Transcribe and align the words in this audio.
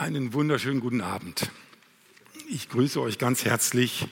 Einen 0.00 0.32
wunderschönen 0.32 0.80
guten 0.80 1.02
Abend. 1.02 1.50
Ich 2.48 2.70
grüße 2.70 2.98
euch 3.02 3.18
ganz 3.18 3.44
herzlich. 3.44 4.08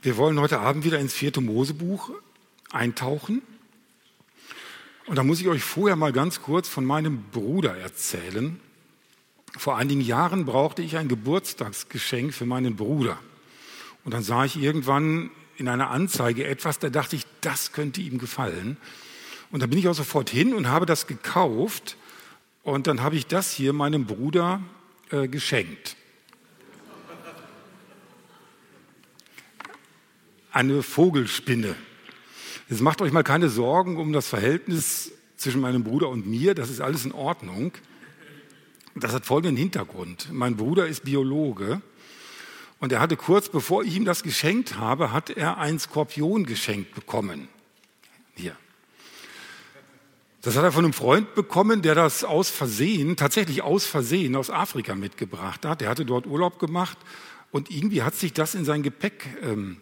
Wir 0.00 0.16
wollen 0.16 0.40
heute 0.40 0.60
Abend 0.60 0.86
wieder 0.86 0.98
ins 0.98 1.12
vierte 1.12 1.42
Mosebuch 1.42 2.08
eintauchen. 2.72 3.42
Und 5.04 5.16
da 5.16 5.22
muss 5.22 5.42
ich 5.42 5.48
euch 5.48 5.62
vorher 5.62 5.96
mal 5.96 6.14
ganz 6.14 6.40
kurz 6.40 6.66
von 6.66 6.86
meinem 6.86 7.24
Bruder 7.24 7.76
erzählen. 7.76 8.58
Vor 9.54 9.76
einigen 9.76 10.00
Jahren 10.00 10.46
brauchte 10.46 10.80
ich 10.80 10.96
ein 10.96 11.08
Geburtstagsgeschenk 11.08 12.32
für 12.32 12.46
meinen 12.46 12.76
Bruder. 12.76 13.18
Und 14.02 14.14
dann 14.14 14.22
sah 14.22 14.46
ich 14.46 14.56
irgendwann 14.56 15.30
in 15.58 15.68
einer 15.68 15.90
Anzeige 15.90 16.46
etwas, 16.46 16.78
da 16.78 16.88
dachte 16.88 17.16
ich, 17.16 17.26
das 17.42 17.72
könnte 17.72 18.00
ihm 18.00 18.16
gefallen. 18.16 18.78
Und 19.50 19.62
da 19.62 19.66
bin 19.66 19.78
ich 19.78 19.88
auch 19.88 19.94
sofort 19.94 20.30
hin 20.30 20.54
und 20.54 20.68
habe 20.68 20.86
das 20.86 21.06
gekauft. 21.06 21.98
Und 22.64 22.86
dann 22.86 23.02
habe 23.02 23.16
ich 23.16 23.26
das 23.26 23.52
hier 23.52 23.74
meinem 23.74 24.06
Bruder 24.06 24.62
äh, 25.10 25.28
geschenkt. 25.28 25.96
Eine 30.50 30.82
Vogelspinne. 30.82 31.76
Jetzt 32.70 32.80
macht 32.80 33.02
euch 33.02 33.12
mal 33.12 33.22
keine 33.22 33.50
Sorgen 33.50 33.98
um 33.98 34.12
das 34.14 34.28
Verhältnis 34.28 35.12
zwischen 35.36 35.60
meinem 35.60 35.84
Bruder 35.84 36.08
und 36.08 36.26
mir. 36.26 36.54
Das 36.54 36.70
ist 36.70 36.80
alles 36.80 37.04
in 37.04 37.12
Ordnung. 37.12 37.72
Das 38.94 39.12
hat 39.12 39.26
folgenden 39.26 39.56
Hintergrund. 39.56 40.28
Mein 40.32 40.56
Bruder 40.56 40.86
ist 40.86 41.04
Biologe 41.04 41.82
und 42.80 42.92
er 42.92 43.00
hatte 43.00 43.16
kurz 43.16 43.50
bevor 43.50 43.82
ich 43.84 43.94
ihm 43.94 44.06
das 44.06 44.22
geschenkt 44.22 44.78
habe, 44.78 45.12
hat 45.12 45.28
er 45.28 45.58
ein 45.58 45.78
Skorpion 45.78 46.46
geschenkt 46.46 46.94
bekommen. 46.94 47.48
Hier. 48.36 48.56
Das 50.44 50.56
hat 50.56 50.62
er 50.64 50.72
von 50.72 50.84
einem 50.84 50.92
Freund 50.92 51.34
bekommen, 51.34 51.80
der 51.80 51.94
das 51.94 52.22
aus 52.22 52.50
Versehen, 52.50 53.16
tatsächlich 53.16 53.62
aus 53.62 53.86
Versehen 53.86 54.36
aus 54.36 54.50
Afrika 54.50 54.94
mitgebracht 54.94 55.64
hat. 55.64 55.80
Der 55.80 55.88
hatte 55.88 56.04
dort 56.04 56.26
Urlaub 56.26 56.58
gemacht 56.58 56.98
und 57.50 57.70
irgendwie 57.70 58.02
hat 58.02 58.14
sich 58.14 58.34
das 58.34 58.54
in 58.54 58.66
sein 58.66 58.82
Gepäck 58.82 59.26
ähm, 59.42 59.78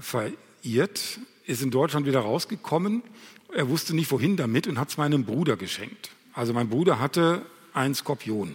verirrt, 0.00 1.20
ist 1.44 1.60
in 1.60 1.70
Deutschland 1.70 2.06
wieder 2.06 2.20
rausgekommen. 2.20 3.02
Er 3.52 3.68
wusste 3.68 3.94
nicht, 3.94 4.10
wohin 4.10 4.38
damit 4.38 4.66
und 4.66 4.78
hat 4.78 4.88
es 4.88 4.96
meinem 4.96 5.26
Bruder 5.26 5.58
geschenkt. 5.58 6.08
Also 6.32 6.54
mein 6.54 6.70
Bruder 6.70 7.00
hatte 7.00 7.42
einen 7.74 7.94
Skorpion. 7.94 8.54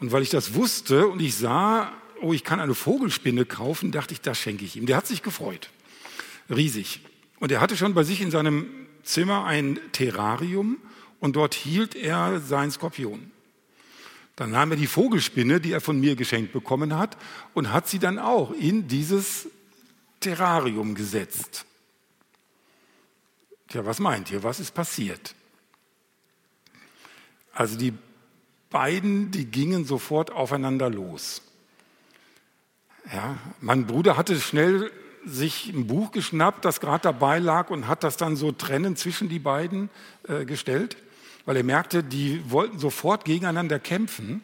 Und 0.00 0.10
weil 0.10 0.24
ich 0.24 0.30
das 0.30 0.54
wusste 0.54 1.06
und 1.06 1.22
ich 1.22 1.36
sah, 1.36 1.92
oh, 2.20 2.32
ich 2.32 2.42
kann 2.42 2.58
eine 2.58 2.74
Vogelspinne 2.74 3.44
kaufen, 3.44 3.92
dachte 3.92 4.14
ich, 4.14 4.20
das 4.20 4.36
schenke 4.36 4.64
ich 4.64 4.74
ihm. 4.74 4.86
Der 4.86 4.96
hat 4.96 5.06
sich 5.06 5.22
gefreut. 5.22 5.70
Riesig. 6.50 7.02
Und 7.38 7.52
er 7.52 7.60
hatte 7.60 7.76
schon 7.76 7.94
bei 7.94 8.02
sich 8.02 8.20
in 8.20 8.32
seinem 8.32 8.81
Zimmer 9.02 9.44
ein 9.44 9.78
Terrarium 9.92 10.78
und 11.20 11.36
dort 11.36 11.54
hielt 11.54 11.94
er 11.94 12.40
seinen 12.40 12.70
Skorpion. 12.70 13.30
Dann 14.36 14.50
nahm 14.50 14.70
er 14.72 14.76
die 14.76 14.86
Vogelspinne, 14.86 15.60
die 15.60 15.72
er 15.72 15.80
von 15.80 16.00
mir 16.00 16.16
geschenkt 16.16 16.52
bekommen 16.52 16.96
hat, 16.96 17.16
und 17.54 17.72
hat 17.72 17.88
sie 17.88 17.98
dann 17.98 18.18
auch 18.18 18.52
in 18.52 18.88
dieses 18.88 19.48
Terrarium 20.20 20.94
gesetzt. 20.94 21.66
Tja, 23.68 23.84
was 23.84 23.98
meint 23.98 24.30
ihr? 24.30 24.42
Was 24.42 24.60
ist 24.60 24.72
passiert? 24.72 25.34
Also 27.52 27.76
die 27.76 27.92
beiden, 28.70 29.30
die 29.30 29.44
gingen 29.44 29.84
sofort 29.84 30.30
aufeinander 30.30 30.88
los. 30.88 31.42
Ja, 33.12 33.36
mein 33.60 33.86
Bruder 33.86 34.16
hatte 34.16 34.40
schnell 34.40 34.90
sich 35.24 35.72
ein 35.72 35.86
Buch 35.86 36.10
geschnappt, 36.10 36.64
das 36.64 36.80
gerade 36.80 37.02
dabei 37.02 37.38
lag 37.38 37.70
und 37.70 37.88
hat 37.88 38.04
das 38.04 38.16
dann 38.16 38.36
so 38.36 38.52
trennend 38.52 38.98
zwischen 38.98 39.28
die 39.28 39.38
beiden 39.38 39.90
äh, 40.28 40.44
gestellt, 40.44 40.96
weil 41.44 41.56
er 41.56 41.64
merkte, 41.64 42.02
die 42.02 42.42
wollten 42.50 42.78
sofort 42.78 43.24
gegeneinander 43.24 43.78
kämpfen. 43.78 44.42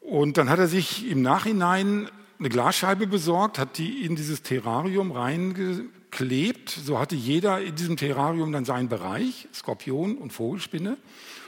Und 0.00 0.38
dann 0.38 0.48
hat 0.48 0.58
er 0.58 0.68
sich 0.68 1.08
im 1.08 1.22
Nachhinein 1.22 2.08
eine 2.38 2.48
Glasscheibe 2.48 3.06
besorgt, 3.06 3.58
hat 3.58 3.78
die 3.78 4.04
in 4.04 4.16
dieses 4.16 4.42
Terrarium 4.42 5.12
reingeklebt. 5.12 6.70
So 6.70 6.98
hatte 6.98 7.14
jeder 7.14 7.60
in 7.60 7.76
diesem 7.76 7.96
Terrarium 7.96 8.50
dann 8.52 8.64
seinen 8.64 8.88
Bereich, 8.88 9.46
Skorpion 9.52 10.16
und 10.16 10.32
Vogelspinne. 10.32 10.96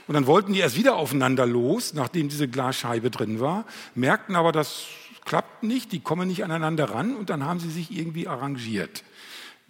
Und 0.07 0.15
dann 0.15 0.27
wollten 0.27 0.53
die 0.53 0.61
erst 0.61 0.77
wieder 0.77 0.97
aufeinander 0.97 1.47
los, 1.47 1.95
nachdem 1.95 2.29
diese 2.29 2.49
Glasscheibe 2.49 3.11
drin 3.11 3.41
war, 3.41 3.65
merkten 3.95 4.37
aber, 4.37 4.53
dass 4.53 4.85
klappt 5.25 5.63
nicht, 5.63 5.93
die 5.93 6.01
kommen 6.01 6.29
nicht 6.29 6.45
aneinander 6.45 6.91
ran 6.91 7.17
und 7.17 7.31
dann 7.31 7.45
haben 7.45 7.61
sie 7.61 7.71
sich 7.71 7.91
irgendwie 7.91 8.29
arrangiert, 8.29 9.05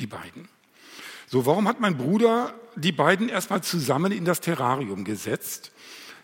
die 0.01 0.07
beiden. 0.07 0.49
So, 1.27 1.47
warum 1.47 1.67
hat 1.67 1.81
mein 1.81 1.97
Bruder 1.97 2.55
die 2.77 2.93
beiden 2.93 3.29
erstmal 3.29 3.63
zusammen 3.63 4.13
in 4.13 4.25
das 4.25 4.41
Terrarium 4.41 5.05
gesetzt? 5.05 5.73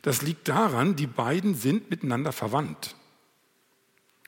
Das 0.03 0.23
liegt 0.23 0.49
daran, 0.49 0.97
die 0.97 1.07
beiden 1.07 1.55
sind 1.55 1.91
miteinander 1.91 2.33
verwandt. 2.33 2.95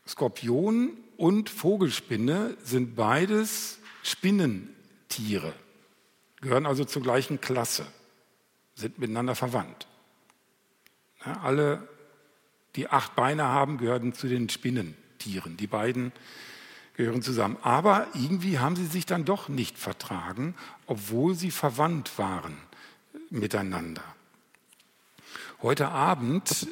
Skorpion 0.06 0.96
und 1.16 1.50
Vogelspinne 1.50 2.56
sind 2.64 2.96
beides 2.96 3.78
Spinnentiere, 4.02 5.52
gehören 6.40 6.66
also 6.66 6.84
zur 6.84 7.02
gleichen 7.02 7.40
Klasse, 7.40 7.86
sind 8.74 8.98
miteinander 8.98 9.34
verwandt. 9.34 9.86
Ja, 11.26 11.40
alle 11.42 11.88
die 12.76 12.88
acht 12.88 13.16
Beine 13.16 13.44
haben, 13.44 13.78
gehören 13.78 14.12
zu 14.12 14.28
den 14.28 14.48
Spinnentieren. 14.48 15.56
Die 15.56 15.66
beiden 15.66 16.12
gehören 16.96 17.22
zusammen. 17.22 17.56
Aber 17.62 18.06
irgendwie 18.14 18.58
haben 18.58 18.76
sie 18.76 18.86
sich 18.86 19.06
dann 19.06 19.24
doch 19.24 19.48
nicht 19.48 19.78
vertragen, 19.78 20.54
obwohl 20.86 21.34
sie 21.34 21.50
verwandt 21.50 22.18
waren 22.18 22.56
miteinander. 23.30 24.04
Heute 25.62 25.88
Abend 25.88 26.68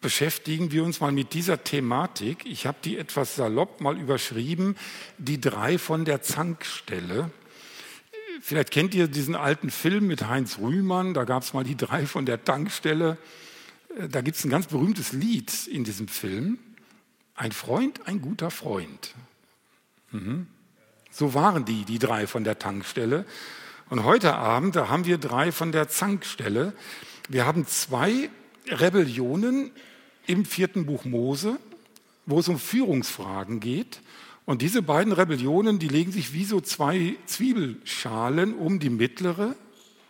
beschäftigen 0.00 0.72
wir 0.72 0.84
uns 0.84 1.00
mal 1.00 1.12
mit 1.12 1.34
dieser 1.34 1.62
Thematik. 1.64 2.46
Ich 2.46 2.66
habe 2.66 2.78
die 2.84 2.96
etwas 2.96 3.36
salopp 3.36 3.80
mal 3.80 3.98
überschrieben, 3.98 4.76
die 5.18 5.40
drei 5.40 5.78
von 5.78 6.04
der 6.04 6.22
Zankstelle. 6.22 7.30
Vielleicht 8.40 8.70
kennt 8.70 8.94
ihr 8.94 9.08
diesen 9.08 9.34
alten 9.34 9.70
Film 9.70 10.06
mit 10.06 10.26
Heinz 10.26 10.58
Rühmann, 10.58 11.12
da 11.12 11.24
gab 11.24 11.42
es 11.42 11.52
mal 11.52 11.64
die 11.64 11.76
drei 11.76 12.06
von 12.06 12.24
der 12.24 12.44
Tankstelle. 12.44 13.18
Äh, 13.96 14.08
da 14.08 14.20
gibt 14.20 14.36
es 14.36 14.44
ein 14.44 14.50
ganz 14.50 14.66
berühmtes 14.66 15.12
Lied 15.12 15.66
in 15.66 15.84
diesem 15.84 16.08
Film. 16.08 16.58
Ein 17.34 17.52
Freund, 17.52 18.06
ein 18.06 18.20
guter 18.20 18.50
Freund. 18.50 19.14
Mhm. 20.10 20.46
So 21.10 21.34
waren 21.34 21.64
die, 21.64 21.84
die 21.84 21.98
drei 21.98 22.26
von 22.26 22.44
der 22.44 22.58
Tankstelle. 22.58 23.24
Und 23.88 24.04
heute 24.04 24.34
Abend, 24.36 24.76
da 24.76 24.88
haben 24.88 25.04
wir 25.04 25.18
drei 25.18 25.50
von 25.50 25.72
der 25.72 25.88
Zankstelle. 25.88 26.72
Wir 27.28 27.46
haben 27.46 27.66
zwei 27.66 28.30
Rebellionen 28.68 29.70
im 30.26 30.44
vierten 30.44 30.86
Buch 30.86 31.04
Mose, 31.04 31.58
wo 32.26 32.38
es 32.38 32.48
um 32.48 32.58
Führungsfragen 32.58 33.58
geht. 33.58 34.00
Und 34.44 34.62
diese 34.62 34.82
beiden 34.82 35.12
Rebellionen, 35.12 35.78
die 35.78 35.88
legen 35.88 36.12
sich 36.12 36.32
wie 36.32 36.44
so 36.44 36.60
zwei 36.60 37.16
Zwiebelschalen 37.26 38.54
um 38.54 38.78
die 38.78 38.90
mittlere. 38.90 39.56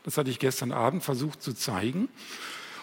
Das 0.05 0.17
hatte 0.17 0.31
ich 0.31 0.39
gestern 0.39 0.73
Abend 0.73 1.03
versucht 1.03 1.43
zu 1.43 1.53
zeigen. 1.53 2.09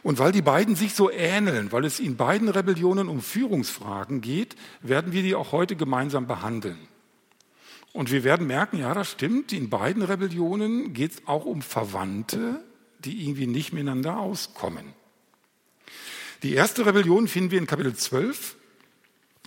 Und 0.03 0.19
weil 0.19 0.31
die 0.31 0.41
beiden 0.41 0.75
sich 0.75 0.94
so 0.94 1.12
ähneln, 1.12 1.72
weil 1.72 1.85
es 1.85 2.00
in 2.00 2.18
beiden 2.18 2.50
Rebellionen 2.50 3.08
um 3.08 3.22
Führungsfragen 3.22 4.22
geht, 4.22 4.56
werden 4.81 5.12
wir 5.12 5.24
die 5.24 5.35
auch 5.35 5.52
heute 5.52 5.75
gemeinsam 5.75 6.28
behandeln. 6.28 6.78
Und 7.94 8.12
wir 8.12 8.24
werden 8.24 8.46
merken, 8.46 8.78
ja, 8.80 8.94
das 8.94 9.09
stimmt, 9.09 9.52
in 9.53 9.69
beiden 9.69 10.03
Rebellionen 10.03 10.94
geht 10.94 11.13
es 11.13 11.28
auch 11.28 11.46
um 11.46 11.62
Verwandte, 11.62 12.63
die 13.00 13.24
irgendwie 13.24 13.47
nicht 13.47 13.74
miteinander 13.74 14.19
auskommen. 14.19 14.94
Die 16.44 16.53
erste 16.53 16.86
Rebellion 16.86 17.28
finden 17.28 17.52
wir 17.52 17.57
in 17.57 17.66
Kapitel 17.66 17.96
12 17.96 18.56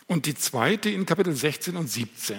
und 0.08 0.26
die 0.26 0.34
zweite 0.34 0.90
in 0.90 1.06
Kapitel 1.06 1.34
16 1.34 1.76
und 1.76 1.88
17. 1.88 2.38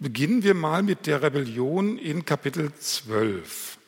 Beginnen 0.00 0.42
wir 0.42 0.54
mal 0.54 0.82
mit 0.82 1.06
der 1.06 1.22
Rebellion 1.22 1.98
in 1.98 2.24
Kapitel 2.24 2.74
12. 2.74 3.78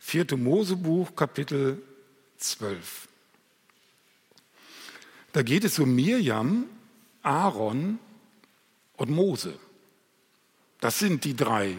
Vierte 0.00 0.36
Mosebuch, 0.36 1.14
Kapitel 1.14 1.80
12. 2.50 3.08
Da 5.32 5.42
geht 5.42 5.64
es 5.64 5.78
um 5.78 5.94
Mirjam, 5.94 6.66
Aaron 7.22 7.98
und 8.96 9.10
Mose. 9.10 9.58
Das 10.80 10.98
sind 11.00 11.24
die 11.24 11.34
drei 11.34 11.76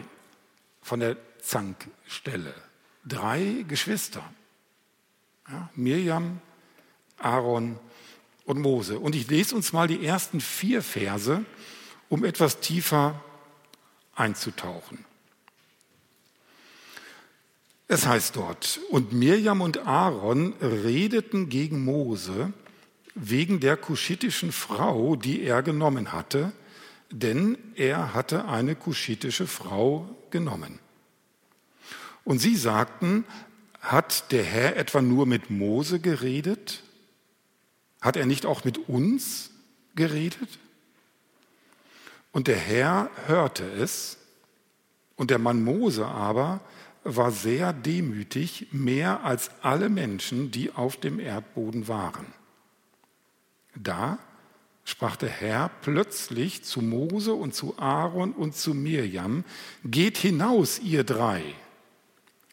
von 0.82 1.00
der 1.00 1.16
Zankstelle. 1.40 2.54
Drei 3.06 3.64
Geschwister. 3.66 4.22
Ja, 5.48 5.70
Mirjam, 5.74 6.40
Aaron 7.18 7.78
und 8.44 8.60
Mose. 8.60 8.98
Und 8.98 9.14
ich 9.14 9.28
lese 9.28 9.54
uns 9.54 9.72
mal 9.72 9.88
die 9.88 10.04
ersten 10.04 10.40
vier 10.40 10.82
Verse, 10.82 11.44
um 12.10 12.24
etwas 12.24 12.60
tiefer 12.60 13.24
einzutauchen. 14.14 15.05
Es 17.88 18.06
heißt 18.06 18.34
dort, 18.34 18.80
und 18.90 19.12
Mirjam 19.12 19.60
und 19.60 19.86
Aaron 19.86 20.54
redeten 20.60 21.48
gegen 21.48 21.84
Mose 21.84 22.52
wegen 23.14 23.60
der 23.60 23.76
kuschitischen 23.76 24.50
Frau, 24.50 25.14
die 25.14 25.42
er 25.42 25.62
genommen 25.62 26.12
hatte, 26.12 26.52
denn 27.10 27.56
er 27.76 28.12
hatte 28.12 28.48
eine 28.48 28.74
kuschitische 28.74 29.46
Frau 29.46 30.08
genommen. 30.30 30.80
Und 32.24 32.40
sie 32.40 32.56
sagten, 32.56 33.24
Hat 33.80 34.32
der 34.32 34.42
Herr 34.42 34.76
etwa 34.76 35.00
nur 35.00 35.26
mit 35.26 35.48
Mose 35.48 36.00
geredet? 36.00 36.82
Hat 38.00 38.16
er 38.16 38.26
nicht 38.26 38.44
auch 38.44 38.64
mit 38.64 38.88
uns 38.88 39.50
geredet? 39.94 40.58
Und 42.32 42.48
der 42.48 42.58
Herr 42.58 43.10
hörte 43.26 43.64
es, 43.64 44.18
und 45.14 45.30
der 45.30 45.38
Mann 45.38 45.62
Mose 45.62 46.04
aber 46.04 46.60
war 47.06 47.30
sehr 47.30 47.72
demütig, 47.72 48.66
mehr 48.72 49.24
als 49.24 49.50
alle 49.62 49.88
Menschen, 49.88 50.50
die 50.50 50.72
auf 50.72 50.96
dem 50.96 51.20
Erdboden 51.20 51.86
waren. 51.86 52.26
Da 53.76 54.18
sprach 54.84 55.16
der 55.16 55.28
Herr 55.28 55.68
plötzlich 55.82 56.64
zu 56.64 56.80
Mose 56.80 57.32
und 57.32 57.54
zu 57.54 57.78
Aaron 57.78 58.32
und 58.32 58.56
zu 58.56 58.74
Mirjam, 58.74 59.44
geht 59.84 60.16
hinaus, 60.16 60.78
ihr 60.78 61.04
drei, 61.04 61.42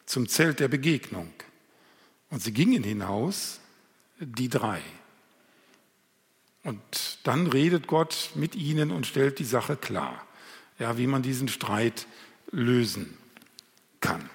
zum 0.06 0.28
Zelt 0.28 0.60
der 0.60 0.68
Begegnung. 0.68 1.32
Und 2.30 2.42
sie 2.42 2.52
gingen 2.52 2.84
hinaus, 2.84 3.60
die 4.20 4.50
drei. 4.50 4.82
Und 6.64 6.80
dann 7.24 7.48
redet 7.48 7.88
Gott 7.88 8.32
mit 8.36 8.56
ihnen 8.56 8.92
und 8.92 9.06
stellt 9.06 9.40
die 9.40 9.46
Sache 9.46 9.76
klar, 9.76 10.26
ja, 10.80 10.98
wie 10.98 11.08
man 11.08 11.22
diesen 11.22 11.48
Streit 11.48 12.08
lösen 12.52 13.18
kann. 14.00 14.30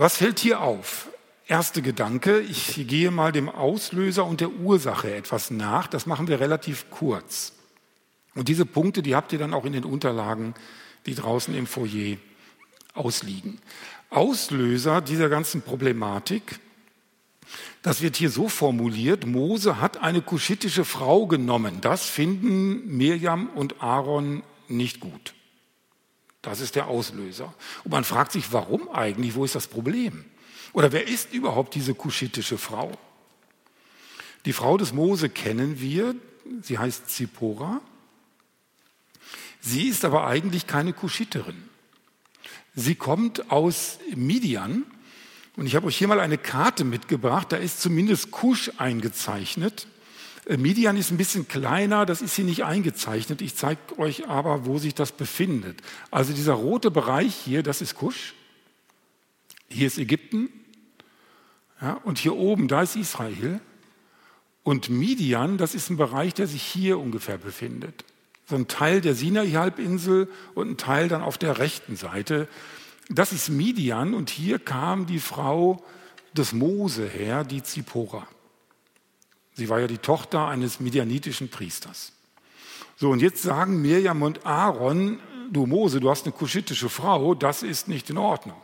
Was 0.00 0.16
fällt 0.16 0.38
hier 0.38 0.62
auf? 0.62 1.10
Erster 1.46 1.82
Gedanke, 1.82 2.40
ich 2.40 2.86
gehe 2.88 3.10
mal 3.10 3.32
dem 3.32 3.50
Auslöser 3.50 4.24
und 4.24 4.40
der 4.40 4.50
Ursache 4.50 5.14
etwas 5.14 5.50
nach. 5.50 5.88
Das 5.88 6.06
machen 6.06 6.26
wir 6.26 6.40
relativ 6.40 6.86
kurz. 6.88 7.52
Und 8.34 8.48
diese 8.48 8.64
Punkte, 8.64 9.02
die 9.02 9.14
habt 9.14 9.30
ihr 9.34 9.38
dann 9.38 9.52
auch 9.52 9.66
in 9.66 9.74
den 9.74 9.84
Unterlagen, 9.84 10.54
die 11.04 11.14
draußen 11.14 11.54
im 11.54 11.66
Foyer 11.66 12.16
ausliegen. 12.94 13.60
Auslöser 14.08 15.02
dieser 15.02 15.28
ganzen 15.28 15.60
Problematik, 15.60 16.60
das 17.82 18.00
wird 18.00 18.16
hier 18.16 18.30
so 18.30 18.48
formuliert, 18.48 19.26
Mose 19.26 19.82
hat 19.82 19.98
eine 19.98 20.22
kuschitische 20.22 20.86
Frau 20.86 21.26
genommen. 21.26 21.82
Das 21.82 22.06
finden 22.06 22.96
Mirjam 22.96 23.50
und 23.50 23.82
Aaron 23.82 24.44
nicht 24.66 25.00
gut. 25.00 25.34
Das 26.42 26.60
ist 26.60 26.74
der 26.74 26.86
Auslöser. 26.86 27.54
Und 27.84 27.90
man 27.90 28.04
fragt 28.04 28.32
sich, 28.32 28.52
warum 28.52 28.88
eigentlich? 28.90 29.34
Wo 29.34 29.44
ist 29.44 29.54
das 29.54 29.66
Problem? 29.66 30.24
Oder 30.72 30.92
wer 30.92 31.06
ist 31.06 31.32
überhaupt 31.32 31.74
diese 31.74 31.94
kuschitische 31.94 32.56
Frau? 32.56 32.92
Die 34.46 34.52
Frau 34.52 34.76
des 34.78 34.92
Mose 34.92 35.28
kennen 35.28 35.80
wir. 35.80 36.14
Sie 36.62 36.78
heißt 36.78 37.10
Zippora. 37.10 37.80
Sie 39.60 39.88
ist 39.88 40.04
aber 40.04 40.26
eigentlich 40.26 40.66
keine 40.66 40.94
Kuschiterin. 40.94 41.68
Sie 42.74 42.94
kommt 42.94 43.50
aus 43.50 43.98
Midian. 44.14 44.84
Und 45.56 45.66
ich 45.66 45.74
habe 45.74 45.86
euch 45.86 45.98
hier 45.98 46.08
mal 46.08 46.20
eine 46.20 46.38
Karte 46.38 46.84
mitgebracht. 46.84 47.52
Da 47.52 47.56
ist 47.56 47.82
zumindest 47.82 48.30
Kusch 48.30 48.70
eingezeichnet. 48.78 49.86
Äh, 50.46 50.56
Midian 50.56 50.96
ist 50.96 51.10
ein 51.10 51.16
bisschen 51.16 51.48
kleiner, 51.48 52.06
das 52.06 52.22
ist 52.22 52.34
hier 52.34 52.44
nicht 52.44 52.64
eingezeichnet. 52.64 53.42
Ich 53.42 53.56
zeige 53.56 53.98
euch 53.98 54.28
aber, 54.28 54.66
wo 54.66 54.78
sich 54.78 54.94
das 54.94 55.12
befindet. 55.12 55.80
Also 56.10 56.32
dieser 56.32 56.54
rote 56.54 56.90
Bereich 56.90 57.34
hier, 57.34 57.62
das 57.62 57.80
ist 57.80 57.94
Kusch. 57.94 58.34
Hier 59.68 59.86
ist 59.86 59.98
Ägypten. 59.98 60.48
Ja, 61.80 61.94
und 62.04 62.18
hier 62.18 62.36
oben, 62.36 62.68
da 62.68 62.82
ist 62.82 62.96
Israel. 62.96 63.60
Und 64.62 64.90
Midian, 64.90 65.56
das 65.56 65.74
ist 65.74 65.90
ein 65.90 65.96
Bereich, 65.96 66.34
der 66.34 66.46
sich 66.46 66.62
hier 66.62 66.98
ungefähr 66.98 67.38
befindet. 67.38 68.04
So 68.46 68.56
ein 68.56 68.68
Teil 68.68 69.00
der 69.00 69.14
Sinai-Halbinsel 69.14 70.28
und 70.54 70.70
ein 70.70 70.76
Teil 70.76 71.08
dann 71.08 71.22
auf 71.22 71.38
der 71.38 71.58
rechten 71.58 71.96
Seite. 71.96 72.48
Das 73.08 73.32
ist 73.32 73.48
Midian 73.48 74.12
und 74.12 74.28
hier 74.28 74.58
kam 74.58 75.06
die 75.06 75.20
Frau 75.20 75.82
des 76.32 76.52
Mose 76.52 77.06
her, 77.08 77.44
die 77.44 77.62
Zippora. 77.62 78.26
Sie 79.60 79.68
war 79.68 79.78
ja 79.78 79.86
die 79.86 79.98
Tochter 79.98 80.48
eines 80.48 80.80
midianitischen 80.80 81.50
Priesters. 81.50 82.12
So, 82.96 83.10
und 83.10 83.20
jetzt 83.20 83.42
sagen 83.42 83.82
Mirjam 83.82 84.22
und 84.22 84.46
Aaron, 84.46 85.20
du 85.50 85.66
Mose, 85.66 86.00
du 86.00 86.08
hast 86.08 86.24
eine 86.24 86.32
kuschitische 86.32 86.88
Frau, 86.88 87.34
das 87.34 87.62
ist 87.62 87.86
nicht 87.86 88.08
in 88.08 88.16
Ordnung. 88.16 88.56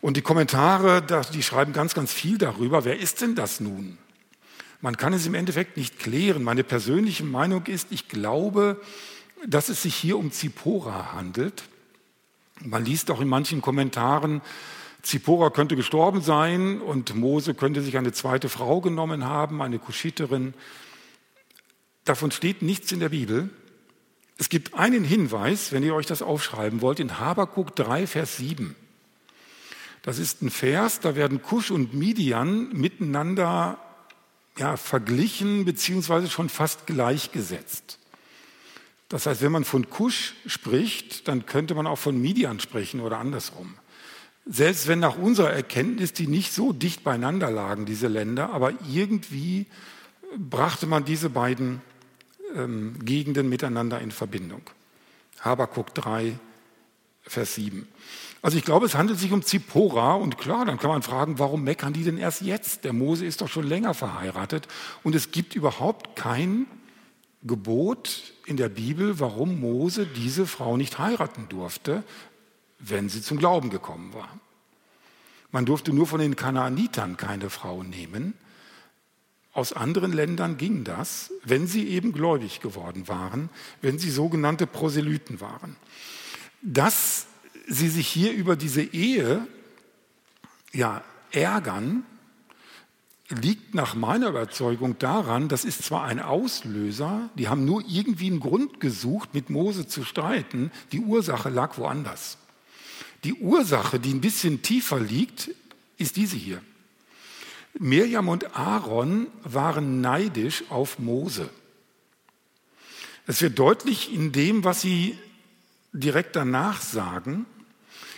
Und 0.00 0.16
die 0.16 0.22
Kommentare, 0.22 1.02
die 1.34 1.42
schreiben 1.42 1.74
ganz, 1.74 1.92
ganz 1.92 2.10
viel 2.10 2.38
darüber. 2.38 2.86
Wer 2.86 2.98
ist 2.98 3.20
denn 3.20 3.34
das 3.34 3.60
nun? 3.60 3.98
Man 4.80 4.96
kann 4.96 5.12
es 5.12 5.26
im 5.26 5.34
Endeffekt 5.34 5.76
nicht 5.76 5.98
klären. 5.98 6.42
Meine 6.42 6.64
persönliche 6.64 7.24
Meinung 7.24 7.66
ist, 7.66 7.88
ich 7.90 8.08
glaube, 8.08 8.80
dass 9.46 9.68
es 9.68 9.82
sich 9.82 9.94
hier 9.94 10.16
um 10.16 10.32
Zippora 10.32 11.12
handelt. 11.12 11.64
Man 12.64 12.82
liest 12.82 13.10
auch 13.10 13.20
in 13.20 13.28
manchen 13.28 13.60
Kommentaren, 13.60 14.40
Zippora 15.06 15.50
könnte 15.50 15.76
gestorben 15.76 16.20
sein 16.20 16.80
und 16.80 17.14
Mose 17.14 17.54
könnte 17.54 17.80
sich 17.80 17.96
eine 17.96 18.12
zweite 18.12 18.48
Frau 18.48 18.80
genommen 18.80 19.24
haben, 19.24 19.62
eine 19.62 19.78
Kuschiterin. 19.78 20.52
Davon 22.04 22.32
steht 22.32 22.62
nichts 22.62 22.90
in 22.90 22.98
der 22.98 23.10
Bibel. 23.10 23.50
Es 24.36 24.48
gibt 24.48 24.74
einen 24.74 25.04
Hinweis, 25.04 25.70
wenn 25.70 25.84
ihr 25.84 25.94
euch 25.94 26.06
das 26.06 26.22
aufschreiben 26.22 26.80
wollt, 26.80 26.98
in 26.98 27.20
Habakuk 27.20 27.76
3, 27.76 28.08
Vers 28.08 28.36
7. 28.38 28.74
Das 30.02 30.18
ist 30.18 30.42
ein 30.42 30.50
Vers, 30.50 30.98
da 30.98 31.14
werden 31.14 31.40
Kusch 31.40 31.70
und 31.70 31.94
Midian 31.94 32.72
miteinander 32.72 33.78
ja, 34.58 34.76
verglichen 34.76 35.64
beziehungsweise 35.64 36.28
schon 36.28 36.48
fast 36.48 36.86
gleichgesetzt. 36.86 38.00
Das 39.08 39.26
heißt, 39.26 39.40
wenn 39.40 39.52
man 39.52 39.64
von 39.64 39.88
Kusch 39.88 40.34
spricht, 40.46 41.28
dann 41.28 41.46
könnte 41.46 41.76
man 41.76 41.86
auch 41.86 41.98
von 41.98 42.20
Midian 42.20 42.58
sprechen 42.58 43.00
oder 43.00 43.18
andersrum. 43.18 43.76
Selbst 44.46 44.86
wenn 44.86 45.00
nach 45.00 45.18
unserer 45.18 45.52
Erkenntnis 45.52 46.12
die 46.12 46.28
nicht 46.28 46.52
so 46.52 46.72
dicht 46.72 47.02
beieinander 47.02 47.50
lagen, 47.50 47.84
diese 47.84 48.06
Länder, 48.06 48.50
aber 48.50 48.72
irgendwie 48.88 49.66
brachte 50.38 50.86
man 50.86 51.04
diese 51.04 51.30
beiden 51.30 51.82
ähm, 52.54 53.04
Gegenden 53.04 53.48
miteinander 53.48 54.00
in 54.00 54.12
Verbindung. 54.12 54.62
Habakuk 55.40 55.94
3, 55.94 56.38
Vers 57.22 57.56
7. 57.56 57.88
Also 58.40 58.56
ich 58.56 58.64
glaube, 58.64 58.86
es 58.86 58.94
handelt 58.94 59.18
sich 59.18 59.32
um 59.32 59.42
Zippora 59.42 60.14
und 60.14 60.38
klar, 60.38 60.64
dann 60.64 60.78
kann 60.78 60.90
man 60.90 61.02
fragen, 61.02 61.40
warum 61.40 61.64
meckern 61.64 61.92
die 61.92 62.04
denn 62.04 62.16
erst 62.16 62.42
jetzt? 62.42 62.84
Der 62.84 62.92
Mose 62.92 63.26
ist 63.26 63.40
doch 63.40 63.48
schon 63.48 63.66
länger 63.66 63.94
verheiratet 63.94 64.68
und 65.02 65.16
es 65.16 65.32
gibt 65.32 65.56
überhaupt 65.56 66.14
kein 66.14 66.66
Gebot 67.42 68.32
in 68.44 68.56
der 68.56 68.68
Bibel, 68.68 69.18
warum 69.18 69.58
Mose 69.58 70.06
diese 70.06 70.46
Frau 70.46 70.76
nicht 70.76 70.98
heiraten 70.98 71.48
durfte, 71.48 72.04
wenn 72.78 73.08
sie 73.08 73.22
zum 73.22 73.38
Glauben 73.38 73.70
gekommen 73.70 74.12
war. 74.14 74.28
Man 75.50 75.64
durfte 75.64 75.92
nur 75.92 76.06
von 76.06 76.20
den 76.20 76.36
Kanaanitern 76.36 77.16
keine 77.16 77.50
Frau 77.50 77.82
nehmen. 77.82 78.34
Aus 79.52 79.72
anderen 79.72 80.12
Ländern 80.12 80.58
ging 80.58 80.84
das, 80.84 81.32
wenn 81.44 81.66
sie 81.66 81.88
eben 81.88 82.12
gläubig 82.12 82.60
geworden 82.60 83.08
waren, 83.08 83.48
wenn 83.80 83.98
sie 83.98 84.10
sogenannte 84.10 84.66
Proselyten 84.66 85.40
waren. 85.40 85.76
Dass 86.60 87.26
sie 87.66 87.88
sich 87.88 88.06
hier 88.06 88.32
über 88.32 88.56
diese 88.56 88.82
Ehe 88.82 89.46
ja, 90.72 91.02
ärgern, 91.30 92.04
liegt 93.28 93.74
nach 93.74 93.94
meiner 93.94 94.28
Überzeugung 94.28 94.98
daran, 94.98 95.48
das 95.48 95.64
ist 95.64 95.82
zwar 95.82 96.04
ein 96.04 96.20
Auslöser, 96.20 97.30
die 97.34 97.48
haben 97.48 97.64
nur 97.64 97.82
irgendwie 97.88 98.26
einen 98.26 98.40
Grund 98.40 98.78
gesucht, 98.78 99.34
mit 99.34 99.50
Mose 99.50 99.86
zu 99.88 100.04
streiten, 100.04 100.70
die 100.92 101.00
Ursache 101.00 101.48
lag 101.48 101.78
woanders. 101.78 102.38
Die 103.26 103.34
Ursache, 103.34 103.98
die 103.98 104.14
ein 104.14 104.20
bisschen 104.20 104.62
tiefer 104.62 105.00
liegt, 105.00 105.50
ist 105.98 106.14
diese 106.14 106.36
hier. 106.36 106.62
Mirjam 107.76 108.28
und 108.28 108.56
Aaron 108.56 109.26
waren 109.42 110.00
neidisch 110.00 110.62
auf 110.68 111.00
Mose. 111.00 111.50
Es 113.26 113.42
wird 113.42 113.58
deutlich 113.58 114.14
in 114.14 114.30
dem, 114.30 114.62
was 114.62 114.80
sie 114.80 115.18
direkt 115.92 116.36
danach 116.36 116.80
sagen. 116.80 117.46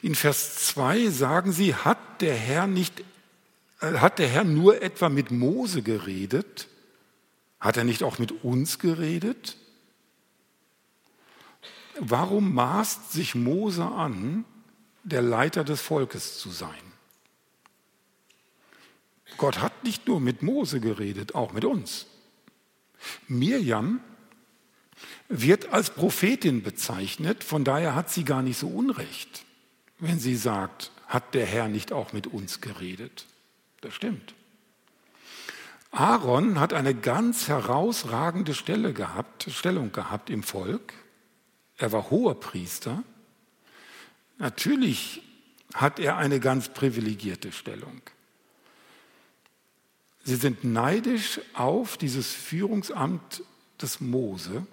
In 0.02 0.14
Vers 0.14 0.66
2 0.66 1.08
sagen 1.08 1.52
sie, 1.52 1.74
hat 1.74 2.20
der 2.20 2.34
Herr 2.34 2.66
nicht, 2.66 3.02
äh, 3.80 3.94
hat 3.94 4.18
der 4.18 4.28
Herr 4.28 4.44
nur 4.44 4.82
etwa 4.82 5.08
mit 5.08 5.30
Mose 5.30 5.80
geredet? 5.80 6.68
Hat 7.60 7.78
er 7.78 7.84
nicht 7.84 8.02
auch 8.02 8.18
mit 8.18 8.44
uns 8.44 8.78
geredet? 8.78 9.56
Warum 11.98 12.52
maßt 12.52 13.10
sich 13.10 13.34
Mose 13.34 13.86
an, 13.86 14.44
der 15.02 15.22
Leiter 15.22 15.64
des 15.64 15.80
Volkes 15.80 16.38
zu 16.38 16.50
sein. 16.50 16.74
Gott 19.36 19.60
hat 19.60 19.84
nicht 19.84 20.06
nur 20.06 20.20
mit 20.20 20.42
Mose 20.42 20.80
geredet, 20.80 21.34
auch 21.34 21.52
mit 21.52 21.64
uns. 21.64 22.06
Mirjam 23.28 24.00
wird 25.28 25.72
als 25.72 25.90
Prophetin 25.90 26.62
bezeichnet, 26.62 27.44
von 27.44 27.64
daher 27.64 27.94
hat 27.94 28.10
sie 28.10 28.24
gar 28.24 28.42
nicht 28.42 28.58
so 28.58 28.68
unrecht, 28.68 29.44
wenn 29.98 30.18
sie 30.18 30.36
sagt, 30.36 30.90
hat 31.06 31.34
der 31.34 31.46
Herr 31.46 31.68
nicht 31.68 31.92
auch 31.92 32.12
mit 32.12 32.26
uns 32.26 32.60
geredet. 32.60 33.26
Das 33.80 33.94
stimmt. 33.94 34.34
Aaron 35.90 36.60
hat 36.60 36.74
eine 36.74 36.94
ganz 36.94 37.48
herausragende 37.48 38.54
Stelle 38.54 38.92
gehabt, 38.92 39.46
Stellung 39.50 39.92
gehabt 39.92 40.28
im 40.30 40.42
Volk. 40.42 40.92
Er 41.76 41.92
war 41.92 42.10
hoher 42.10 42.38
Priester 42.38 43.04
Natürlich 44.38 45.22
hat 45.74 45.98
er 45.98 46.16
eine 46.16 46.40
ganz 46.40 46.68
privilegierte 46.68 47.52
Stellung. 47.52 48.00
Sie 50.24 50.36
sind 50.36 50.64
neidisch 50.64 51.40
auf 51.54 51.96
dieses 51.96 52.32
Führungsamt 52.32 53.42
des 53.80 54.00
Mose 54.00 54.66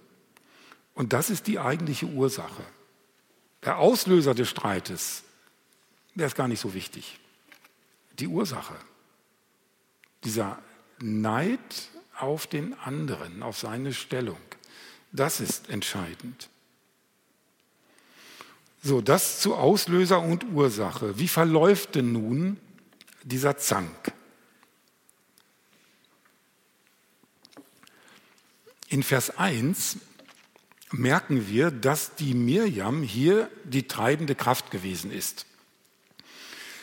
und 0.93 1.13
das 1.13 1.29
ist 1.29 1.47
die 1.47 1.59
eigentliche 1.59 2.05
Ursache. 2.05 2.63
Der 3.63 3.79
Auslöser 3.79 4.35
des 4.35 4.49
Streites, 4.49 5.23
der 6.13 6.27
ist 6.27 6.35
gar 6.35 6.47
nicht 6.47 6.59
so 6.59 6.73
wichtig. 6.73 7.19
Die 8.19 8.27
Ursache, 8.27 8.75
dieser 10.23 10.61
Neid 10.99 11.59
auf 12.17 12.47
den 12.47 12.73
anderen, 12.79 13.43
auf 13.43 13.57
seine 13.57 13.93
Stellung, 13.93 14.39
das 15.11 15.39
ist 15.39 15.69
entscheidend. 15.69 16.49
So, 18.87 19.01
das 19.01 19.39
zu 19.39 19.55
Auslöser 19.55 20.21
und 20.21 20.45
Ursache. 20.53 21.17
Wie 21.17 21.27
verläuft 21.27 21.95
denn 21.95 22.11
nun 22.11 22.57
dieser 23.23 23.57
Zank? 23.57 24.13
In 28.87 29.01
Vers 29.01 29.39
1 29.39 29.97
merken 30.91 31.47
wir, 31.47 31.71
dass 31.71 32.13
die 32.13 32.35
Mirjam 32.35 33.01
hier 33.01 33.49
die 33.63 33.87
treibende 33.87 34.35
Kraft 34.35 34.69
gewesen 34.69 35.11
ist. 35.11 35.47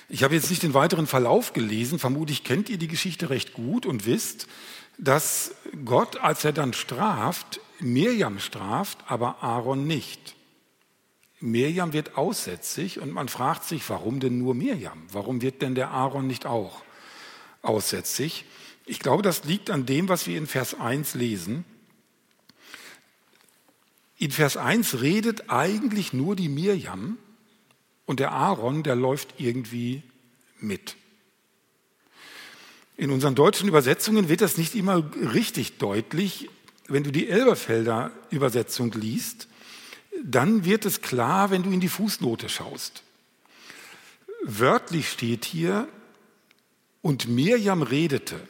Ich 0.09 0.25
habe 0.25 0.35
jetzt 0.35 0.51
nicht 0.51 0.65
den 0.65 0.75
weiteren 0.75 1.07
Verlauf 1.07 1.53
gelesen, 1.53 2.01
vermutlich 2.01 2.43
kennt 2.43 2.69
ihr 2.69 2.79
die 2.79 2.89
Geschichte 2.89 3.31
recht 3.31 3.53
gut 3.53 3.87
und 3.87 4.07
wisst, 4.07 4.49
dass 4.99 5.55
Gott, 5.85 6.17
als 6.17 6.45
er 6.45 6.53
dann 6.53 6.73
straft, 6.73 7.61
Mirjam 7.79 8.41
straft, 8.41 8.99
aber 9.07 9.45
Aaron 9.45 9.87
nicht. 9.87 10.35
Mirjam 11.43 11.93
wird 11.93 12.17
aussätzig 12.17 13.01
und 13.01 13.13
man 13.13 13.29
fragt 13.29 13.65
sich, 13.65 13.89
warum 13.91 14.21
denn 14.21 14.39
nur 14.39 14.55
Mirjam? 14.55 15.03
Warum 15.11 15.43
wird 15.43 15.61
denn 15.61 15.75
der 15.75 15.91
Aaron 15.91 16.27
nicht 16.27 16.47
auch 16.47 16.83
aussätzig? 17.63 18.45
Ich 18.87 19.01
glaube, 19.01 19.23
das 19.23 19.45
liegt 19.45 19.69
an 19.69 19.85
dem, 19.85 20.09
was 20.09 20.27
wir 20.27 20.39
in 20.39 20.47
Vers 20.47 20.79
1 20.79 21.15
lesen. 21.15 21.65
In 24.19 24.31
Vers 24.31 24.57
1 24.57 25.01
redet 25.01 25.51
eigentlich 25.51 26.13
nur 26.13 26.37
die 26.37 26.49
Mirjam 26.49 27.19
und 28.07 28.21
der 28.21 28.31
Aaron, 28.31 28.85
der 28.85 28.95
läuft 28.95 29.35
irgendwie 29.39 30.03
mit. 30.61 30.97
In 32.97 33.11
unseren 33.11 33.35
deutschen 33.35 33.69
Übersetzungen 33.69 34.29
wird 34.29 34.43
das 34.43 34.59
nicht 34.59 34.77
immer 34.77 35.03
richtig 35.35 35.79
deutlich. 35.79 36.51
Wenn 36.87 37.03
du 37.03 37.11
die 37.11 37.29
Elberfelder 37.29 38.13
Übersetzung 38.31 38.93
liest, 38.93 39.49
dann 40.25 40.65
wird 40.65 40.85
es 40.85 41.03
klar, 41.03 41.51
wenn 41.51 41.63
du 41.63 41.71
in 41.71 41.81
die 41.81 41.89
Fußnote 41.89 42.49
schaust. 42.49 43.03
Wörtlich 44.45 45.09
steht 45.09 45.45
hier, 45.45 45.89
und 47.03 47.29
Mirjam 47.29 47.83
redete. 47.83 48.41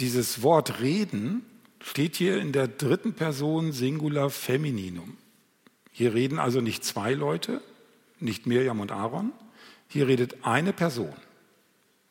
Dieses 0.00 0.42
Wort 0.42 0.80
reden 0.80 1.44
steht 1.80 2.16
hier 2.16 2.40
in 2.40 2.52
der 2.52 2.66
dritten 2.66 3.12
Person 3.12 3.72
Singular 3.72 4.30
Femininum. 4.30 5.16
Hier 5.92 6.14
reden 6.14 6.38
also 6.38 6.60
nicht 6.60 6.84
zwei 6.84 7.12
Leute, 7.12 7.62
nicht 8.18 8.46
Mirjam 8.46 8.80
und 8.80 8.90
Aaron, 8.90 9.32
hier 9.88 10.08
redet 10.08 10.44
eine 10.44 10.72
Person, 10.72 11.14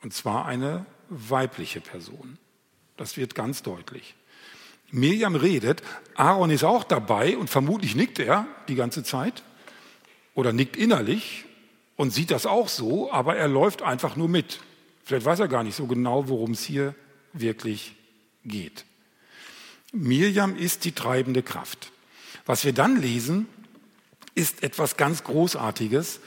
und 0.02 0.14
zwar 0.14 0.46
eine 0.46 0.86
weibliche 1.10 1.82
Person. 1.82 2.38
Das 2.98 3.18
wird 3.18 3.36
ganz 3.36 3.64
deutlich. 3.64 4.16
Mirjam 4.96 5.36
redet, 5.36 5.82
Aaron 6.16 6.50
ist 6.50 6.64
auch 6.64 6.84
dabei 6.84 7.38
und 7.38 7.50
vermutlich 7.50 7.96
nickt 7.96 8.20
er 8.20 8.48
die 8.68 8.76
ganze 8.76 9.04
Zeit 9.04 9.44
oder 10.34 10.54
nickt 10.54 10.78
innerlich 10.78 11.46
und 11.98 12.12
sieht 12.12 12.32
das 12.32 12.46
auch 12.46 12.70
so, 12.70 13.12
aber 13.12 13.36
er 13.36 13.48
läuft 13.48 13.82
einfach 13.82 14.16
nur 14.16 14.30
mit. 14.30 14.60
Vielleicht 15.04 15.26
weiß 15.26 15.40
er 15.40 15.48
gar 15.48 15.64
nicht 15.64 15.76
so 15.76 15.86
genau, 15.86 16.30
worum 16.30 16.52
es 16.52 16.64
hier 16.64 16.96
wirklich 17.34 17.96
geht. 18.46 18.86
Mirjam 19.92 20.56
ist 20.56 20.86
die 20.86 20.94
treibende 20.94 21.44
Kraft. 21.44 21.92
Was 22.46 22.64
wir 22.64 22.74
dann 22.74 23.00
lesen, 23.02 23.48
ist 24.34 24.64
etwas 24.64 24.98
ganz 24.98 25.24
Großartiges, 25.24 26.20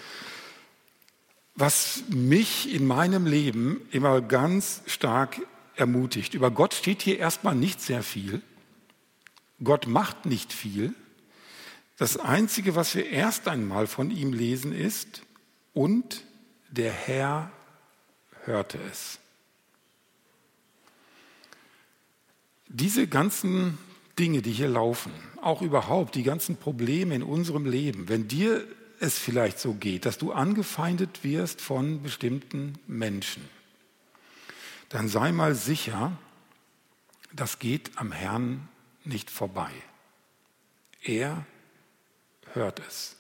was 1.54 2.04
mich 2.08 2.72
in 2.72 2.87
meinem 2.87 3.26
Leben 3.26 3.80
immer 3.90 4.20
ganz 4.20 4.82
stark 4.87 5.40
ermutigt. 5.75 6.34
Über 6.34 6.50
Gott 6.50 6.75
steht 6.75 7.02
hier 7.02 7.18
erstmal 7.18 7.54
nicht 7.54 7.80
sehr 7.80 8.02
viel. 8.02 8.42
Gott 9.62 9.86
macht 9.86 10.26
nicht 10.26 10.52
viel. 10.52 10.94
Das 11.96 12.16
Einzige, 12.16 12.76
was 12.76 12.94
wir 12.94 13.10
erst 13.10 13.48
einmal 13.48 13.86
von 13.86 14.10
ihm 14.10 14.32
lesen, 14.32 14.72
ist, 14.72 15.22
und 15.74 16.24
der 16.70 16.92
Herr 16.92 17.50
hörte 18.44 18.78
es. 18.90 19.18
Diese 22.68 23.06
ganzen 23.06 23.78
Dinge, 24.18 24.42
die 24.42 24.52
hier 24.52 24.68
laufen, 24.68 25.12
auch 25.40 25.62
überhaupt 25.62 26.14
die 26.14 26.22
ganzen 26.22 26.56
Probleme 26.56 27.14
in 27.14 27.22
unserem 27.22 27.64
Leben, 27.64 28.08
wenn 28.08 28.28
dir 28.28 28.66
es 29.00 29.18
vielleicht 29.18 29.58
so 29.58 29.74
geht, 29.74 30.06
dass 30.06 30.18
du 30.18 30.32
angefeindet 30.32 31.24
wirst 31.24 31.60
von 31.60 32.02
bestimmten 32.02 32.74
Menschen, 32.86 33.42
dann 34.88 35.08
sei 35.08 35.32
mal 35.32 35.54
sicher, 35.54 36.16
das 37.32 37.58
geht 37.58 37.92
am 37.96 38.12
Herrn 38.12 38.68
nicht 39.08 39.30
vorbei. 39.30 39.70
Er 41.02 41.46
hört 42.52 42.80
es. 42.86 43.16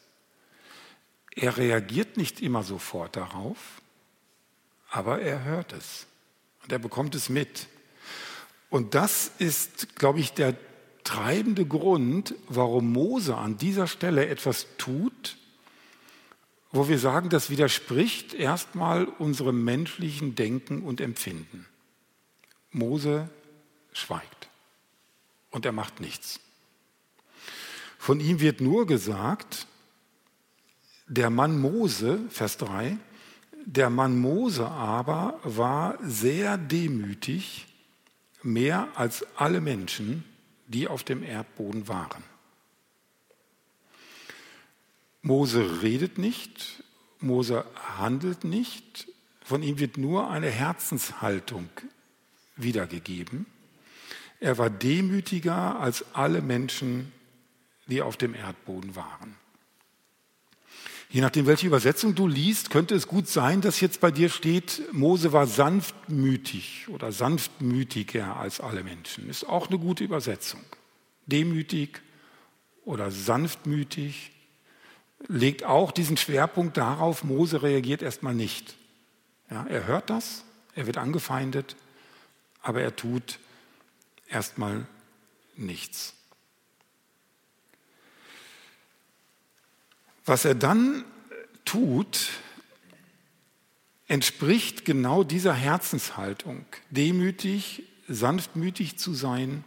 Er 1.34 1.56
reagiert 1.56 2.16
nicht 2.16 2.40
immer 2.40 2.62
sofort 2.62 3.16
darauf, 3.16 3.80
aber 4.90 5.20
er 5.20 5.44
hört 5.44 5.72
es 5.72 6.06
und 6.62 6.72
er 6.72 6.78
bekommt 6.78 7.14
es 7.14 7.28
mit. 7.28 7.68
Und 8.70 8.94
das 8.94 9.32
ist, 9.38 9.96
glaube 9.96 10.20
ich, 10.20 10.32
der 10.32 10.56
treibende 11.04 11.64
Grund, 11.64 12.34
warum 12.48 12.92
Mose 12.92 13.36
an 13.36 13.56
dieser 13.56 13.86
Stelle 13.86 14.26
etwas 14.26 14.66
tut, 14.76 15.36
wo 16.70 16.88
wir 16.88 16.98
sagen, 16.98 17.30
das 17.30 17.48
widerspricht 17.48 18.34
erstmal 18.34 19.06
unserem 19.06 19.64
menschlichen 19.64 20.34
Denken 20.34 20.82
und 20.82 21.00
Empfinden. 21.00 21.66
Mose 22.72 23.30
schweigt 23.92 24.37
und 25.50 25.64
er 25.64 25.72
macht 25.72 26.00
nichts. 26.00 26.40
Von 27.98 28.20
ihm 28.20 28.40
wird 28.40 28.60
nur 28.60 28.86
gesagt, 28.86 29.66
der 31.06 31.30
Mann 31.30 31.58
Mose, 31.60 32.20
Vers 32.30 32.58
3, 32.58 32.96
der 33.64 33.90
Mann 33.90 34.18
Mose 34.18 34.66
aber 34.66 35.40
war 35.42 35.98
sehr 36.02 36.56
demütig, 36.56 37.66
mehr 38.42 38.88
als 38.94 39.26
alle 39.36 39.60
Menschen, 39.60 40.24
die 40.68 40.86
auf 40.86 41.02
dem 41.02 41.22
Erdboden 41.22 41.88
waren. 41.88 42.22
Mose 45.22 45.82
redet 45.82 46.18
nicht, 46.18 46.82
Mose 47.20 47.64
handelt 47.98 48.44
nicht, 48.44 49.08
von 49.42 49.62
ihm 49.62 49.78
wird 49.78 49.96
nur 49.98 50.30
eine 50.30 50.50
Herzenshaltung 50.50 51.68
wiedergegeben. 52.56 53.46
Er 54.40 54.58
war 54.58 54.70
demütiger 54.70 55.80
als 55.80 56.04
alle 56.14 56.42
Menschen, 56.42 57.12
die 57.86 58.02
auf 58.02 58.16
dem 58.16 58.34
Erdboden 58.34 58.94
waren. 58.94 59.36
Je 61.10 61.22
nachdem, 61.22 61.46
welche 61.46 61.66
Übersetzung 61.66 62.14
du 62.14 62.28
liest, 62.28 62.68
könnte 62.68 62.94
es 62.94 63.08
gut 63.08 63.28
sein, 63.28 63.62
dass 63.62 63.80
jetzt 63.80 64.00
bei 64.00 64.10
dir 64.10 64.28
steht, 64.28 64.82
Mose 64.92 65.32
war 65.32 65.46
sanftmütig 65.46 66.86
oder 66.88 67.12
sanftmütiger 67.12 68.36
als 68.36 68.60
alle 68.60 68.84
Menschen. 68.84 69.28
Ist 69.28 69.44
auch 69.44 69.68
eine 69.68 69.78
gute 69.78 70.04
Übersetzung. 70.04 70.60
Demütig 71.24 72.02
oder 72.84 73.10
sanftmütig 73.10 74.32
legt 75.26 75.64
auch 75.64 75.92
diesen 75.92 76.18
Schwerpunkt 76.18 76.76
darauf, 76.76 77.24
Mose 77.24 77.62
reagiert 77.62 78.02
erstmal 78.02 78.34
nicht. 78.34 78.76
Ja, 79.50 79.64
er 79.66 79.86
hört 79.86 80.10
das, 80.10 80.44
er 80.74 80.86
wird 80.86 80.98
angefeindet, 80.98 81.74
aber 82.60 82.82
er 82.82 82.94
tut 82.94 83.38
erstmal 84.28 84.86
nichts. 85.56 86.14
Was 90.24 90.44
er 90.44 90.54
dann 90.54 91.04
tut, 91.64 92.28
entspricht 94.08 94.84
genau 94.84 95.24
dieser 95.24 95.54
Herzenshaltung, 95.54 96.64
demütig, 96.90 97.84
sanftmütig 98.08 98.98
zu 98.98 99.14
sein. 99.14 99.64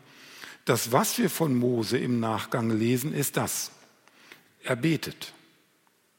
Das, 0.65 0.91
was 0.91 1.17
wir 1.17 1.29
von 1.29 1.55
Mose 1.55 1.97
im 1.97 2.19
Nachgang 2.19 2.69
lesen, 2.69 3.13
ist 3.13 3.37
das. 3.37 3.71
Er 4.63 4.75
betet 4.75 5.33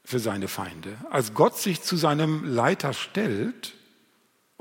für 0.03 0.19
seine 0.19 0.47
Feinde. 0.47 0.97
Als 1.09 1.33
Gott 1.33 1.57
sich 1.57 1.81
zu 1.81 1.95
seinem 1.95 2.43
Leiter 2.43 2.93
stellt 2.93 3.73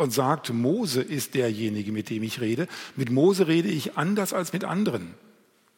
und 0.03 0.13
sagt, 0.13 0.53
Mose 0.53 1.01
ist 1.01 1.35
derjenige, 1.35 1.93
mit 1.93 2.11
dem 2.11 2.23
ich 2.23 2.41
rede, 2.41 2.69
mit 2.97 3.11
Mose 3.11 3.47
rede 3.47 3.69
ich 3.69 3.97
anders 3.97 4.33
als 4.33 4.53
mit 4.53 4.65
anderen. 4.65 5.15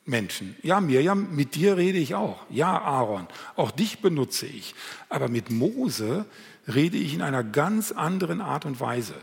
Menschen. 0.06 0.56
Ja, 0.62 0.80
Mirjam, 0.80 1.34
mit 1.34 1.54
dir 1.54 1.76
rede 1.76 1.98
ich 1.98 2.14
auch. 2.14 2.44
Ja, 2.50 2.78
Aaron, 2.78 3.26
auch 3.56 3.70
dich 3.70 4.00
benutze 4.00 4.46
ich. 4.46 4.74
Aber 5.08 5.28
mit 5.28 5.50
Mose 5.50 6.26
rede 6.68 6.98
ich 6.98 7.14
in 7.14 7.22
einer 7.22 7.42
ganz 7.42 7.90
anderen 7.90 8.40
Art 8.40 8.66
und 8.66 8.80
Weise. 8.80 9.14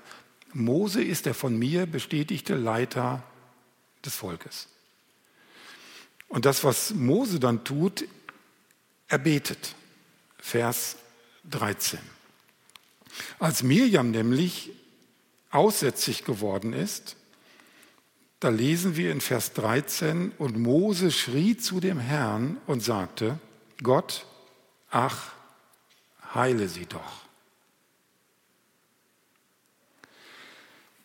Mose 0.53 1.03
ist 1.03 1.25
der 1.27 1.33
von 1.33 1.57
mir 1.57 1.85
bestätigte 1.85 2.55
Leiter 2.55 3.23
des 4.03 4.15
Volkes. 4.15 4.67
Und 6.27 6.45
das, 6.45 6.63
was 6.63 6.93
Mose 6.93 7.39
dann 7.39 7.63
tut, 7.63 8.05
er 9.07 9.19
betet. 9.19 9.75
Vers 10.39 10.95
13. 11.49 11.99
Als 13.39 13.61
Mirjam 13.61 14.11
nämlich 14.11 14.71
aussätzig 15.51 16.23
geworden 16.23 16.73
ist, 16.73 17.15
da 18.39 18.49
lesen 18.49 18.95
wir 18.95 19.11
in 19.11 19.21
Vers 19.21 19.53
13, 19.53 20.31
und 20.39 20.57
Mose 20.57 21.11
schrie 21.11 21.57
zu 21.57 21.79
dem 21.79 21.99
Herrn 21.99 22.57
und 22.65 22.81
sagte, 22.81 23.39
Gott, 23.83 24.25
ach, 24.89 25.33
heile 26.33 26.67
sie 26.67 26.87
doch. 26.87 27.21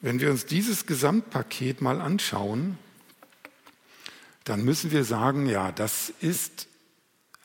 Wenn 0.00 0.20
wir 0.20 0.30
uns 0.30 0.46
dieses 0.46 0.86
Gesamtpaket 0.86 1.82
mal 1.82 2.00
anschauen, 2.00 2.78
dann 4.44 4.64
müssen 4.64 4.90
wir 4.90 5.04
sagen, 5.04 5.46
ja, 5.46 5.72
das 5.72 6.08
ist 6.08 6.68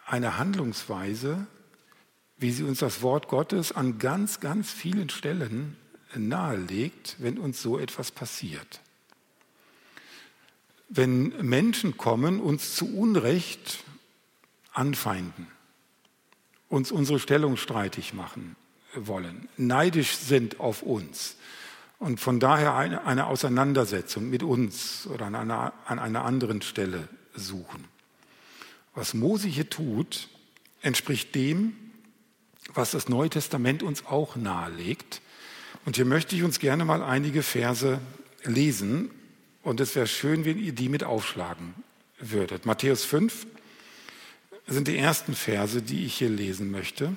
eine 0.05 0.37
Handlungsweise, 0.37 1.47
wie 2.37 2.51
sie 2.51 2.63
uns 2.63 2.79
das 2.79 3.01
Wort 3.01 3.27
Gottes 3.27 3.71
an 3.71 3.97
ganz, 3.97 4.39
ganz 4.39 4.71
vielen 4.71 5.09
Stellen 5.09 5.75
nahelegt, 6.15 7.15
wenn 7.19 7.37
uns 7.37 7.61
so 7.61 7.79
etwas 7.79 8.11
passiert. 8.11 8.81
Wenn 10.89 11.29
Menschen 11.47 11.97
kommen, 11.97 12.39
uns 12.39 12.75
zu 12.75 12.85
Unrecht 12.97 13.83
anfeinden, 14.73 15.47
uns 16.69 16.91
unsere 16.91 17.19
Stellung 17.19 17.57
streitig 17.57 18.13
machen 18.13 18.55
wollen, 18.93 19.47
neidisch 19.57 20.17
sind 20.17 20.59
auf 20.59 20.83
uns 20.83 21.37
und 22.01 22.19
von 22.19 22.39
daher 22.39 22.75
eine, 22.75 23.27
Auseinandersetzung 23.27 24.29
mit 24.29 24.41
uns 24.41 25.07
oder 25.07 25.27
an 25.27 25.35
einer, 25.35 25.73
an 25.85 25.99
einer 25.99 26.25
anderen 26.25 26.61
Stelle 26.61 27.07
suchen. 27.35 27.85
Was 28.95 29.13
Mose 29.13 29.47
hier 29.47 29.69
tut, 29.69 30.27
entspricht 30.81 31.35
dem, 31.35 31.73
was 32.73 32.91
das 32.91 33.07
Neue 33.07 33.29
Testament 33.29 33.83
uns 33.83 34.05
auch 34.05 34.35
nahelegt. 34.35 35.21
Und 35.85 35.95
hier 35.95 36.05
möchte 36.05 36.35
ich 36.35 36.43
uns 36.43 36.59
gerne 36.59 36.85
mal 36.85 37.01
einige 37.01 37.43
Verse 37.43 37.99
lesen. 38.43 39.11
Und 39.63 39.79
es 39.79 39.95
wäre 39.95 40.07
schön, 40.07 40.45
wenn 40.45 40.57
ihr 40.57 40.73
die 40.73 40.89
mit 40.89 41.03
aufschlagen 41.03 41.73
würdet. 42.19 42.65
Matthäus 42.65 43.03
5 43.05 43.47
sind 44.67 44.87
die 44.87 44.97
ersten 44.97 45.35
Verse, 45.35 45.81
die 45.81 46.05
ich 46.05 46.15
hier 46.15 46.29
lesen 46.29 46.71
möchte. 46.71 47.15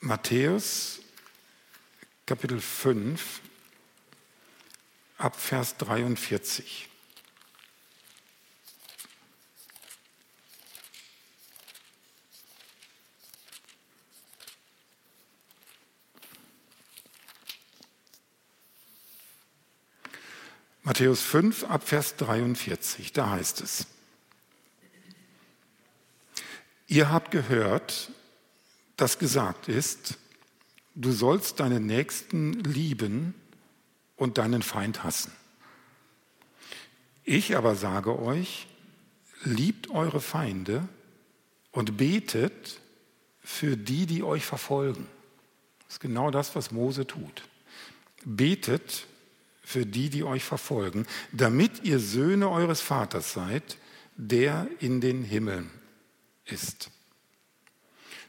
Matthäus 0.00 1.00
Kapitel 2.26 2.60
5 2.60 3.40
ab 5.18 5.36
Vers 5.36 5.76
43. 5.76 6.88
Matthäus 20.94 21.22
5 21.22 21.64
ab 21.64 21.88
Vers 21.88 22.14
43, 22.18 23.12
da 23.12 23.30
heißt 23.30 23.62
es, 23.62 23.88
ihr 26.86 27.10
habt 27.10 27.32
gehört, 27.32 28.12
dass 28.96 29.18
gesagt 29.18 29.66
ist, 29.66 30.18
du 30.94 31.10
sollst 31.10 31.58
deinen 31.58 31.84
Nächsten 31.86 32.52
lieben 32.62 33.34
und 34.14 34.38
deinen 34.38 34.62
Feind 34.62 35.02
hassen. 35.02 35.32
Ich 37.24 37.56
aber 37.56 37.74
sage 37.74 38.16
euch, 38.16 38.68
liebt 39.42 39.90
eure 39.90 40.20
Feinde 40.20 40.88
und 41.72 41.96
betet 41.96 42.80
für 43.40 43.76
die, 43.76 44.06
die 44.06 44.22
euch 44.22 44.46
verfolgen. 44.46 45.08
Das 45.86 45.94
ist 45.94 46.00
genau 46.00 46.30
das, 46.30 46.54
was 46.54 46.70
Mose 46.70 47.04
tut. 47.04 47.42
Betet 48.24 49.08
für 49.64 49.86
die, 49.86 50.10
die 50.10 50.24
euch 50.24 50.44
verfolgen, 50.44 51.06
damit 51.32 51.84
ihr 51.84 51.98
Söhne 51.98 52.50
eures 52.50 52.80
Vaters 52.80 53.32
seid, 53.32 53.78
der 54.16 54.68
in 54.78 55.00
den 55.00 55.24
Himmeln 55.24 55.70
ist. 56.44 56.90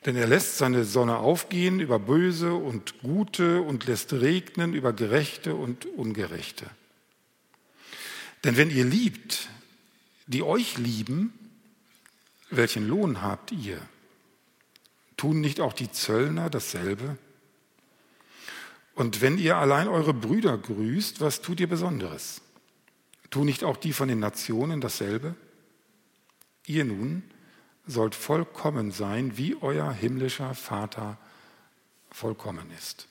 Denn 0.05 0.15
er 0.15 0.27
lässt 0.27 0.57
seine 0.57 0.85
Sonne 0.85 1.17
aufgehen 1.17 1.79
über 1.79 1.99
Böse 1.99 2.53
und 2.53 2.99
Gute 2.99 3.61
und 3.61 3.85
lässt 3.85 4.13
regnen 4.13 4.73
über 4.73 4.93
Gerechte 4.93 5.55
und 5.55 5.85
Ungerechte. 5.85 6.69
Denn 8.43 8.55
wenn 8.57 8.69
ihr 8.69 8.85
liebt, 8.85 9.49
die 10.27 10.43
euch 10.43 10.77
lieben, 10.77 11.33
welchen 12.51 12.87
Lohn 12.87 13.21
habt 13.21 13.51
ihr? 13.51 13.79
Tun 15.17 15.41
nicht 15.41 15.59
auch 15.59 15.73
die 15.73 15.91
Zöllner 15.91 16.49
dasselbe? 16.49 17.17
Und 18.95 19.21
wenn 19.21 19.37
ihr 19.37 19.57
allein 19.57 19.89
eure 19.89 20.13
Brüder 20.13 20.57
grüßt, 20.57 21.19
was 21.19 21.41
tut 21.41 21.59
ihr 21.59 21.67
Besonderes? 21.67 22.41
Tun 23.29 23.45
nicht 23.45 23.63
auch 23.65 23.75
die 23.77 23.91
von 23.91 24.07
den 24.07 24.19
Nationen 24.19 24.79
dasselbe? 24.79 25.35
Ihr 26.65 26.85
nun 26.85 27.23
sollt 27.85 28.15
vollkommen 28.15 28.91
sein, 28.91 29.37
wie 29.37 29.55
euer 29.61 29.91
himmlischer 29.91 30.55
Vater 30.55 31.17
vollkommen 32.09 32.71
ist. 32.71 33.07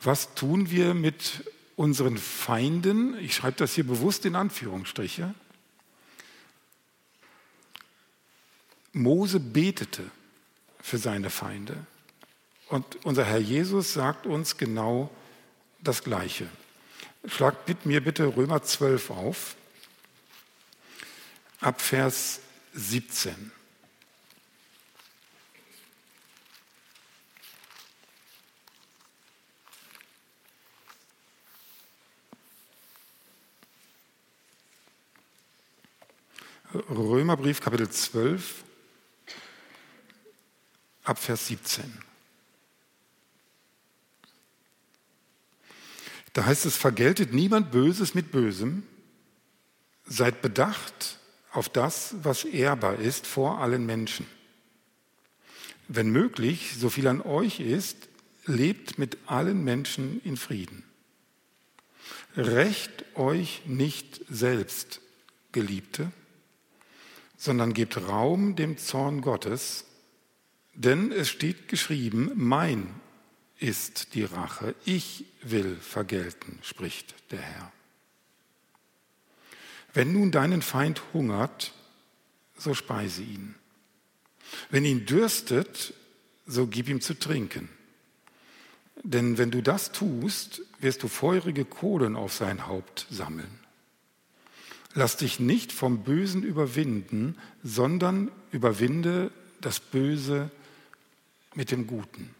Was 0.00 0.34
tun 0.34 0.70
wir 0.70 0.94
mit 0.94 1.44
unseren 1.76 2.16
Feinden? 2.16 3.18
Ich 3.18 3.34
schreibe 3.34 3.58
das 3.58 3.74
hier 3.74 3.86
bewusst 3.86 4.24
in 4.24 4.34
Anführungsstriche. 4.34 5.34
Mose 8.92 9.38
betete 9.38 10.10
für 10.80 10.98
seine 10.98 11.30
Feinde. 11.30 11.86
Und 12.68 13.04
unser 13.04 13.24
Herr 13.24 13.38
Jesus 13.38 13.94
sagt 13.94 14.26
uns 14.26 14.56
genau 14.56 15.10
das 15.80 16.04
Gleiche. 16.04 16.48
Schlagt 17.26 17.66
mit 17.68 17.86
mir 17.86 18.02
bitte 18.02 18.36
Römer 18.36 18.62
12 18.62 19.10
auf, 19.10 19.56
ab 21.60 21.80
Vers 21.80 22.40
17. 22.74 23.52
Römerbrief 36.90 37.60
Kapitel 37.60 37.88
12 37.88 38.62
ab 41.04 41.18
Vers 41.18 41.46
17. 41.46 42.07
Da 46.32 46.46
heißt 46.46 46.66
es, 46.66 46.76
vergeltet 46.76 47.32
niemand 47.32 47.70
Böses 47.70 48.14
mit 48.14 48.30
Bösem, 48.30 48.82
seid 50.04 50.42
bedacht 50.42 51.18
auf 51.52 51.68
das, 51.68 52.14
was 52.22 52.44
ehrbar 52.44 52.98
ist 52.98 53.26
vor 53.26 53.60
allen 53.60 53.86
Menschen. 53.86 54.26
Wenn 55.88 56.10
möglich, 56.10 56.74
so 56.78 56.90
viel 56.90 57.06
an 57.06 57.22
euch 57.22 57.60
ist, 57.60 58.08
lebt 58.44 58.98
mit 58.98 59.18
allen 59.26 59.64
Menschen 59.64 60.20
in 60.22 60.36
Frieden. 60.36 60.84
Recht 62.36 63.04
euch 63.16 63.62
nicht 63.66 64.20
selbst, 64.28 65.00
Geliebte, 65.52 66.12
sondern 67.36 67.72
gebt 67.72 67.96
Raum 68.08 68.54
dem 68.54 68.76
Zorn 68.76 69.22
Gottes, 69.22 69.86
denn 70.74 71.10
es 71.10 71.28
steht 71.28 71.68
geschrieben, 71.68 72.30
mein 72.34 72.88
ist 73.58 74.14
die 74.14 74.24
Rache. 74.24 74.74
Ich 74.84 75.24
will 75.42 75.76
vergelten, 75.76 76.58
spricht 76.62 77.14
der 77.30 77.40
Herr. 77.40 77.72
Wenn 79.92 80.12
nun 80.12 80.30
deinen 80.30 80.62
Feind 80.62 81.02
hungert, 81.12 81.72
so 82.56 82.74
speise 82.74 83.22
ihn. 83.22 83.54
Wenn 84.70 84.84
ihn 84.84 85.06
dürstet, 85.06 85.94
so 86.46 86.66
gib 86.66 86.88
ihm 86.88 87.00
zu 87.00 87.14
trinken. 87.18 87.68
Denn 89.02 89.38
wenn 89.38 89.50
du 89.50 89.62
das 89.62 89.92
tust, 89.92 90.62
wirst 90.80 91.02
du 91.02 91.08
feurige 91.08 91.64
Kohlen 91.64 92.16
auf 92.16 92.32
sein 92.32 92.66
Haupt 92.66 93.06
sammeln. 93.10 93.60
Lass 94.94 95.16
dich 95.16 95.38
nicht 95.38 95.72
vom 95.72 96.02
Bösen 96.02 96.42
überwinden, 96.42 97.36
sondern 97.62 98.30
überwinde 98.50 99.30
das 99.60 99.80
Böse 99.80 100.50
mit 101.54 101.70
dem 101.70 101.86
Guten. 101.86 102.34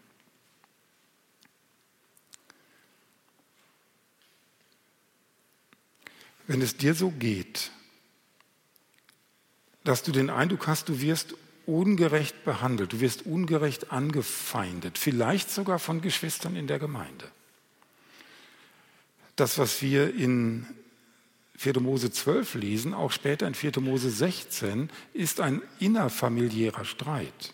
Wenn 6.49 6.63
es 6.63 6.77
dir 6.77 6.95
so 6.95 7.11
geht, 7.11 7.69
dass 9.83 10.01
du 10.01 10.11
den 10.11 10.31
Eindruck 10.31 10.65
hast, 10.65 10.89
du 10.89 10.99
wirst 10.99 11.35
ungerecht 11.67 12.43
behandelt, 12.43 12.91
du 12.91 13.01
wirst 13.01 13.27
ungerecht 13.27 13.91
angefeindet, 13.91 14.97
vielleicht 14.97 15.51
sogar 15.51 15.77
von 15.77 16.01
Geschwistern 16.01 16.55
in 16.55 16.65
der 16.65 16.79
Gemeinde. 16.79 17.29
Das, 19.35 19.59
was 19.59 19.83
wir 19.83 20.15
in 20.15 20.65
4. 21.57 21.81
Mose 21.81 22.09
12 22.09 22.55
lesen, 22.55 22.93
auch 22.95 23.11
später 23.11 23.45
in 23.45 23.53
4. 23.53 23.79
Mose 23.79 24.09
16, 24.09 24.89
ist 25.13 25.41
ein 25.41 25.61
innerfamiliärer 25.77 26.83
Streit. 26.83 27.53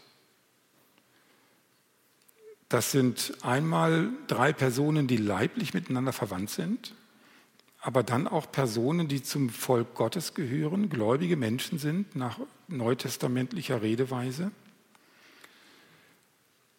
Das 2.70 2.94
sind 2.94 3.34
einmal 3.42 4.10
drei 4.28 4.54
Personen, 4.54 5.08
die 5.08 5.18
leiblich 5.18 5.74
miteinander 5.74 6.14
verwandt 6.14 6.50
sind 6.50 6.96
aber 7.86 8.02
dann 8.02 8.28
auch 8.28 8.52
Personen, 8.52 9.08
die 9.08 9.22
zum 9.22 9.52
Volk 9.52 9.94
Gottes 9.94 10.34
gehören, 10.34 10.90
gläubige 10.90 11.38
Menschen 11.38 11.78
sind 11.78 12.16
nach 12.16 12.40
neutestamentlicher 12.68 13.84
Redeweise. 13.84 14.52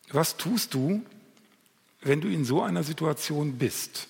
Was 0.09 0.37
tust 0.37 0.75
du, 0.75 1.07
wenn 2.01 2.21
du 2.21 2.27
in 2.27 2.45
so 2.45 2.61
einer 2.61 2.83
Situation 2.83 3.57
bist? 3.57 4.09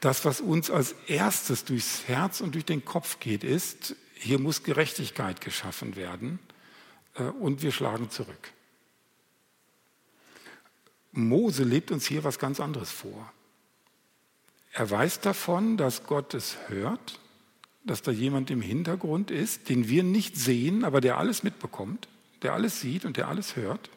Das, 0.00 0.24
was 0.24 0.40
uns 0.40 0.72
als 0.72 0.96
erstes 1.06 1.64
durchs 1.64 2.08
Herz 2.08 2.40
und 2.40 2.56
durch 2.56 2.64
den 2.64 2.84
Kopf 2.84 3.20
geht, 3.20 3.44
ist, 3.44 3.94
hier 4.14 4.40
muss 4.40 4.64
Gerechtigkeit 4.64 5.40
geschaffen 5.40 5.94
werden 5.94 6.40
äh, 7.14 7.22
und 7.22 7.62
wir 7.62 7.70
schlagen 7.70 8.10
zurück. 8.10 8.52
Mose 11.12 11.62
lebt 11.62 11.92
uns 11.92 12.06
hier 12.06 12.24
was 12.24 12.40
ganz 12.40 12.58
anderes 12.58 12.90
vor. 12.90 13.32
Er 14.78 14.88
weiß 14.88 15.18
davon, 15.18 15.76
dass 15.76 16.04
Gott 16.04 16.34
es 16.34 16.56
hört, 16.68 17.18
dass 17.82 18.00
da 18.02 18.12
jemand 18.12 18.48
im 18.48 18.62
Hintergrund 18.62 19.32
ist, 19.32 19.68
den 19.68 19.88
wir 19.88 20.04
nicht 20.04 20.36
sehen, 20.36 20.84
aber 20.84 21.00
der 21.00 21.18
alles 21.18 21.42
mitbekommt, 21.42 22.06
der 22.42 22.52
alles 22.52 22.80
sieht 22.80 23.04
und 23.04 23.16
der 23.16 23.26
alles 23.26 23.56
hört. 23.56 23.90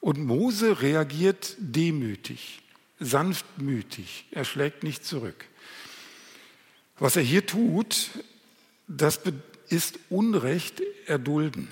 Und 0.00 0.18
Mose 0.18 0.82
reagiert 0.82 1.56
demütig, 1.56 2.60
sanftmütig, 3.00 4.26
er 4.32 4.44
schlägt 4.44 4.82
nicht 4.82 5.02
zurück. 5.02 5.46
Was 6.98 7.16
er 7.16 7.22
hier 7.22 7.46
tut, 7.46 8.10
das 8.88 9.22
ist 9.68 9.98
Unrecht 10.10 10.82
erdulden. 11.06 11.68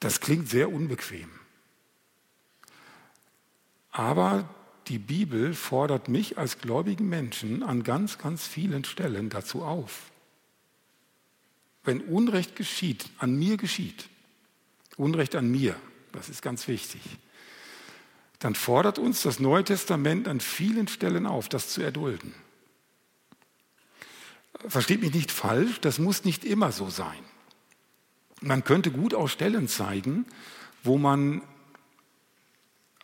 Das 0.00 0.20
klingt 0.20 0.50
sehr 0.50 0.70
unbequem. 0.70 1.30
Aber 3.90 4.54
die 4.88 4.98
Bibel 4.98 5.54
fordert 5.54 6.08
mich 6.08 6.38
als 6.38 6.58
gläubigen 6.58 7.08
Menschen 7.08 7.62
an 7.62 7.82
ganz, 7.82 8.18
ganz 8.18 8.46
vielen 8.46 8.84
Stellen 8.84 9.30
dazu 9.30 9.62
auf. 9.62 10.10
Wenn 11.84 12.00
Unrecht 12.00 12.56
geschieht, 12.56 13.08
an 13.18 13.36
mir 13.36 13.56
geschieht, 13.56 14.08
Unrecht 14.96 15.34
an 15.34 15.50
mir, 15.50 15.76
das 16.12 16.28
ist 16.28 16.42
ganz 16.42 16.68
wichtig, 16.68 17.02
dann 18.38 18.54
fordert 18.54 18.98
uns 18.98 19.22
das 19.22 19.40
Neue 19.40 19.64
Testament 19.64 20.28
an 20.28 20.40
vielen 20.40 20.88
Stellen 20.88 21.26
auf, 21.26 21.48
das 21.48 21.70
zu 21.70 21.82
erdulden. 21.82 22.34
Versteht 24.68 25.02
mich 25.02 25.14
nicht 25.14 25.30
falsch, 25.30 25.80
das 25.80 25.98
muss 25.98 26.24
nicht 26.24 26.44
immer 26.44 26.72
so 26.72 26.90
sein. 26.90 27.18
Man 28.40 28.64
könnte 28.64 28.90
gut 28.90 29.14
auch 29.14 29.28
Stellen 29.28 29.68
zeigen, 29.68 30.26
wo 30.82 30.98
man 30.98 31.42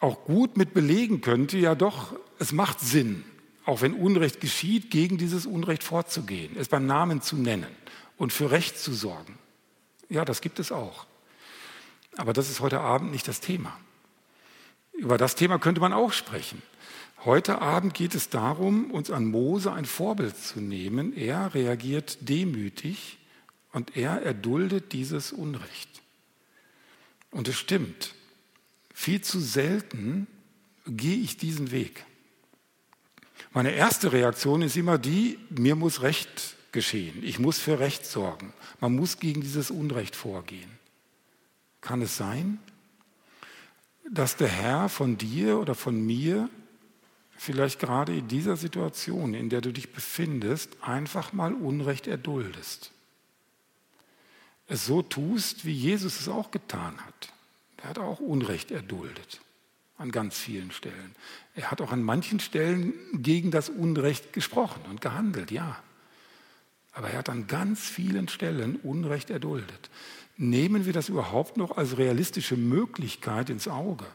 auch 0.02 0.24
gut 0.24 0.56
mit 0.56 0.74
belegen 0.74 1.20
könnte, 1.20 1.58
ja 1.58 1.74
doch, 1.74 2.14
es 2.38 2.52
macht 2.52 2.80
Sinn, 2.80 3.24
auch 3.64 3.82
wenn 3.82 3.94
Unrecht 3.94 4.40
geschieht, 4.40 4.90
gegen 4.90 5.16
dieses 5.16 5.46
Unrecht 5.46 5.84
vorzugehen, 5.84 6.56
es 6.58 6.68
beim 6.68 6.86
Namen 6.86 7.22
zu 7.22 7.36
nennen 7.36 7.70
und 8.16 8.32
für 8.32 8.50
Recht 8.50 8.78
zu 8.78 8.92
sorgen. 8.92 9.38
Ja, 10.08 10.24
das 10.24 10.40
gibt 10.40 10.58
es 10.58 10.72
auch. 10.72 11.06
Aber 12.16 12.32
das 12.32 12.50
ist 12.50 12.60
heute 12.60 12.80
Abend 12.80 13.12
nicht 13.12 13.28
das 13.28 13.40
Thema. 13.40 13.78
Über 14.92 15.18
das 15.18 15.36
Thema 15.36 15.58
könnte 15.58 15.80
man 15.80 15.92
auch 15.92 16.12
sprechen. 16.12 16.60
Heute 17.24 17.62
Abend 17.62 17.94
geht 17.94 18.16
es 18.16 18.28
darum, 18.28 18.90
uns 18.90 19.10
an 19.10 19.24
Mose 19.24 19.72
ein 19.72 19.84
Vorbild 19.84 20.36
zu 20.36 20.60
nehmen. 20.60 21.16
Er 21.16 21.54
reagiert 21.54 22.28
demütig 22.28 23.18
und 23.72 23.96
er 23.96 24.22
erduldet 24.22 24.92
dieses 24.92 25.32
Unrecht. 25.32 26.02
Und 27.30 27.46
es 27.46 27.56
stimmt, 27.56 28.14
viel 28.92 29.20
zu 29.20 29.40
selten 29.40 30.26
gehe 30.86 31.16
ich 31.16 31.36
diesen 31.36 31.70
Weg. 31.70 32.04
Meine 33.52 33.72
erste 33.72 34.12
Reaktion 34.12 34.62
ist 34.62 34.76
immer 34.76 34.98
die, 34.98 35.38
mir 35.50 35.76
muss 35.76 36.02
Recht 36.02 36.56
geschehen. 36.72 37.22
Ich 37.22 37.38
muss 37.38 37.58
für 37.58 37.78
Recht 37.78 38.06
sorgen. 38.06 38.52
Man 38.80 38.94
muss 38.94 39.18
gegen 39.18 39.42
dieses 39.42 39.70
Unrecht 39.70 40.16
vorgehen. 40.16 40.70
Kann 41.80 42.00
es 42.02 42.16
sein, 42.16 42.58
dass 44.10 44.36
der 44.36 44.48
Herr 44.48 44.88
von 44.88 45.18
dir 45.18 45.58
oder 45.58 45.74
von 45.74 46.04
mir 46.04 46.48
vielleicht 47.36 47.78
gerade 47.78 48.16
in 48.16 48.28
dieser 48.28 48.56
Situation, 48.56 49.34
in 49.34 49.48
der 49.48 49.60
du 49.60 49.72
dich 49.72 49.92
befindest, 49.92 50.76
einfach 50.80 51.32
mal 51.32 51.52
Unrecht 51.54 52.06
erduldest? 52.06 52.92
Es 54.66 54.86
so 54.86 55.02
tust, 55.02 55.64
wie 55.64 55.72
Jesus 55.72 56.20
es 56.20 56.28
auch 56.28 56.50
getan 56.50 56.96
hat. 57.04 57.31
Er 57.82 57.90
hat 57.90 57.98
auch 57.98 58.20
Unrecht 58.20 58.70
erduldet 58.70 59.40
an 59.98 60.10
ganz 60.10 60.36
vielen 60.36 60.72
Stellen. 60.72 61.14
Er 61.54 61.70
hat 61.70 61.80
auch 61.80 61.92
an 61.92 62.02
manchen 62.02 62.40
Stellen 62.40 62.94
gegen 63.14 63.50
das 63.50 63.68
Unrecht 63.68 64.32
gesprochen 64.32 64.80
und 64.88 65.00
gehandelt, 65.00 65.50
ja. 65.50 65.80
Aber 66.92 67.10
er 67.10 67.18
hat 67.18 67.28
an 67.28 67.46
ganz 67.46 67.80
vielen 67.80 68.28
Stellen 68.28 68.76
Unrecht 68.76 69.30
erduldet. 69.30 69.90
Nehmen 70.36 70.86
wir 70.86 70.92
das 70.92 71.08
überhaupt 71.08 71.56
noch 71.56 71.76
als 71.76 71.98
realistische 71.98 72.56
Möglichkeit 72.56 73.50
ins 73.50 73.68
Auge? 73.68 74.06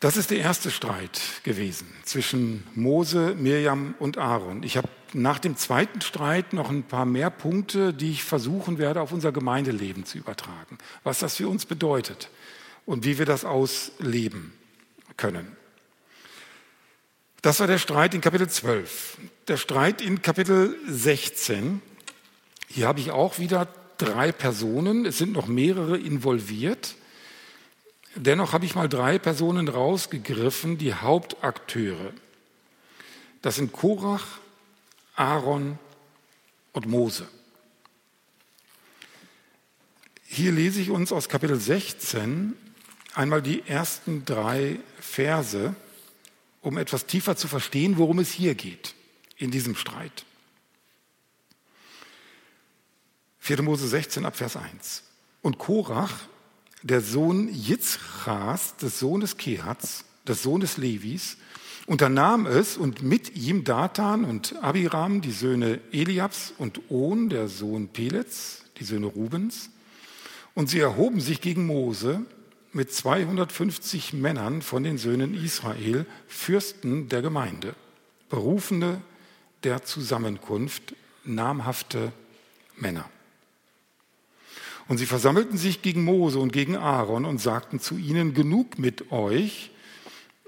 Das 0.00 0.16
ist 0.16 0.30
der 0.30 0.38
erste 0.38 0.70
Streit 0.70 1.20
gewesen 1.42 1.88
zwischen 2.04 2.64
Mose, 2.74 3.34
Mirjam 3.34 3.94
und 3.98 4.18
Aaron. 4.18 4.62
Ich 4.62 4.76
habe 4.76 4.88
nach 5.16 5.38
dem 5.38 5.56
zweiten 5.56 6.00
Streit 6.02 6.52
noch 6.52 6.70
ein 6.70 6.82
paar 6.82 7.06
mehr 7.06 7.30
Punkte, 7.30 7.94
die 7.94 8.10
ich 8.10 8.24
versuchen 8.24 8.78
werde, 8.78 9.00
auf 9.00 9.12
unser 9.12 9.32
Gemeindeleben 9.32 10.04
zu 10.04 10.18
übertragen. 10.18 10.78
Was 11.04 11.20
das 11.20 11.36
für 11.36 11.48
uns 11.48 11.64
bedeutet 11.64 12.28
und 12.84 13.04
wie 13.04 13.18
wir 13.18 13.24
das 13.24 13.44
ausleben 13.44 14.52
können. 15.16 15.56
Das 17.40 17.60
war 17.60 17.66
der 17.66 17.78
Streit 17.78 18.14
in 18.14 18.20
Kapitel 18.20 18.48
12. 18.48 19.18
Der 19.48 19.56
Streit 19.56 20.02
in 20.02 20.20
Kapitel 20.20 20.76
16. 20.86 21.80
Hier 22.68 22.86
habe 22.86 23.00
ich 23.00 23.10
auch 23.10 23.38
wieder 23.38 23.68
drei 23.98 24.32
Personen. 24.32 25.06
Es 25.06 25.16
sind 25.16 25.32
noch 25.32 25.46
mehrere 25.46 25.96
involviert. 25.96 26.94
Dennoch 28.16 28.52
habe 28.52 28.64
ich 28.64 28.74
mal 28.74 28.88
drei 28.88 29.18
Personen 29.18 29.68
rausgegriffen, 29.68 30.76
die 30.76 30.94
Hauptakteure. 30.94 32.12
Das 33.42 33.56
sind 33.56 33.72
Korach, 33.72 34.40
Aaron 35.16 35.78
und 36.72 36.86
Mose. 36.86 37.26
Hier 40.24 40.52
lese 40.52 40.80
ich 40.80 40.90
uns 40.90 41.12
aus 41.12 41.28
Kapitel 41.28 41.58
16 41.58 42.54
einmal 43.14 43.42
die 43.42 43.66
ersten 43.66 44.24
drei 44.24 44.78
Verse, 45.00 45.74
um 46.60 46.76
etwas 46.76 47.06
tiefer 47.06 47.36
zu 47.36 47.48
verstehen, 47.48 47.96
worum 47.96 48.18
es 48.18 48.30
hier 48.30 48.54
geht 48.54 48.94
in 49.38 49.50
diesem 49.50 49.74
Streit. 49.74 50.24
4. 53.40 53.62
Mose 53.62 53.88
16 53.88 54.26
ab 54.26 54.36
Vers 54.36 54.56
1. 54.56 55.04
Und 55.40 55.58
Korach 55.58 56.26
der 56.82 57.00
Sohn 57.00 57.48
Jitzchas, 57.48 58.76
des 58.76 58.98
Sohnes 58.98 59.36
Kehats, 59.36 60.04
des 60.26 60.42
Sohnes 60.42 60.76
Levis, 60.76 61.36
unternahm 61.86 62.46
es 62.46 62.76
und 62.76 63.02
mit 63.02 63.36
ihm 63.36 63.64
Datan 63.64 64.24
und 64.24 64.56
Abiram, 64.62 65.20
die 65.20 65.32
Söhne 65.32 65.80
Eliabs 65.92 66.52
und 66.58 66.90
On, 66.90 67.28
der 67.28 67.48
Sohn 67.48 67.88
Pelets, 67.88 68.64
die 68.78 68.84
Söhne 68.84 69.06
Rubens. 69.06 69.70
Und 70.54 70.68
sie 70.68 70.80
erhoben 70.80 71.20
sich 71.20 71.40
gegen 71.40 71.66
Mose 71.66 72.22
mit 72.72 72.92
250 72.92 74.12
Männern 74.12 74.62
von 74.62 74.82
den 74.82 74.98
Söhnen 74.98 75.34
Israel, 75.34 76.06
Fürsten 76.26 77.08
der 77.08 77.22
Gemeinde, 77.22 77.74
Berufene 78.28 79.00
der 79.64 79.84
Zusammenkunft, 79.84 80.94
namhafte 81.24 82.12
Männer. 82.76 83.08
Und 84.88 84.98
sie 84.98 85.06
versammelten 85.06 85.58
sich 85.58 85.82
gegen 85.82 86.04
Mose 86.04 86.38
und 86.38 86.52
gegen 86.52 86.76
Aaron 86.76 87.24
und 87.24 87.38
sagten 87.38 87.80
zu 87.80 87.96
ihnen, 87.96 88.34
genug 88.34 88.78
mit 88.78 89.10
euch, 89.10 89.70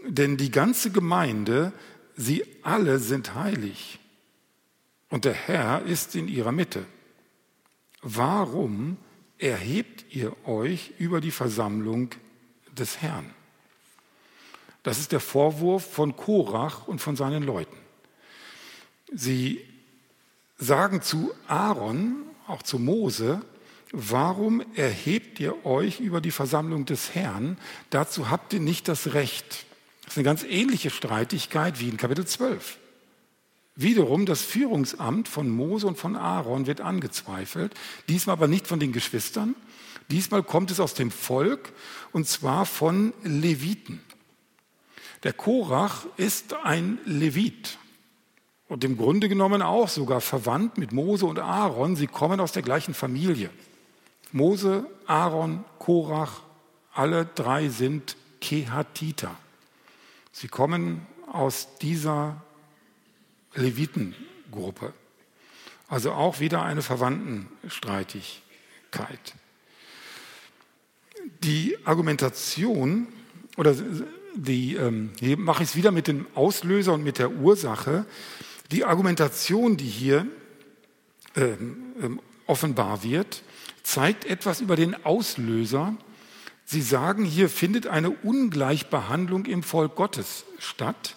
denn 0.06 0.36
die 0.36 0.50
ganze 0.50 0.90
Gemeinde, 0.90 1.72
sie 2.16 2.44
alle 2.62 2.98
sind 2.98 3.34
heilig. 3.34 3.98
Und 5.08 5.24
der 5.24 5.34
Herr 5.34 5.82
ist 5.82 6.14
in 6.14 6.28
ihrer 6.28 6.52
Mitte. 6.52 6.84
Warum 8.02 8.98
erhebt 9.38 10.04
ihr 10.10 10.36
euch 10.46 10.92
über 10.98 11.20
die 11.20 11.30
Versammlung 11.30 12.10
des 12.78 13.00
Herrn. 13.00 13.30
Das 14.82 14.98
ist 14.98 15.12
der 15.12 15.20
Vorwurf 15.20 15.90
von 15.90 16.16
Korach 16.16 16.86
und 16.86 17.00
von 17.00 17.16
seinen 17.16 17.42
Leuten. 17.42 17.76
Sie 19.12 19.64
sagen 20.56 21.02
zu 21.02 21.32
Aaron, 21.46 22.24
auch 22.46 22.62
zu 22.62 22.78
Mose, 22.78 23.42
warum 23.92 24.62
erhebt 24.74 25.40
ihr 25.40 25.64
euch 25.64 26.00
über 26.00 26.20
die 26.20 26.30
Versammlung 26.30 26.84
des 26.84 27.14
Herrn? 27.14 27.58
Dazu 27.90 28.30
habt 28.30 28.52
ihr 28.52 28.60
nicht 28.60 28.88
das 28.88 29.14
Recht. 29.14 29.66
Das 30.08 30.14
ist 30.14 30.20
eine 30.20 30.24
ganz 30.24 30.42
ähnliche 30.42 30.88
Streitigkeit 30.88 31.80
wie 31.80 31.88
in 31.90 31.98
Kapitel 31.98 32.26
12. 32.26 32.78
Wiederum 33.76 34.24
das 34.24 34.40
Führungsamt 34.40 35.28
von 35.28 35.50
Mose 35.50 35.86
und 35.86 35.98
von 35.98 36.16
Aaron 36.16 36.66
wird 36.66 36.80
angezweifelt, 36.80 37.74
diesmal 38.08 38.32
aber 38.32 38.48
nicht 38.48 38.66
von 38.66 38.80
den 38.80 38.92
Geschwistern, 38.92 39.54
diesmal 40.10 40.42
kommt 40.42 40.70
es 40.70 40.80
aus 40.80 40.94
dem 40.94 41.10
Volk 41.10 41.74
und 42.12 42.26
zwar 42.26 42.64
von 42.64 43.12
Leviten. 43.22 44.00
Der 45.24 45.34
Korach 45.34 46.06
ist 46.16 46.54
ein 46.54 46.98
Levit 47.04 47.76
und 48.66 48.84
im 48.84 48.96
Grunde 48.96 49.28
genommen 49.28 49.60
auch 49.60 49.88
sogar 49.88 50.22
verwandt 50.22 50.78
mit 50.78 50.90
Mose 50.90 51.26
und 51.26 51.38
Aaron. 51.38 51.96
Sie 51.96 52.06
kommen 52.06 52.40
aus 52.40 52.52
der 52.52 52.62
gleichen 52.62 52.94
Familie. 52.94 53.50
Mose, 54.32 54.86
Aaron, 55.06 55.66
Korach, 55.78 56.40
alle 56.94 57.26
drei 57.26 57.68
sind 57.68 58.16
Kehatiter. 58.40 59.36
Sie 60.40 60.46
kommen 60.46 61.04
aus 61.26 61.66
dieser 61.82 62.40
Levitengruppe. 63.54 64.92
Also 65.88 66.12
auch 66.12 66.38
wieder 66.38 66.62
eine 66.62 66.80
Verwandtenstreitigkeit. 66.80 69.34
Die 71.42 71.76
Argumentation, 71.84 73.08
oder 73.56 73.74
die, 74.36 74.76
ähm, 74.76 75.10
hier 75.18 75.36
mache 75.36 75.64
ich 75.64 75.70
es 75.70 75.74
wieder 75.74 75.90
mit 75.90 76.06
dem 76.06 76.28
Auslöser 76.36 76.94
und 76.94 77.02
mit 77.02 77.18
der 77.18 77.32
Ursache. 77.32 78.06
Die 78.70 78.84
Argumentation, 78.84 79.76
die 79.76 79.88
hier 79.88 80.24
ähm, 81.34 81.78
ähm, 82.00 82.20
offenbar 82.46 83.02
wird, 83.02 83.42
zeigt 83.82 84.24
etwas 84.24 84.60
über 84.60 84.76
den 84.76 85.04
Auslöser. 85.04 85.96
Sie 86.70 86.82
sagen, 86.82 87.24
hier 87.24 87.48
findet 87.48 87.86
eine 87.86 88.10
Ungleichbehandlung 88.10 89.46
im 89.46 89.62
Volk 89.62 89.94
Gottes 89.94 90.44
statt. 90.58 91.16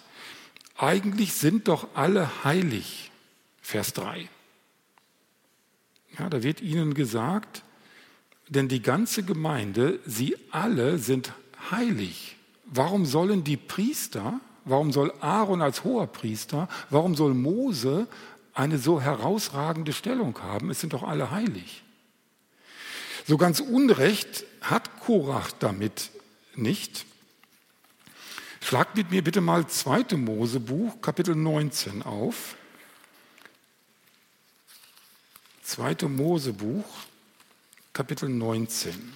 Eigentlich 0.78 1.34
sind 1.34 1.68
doch 1.68 1.88
alle 1.92 2.42
heilig. 2.42 3.10
Vers 3.60 3.92
3. 3.92 4.30
Ja, 6.18 6.30
da 6.30 6.42
wird 6.42 6.62
ihnen 6.62 6.94
gesagt, 6.94 7.64
denn 8.48 8.68
die 8.68 8.80
ganze 8.80 9.24
Gemeinde, 9.24 10.00
sie 10.06 10.38
alle 10.50 10.96
sind 10.96 11.34
heilig. 11.70 12.36
Warum 12.64 13.04
sollen 13.04 13.44
die 13.44 13.58
Priester, 13.58 14.40
warum 14.64 14.90
soll 14.90 15.12
Aaron 15.20 15.60
als 15.60 15.84
hoher 15.84 16.06
Priester, 16.06 16.66
warum 16.88 17.14
soll 17.14 17.34
Mose 17.34 18.08
eine 18.54 18.78
so 18.78 19.02
herausragende 19.02 19.92
Stellung 19.92 20.38
haben? 20.40 20.70
Es 20.70 20.80
sind 20.80 20.94
doch 20.94 21.02
alle 21.02 21.30
heilig. 21.30 21.82
So 23.26 23.36
ganz 23.36 23.60
Unrecht 23.60 24.44
hat 24.60 25.00
Korach 25.00 25.52
damit 25.52 26.10
nicht. 26.54 27.06
Schlagt 28.60 28.96
mit 28.96 29.10
mir 29.10 29.22
bitte 29.22 29.40
mal 29.40 29.66
2. 29.66 30.16
Mosebuch, 30.16 31.00
Kapitel 31.00 31.34
19 31.34 32.02
auf. 32.02 32.56
2. 35.62 36.08
Mosebuch, 36.08 36.84
Kapitel 37.92 38.28
19. 38.28 39.12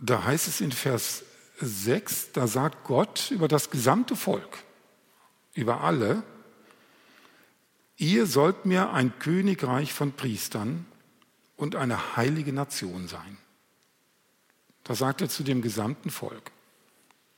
Da 0.00 0.24
heißt 0.24 0.46
es 0.48 0.60
in 0.60 0.72
Vers 0.72 1.25
6, 1.60 2.32
da 2.32 2.46
sagt 2.46 2.84
Gott 2.84 3.30
über 3.30 3.48
das 3.48 3.70
gesamte 3.70 4.16
Volk, 4.16 4.58
über 5.54 5.80
alle, 5.80 6.22
ihr 7.96 8.26
sollt 8.26 8.66
mir 8.66 8.92
ein 8.92 9.18
Königreich 9.18 9.92
von 9.92 10.12
Priestern 10.12 10.86
und 11.56 11.76
eine 11.76 12.16
heilige 12.16 12.52
Nation 12.52 13.08
sein. 13.08 13.38
Da 14.84 14.94
sagt 14.94 15.20
er 15.20 15.28
zu 15.28 15.42
dem 15.42 15.62
gesamten 15.62 16.10
Volk, 16.10 16.52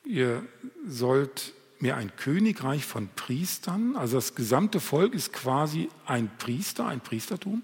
ihr 0.05 0.45
sollt 0.87 1.55
mir 1.81 1.97
ein 1.97 2.15
Königreich 2.17 2.85
von 2.85 3.09
Priestern, 3.15 3.97
also 3.97 4.17
das 4.17 4.35
gesamte 4.35 4.81
Volk 4.81 5.15
ist 5.15 5.33
quasi 5.33 5.89
ein 6.07 6.31
Priester, 6.39 6.87
ein 6.87 7.01
Priestertum. 7.01 7.63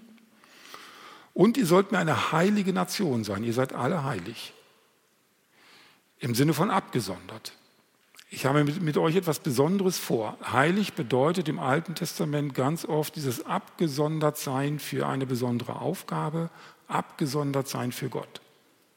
Und 1.33 1.57
ihr 1.57 1.65
sollt 1.65 1.91
mir 1.91 1.99
eine 1.99 2.31
heilige 2.31 2.71
Nation 2.71 3.25
sein, 3.25 3.43
ihr 3.43 3.53
seid 3.53 3.73
alle 3.73 4.05
heilig. 4.05 4.53
Im 6.19 6.35
Sinne 6.35 6.53
von 6.53 6.71
abgesondert. 6.71 7.53
Ich 8.29 8.45
habe 8.45 8.63
mit, 8.63 8.81
mit, 8.81 8.97
euch 8.97 9.15
etwas 9.15 9.39
Besonderes 9.39 9.97
vor. 9.97 10.37
Heilig 10.51 10.93
bedeutet 10.93 11.47
im 11.47 11.59
Alten 11.59 11.95
Testament 11.95 12.53
ganz 12.53 12.83
oft 12.85 13.15
dieses 13.15 13.45
Abgesondertsein 13.45 14.79
für 14.79 15.07
eine 15.07 15.25
besondere 15.25 15.79
Aufgabe, 15.79 16.49
Abgesondertsein 16.87 17.91
für 17.91 18.09
Gott. 18.09 18.41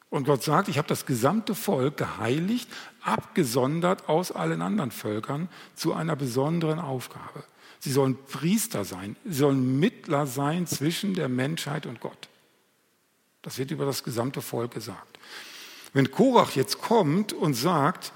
Und 0.09 0.25
Gott 0.25 0.43
sagt, 0.43 0.67
ich 0.67 0.77
habe 0.77 0.87
das 0.87 1.05
gesamte 1.05 1.53
Volk 1.55 1.97
geheiligt, 1.97 2.67
abgesondert 3.01 4.09
aus 4.09 4.31
allen 4.31 4.61
anderen 4.61 4.91
Völkern 4.91 5.49
zu 5.75 5.93
einer 5.93 6.15
besonderen 6.15 6.79
Aufgabe. 6.79 7.43
Sie 7.79 7.91
sollen 7.91 8.17
Priester 8.25 8.83
sein, 8.83 9.15
sie 9.23 9.35
sollen 9.35 9.79
Mittler 9.79 10.27
sein 10.27 10.67
zwischen 10.67 11.13
der 11.13 11.29
Menschheit 11.29 11.85
und 11.85 12.01
Gott. 12.01 12.27
Das 13.41 13.57
wird 13.57 13.71
über 13.71 13.85
das 13.85 14.03
gesamte 14.03 14.41
Volk 14.41 14.73
gesagt. 14.73 15.08
Wenn 15.93 16.11
Korach 16.11 16.55
jetzt 16.55 16.81
kommt 16.81 17.33
und 17.33 17.53
sagt, 17.53 18.11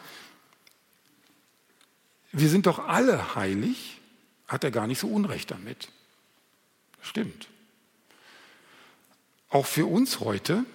wir 2.31 2.49
sind 2.49 2.65
doch 2.65 2.79
alle 2.87 3.35
heilig, 3.35 3.99
hat 4.47 4.63
er 4.63 4.71
gar 4.71 4.87
nicht 4.87 4.99
so 4.99 5.07
Unrecht 5.07 5.51
damit. 5.51 5.89
Stimmt. 7.01 7.47
Auch 9.49 9.65
für 9.65 9.85
uns 9.85 10.19
heute, 10.19 10.65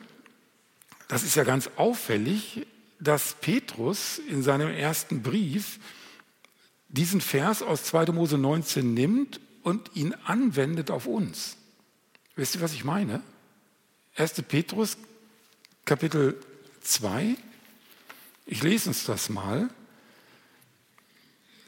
das 1.08 1.22
ist 1.22 1.34
ja 1.34 1.44
ganz 1.44 1.70
auffällig, 1.76 2.66
dass 3.00 3.34
Petrus 3.34 4.18
in 4.18 4.42
seinem 4.42 4.68
ersten 4.68 5.22
Brief 5.22 5.78
diesen 6.88 7.20
Vers 7.20 7.62
aus 7.62 7.84
2. 7.84 8.06
Mose 8.12 8.38
19 8.38 8.94
nimmt 8.94 9.40
und 9.62 9.94
ihn 9.94 10.14
anwendet 10.24 10.90
auf 10.90 11.06
uns. 11.06 11.56
Wisst 12.36 12.54
ihr, 12.54 12.60
was 12.60 12.72
ich 12.72 12.84
meine? 12.84 13.20
1. 14.16 14.42
Petrus, 14.42 14.96
Kapitel 15.84 16.40
2. 16.88 17.36
Ich 18.46 18.62
lese 18.62 18.88
uns 18.88 19.04
das 19.04 19.28
mal. 19.28 19.68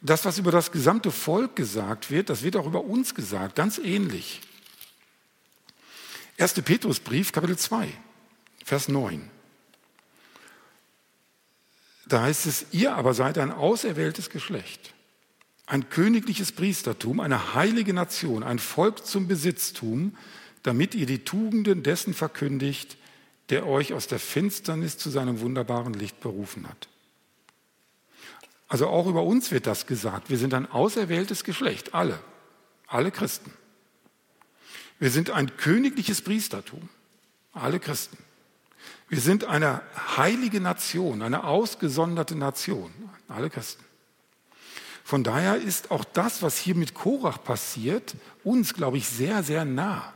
Das, 0.01 0.25
was 0.25 0.39
über 0.39 0.51
das 0.51 0.73
gesamte 0.73 1.11
Volk 1.11 1.57
gesagt 1.57 2.11
wird, 2.11 2.31
das 2.31 2.43
wird 2.43 2.57
auch 2.57 2.67
über 2.67 2.83
uns 2.85 3.15
gesagt, 3.15 3.55
ganz 3.55 3.77
ähnlich. 3.79 4.41
1. 6.39 6.55
Petrusbrief, 6.55 7.33
Kapitel 7.33 7.59
2, 7.59 7.89
Vers 8.65 8.89
9. 8.89 9.31
Da 12.07 12.23
heißt 12.23 12.47
es, 12.47 12.67
ihr 12.73 12.95
aber 12.95 13.13
seid 13.13 13.37
ein 13.37 13.53
auserwähltes 13.53 14.31
Geschlecht, 14.31 14.95
ein 15.67 15.91
königliches 15.91 16.51
Priestertum, 16.53 17.21
eine 17.21 17.55
heilige 17.55 17.93
Nation, 17.93 18.43
ein 18.43 18.59
Volk 18.59 19.07
zum 19.07 19.29
Besitztum, 19.29 20.17
damit 20.63 20.95
ihr 20.95 21.07
die 21.07 21.25
Tugenden 21.25 21.83
dessen 21.83 22.15
verkündigt, 22.15 22.97
der 23.51 23.67
euch 23.67 23.93
aus 23.93 24.07
der 24.07 24.19
Finsternis 24.19 24.97
zu 24.97 25.11
seinem 25.11 25.41
wunderbaren 25.41 25.95
Licht 25.95 26.21
berufen 26.21 26.69
hat. 26.69 26.89
Also 28.69 28.87
auch 28.87 29.07
über 29.07 29.25
uns 29.25 29.51
wird 29.51 29.67
das 29.67 29.87
gesagt. 29.87 30.31
Wir 30.31 30.39
sind 30.39 30.55
ein 30.55 30.71
auserwähltes 30.71 31.43
Geschlecht, 31.43 31.93
alle, 31.93 32.21
alle 32.87 33.11
Christen. 33.11 33.53
Wir 35.01 35.11
sind 35.11 35.31
ein 35.31 35.57
königliches 35.57 36.23
Priestertum, 36.23 36.89
alle 37.53 37.81
Christen. 37.81 38.19
Wir 39.09 39.21
sind 39.21 39.45
eine 39.45 39.83
heilige 40.17 40.61
Nation, 40.61 41.23
eine 41.23 41.45
ausgesonderte 41.45 42.37
Nation, 42.37 42.93
alle 43.27 43.51
Christen. 43.51 43.85
Von 45.03 45.25
daher 45.25 45.57
ist 45.57 45.91
auch 45.91 46.05
das, 46.05 46.43
was 46.43 46.57
hier 46.57 46.77
mit 46.77 46.95
Korach 46.95 47.43
passiert, 47.43 48.15
uns, 48.45 48.75
glaube 48.75 48.99
ich, 48.99 49.09
sehr, 49.09 49.43
sehr 49.43 49.65
nah. 49.65 50.13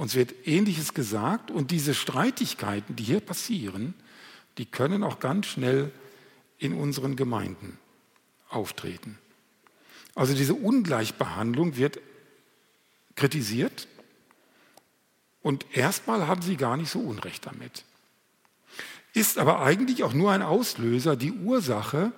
Uns 0.00 0.14
wird 0.14 0.46
Ähnliches 0.46 0.94
gesagt 0.94 1.50
und 1.50 1.70
diese 1.70 1.92
Streitigkeiten, 1.92 2.96
die 2.96 3.02
hier 3.02 3.20
passieren, 3.20 3.92
die 4.56 4.64
können 4.64 5.04
auch 5.04 5.18
ganz 5.20 5.44
schnell 5.44 5.92
in 6.56 6.72
unseren 6.72 7.16
Gemeinden 7.16 7.78
auftreten. 8.48 9.18
Also 10.14 10.32
diese 10.34 10.54
Ungleichbehandlung 10.54 11.76
wird 11.76 12.00
kritisiert 13.14 13.88
und 15.42 15.66
erstmal 15.76 16.26
haben 16.26 16.40
sie 16.40 16.56
gar 16.56 16.78
nicht 16.78 16.90
so 16.90 17.00
Unrecht 17.00 17.44
damit. 17.44 17.84
Ist 19.12 19.36
aber 19.36 19.60
eigentlich 19.60 20.02
auch 20.02 20.14
nur 20.14 20.32
ein 20.32 20.40
Auslöser, 20.40 21.14
die 21.14 21.32
Ursache 21.32 22.10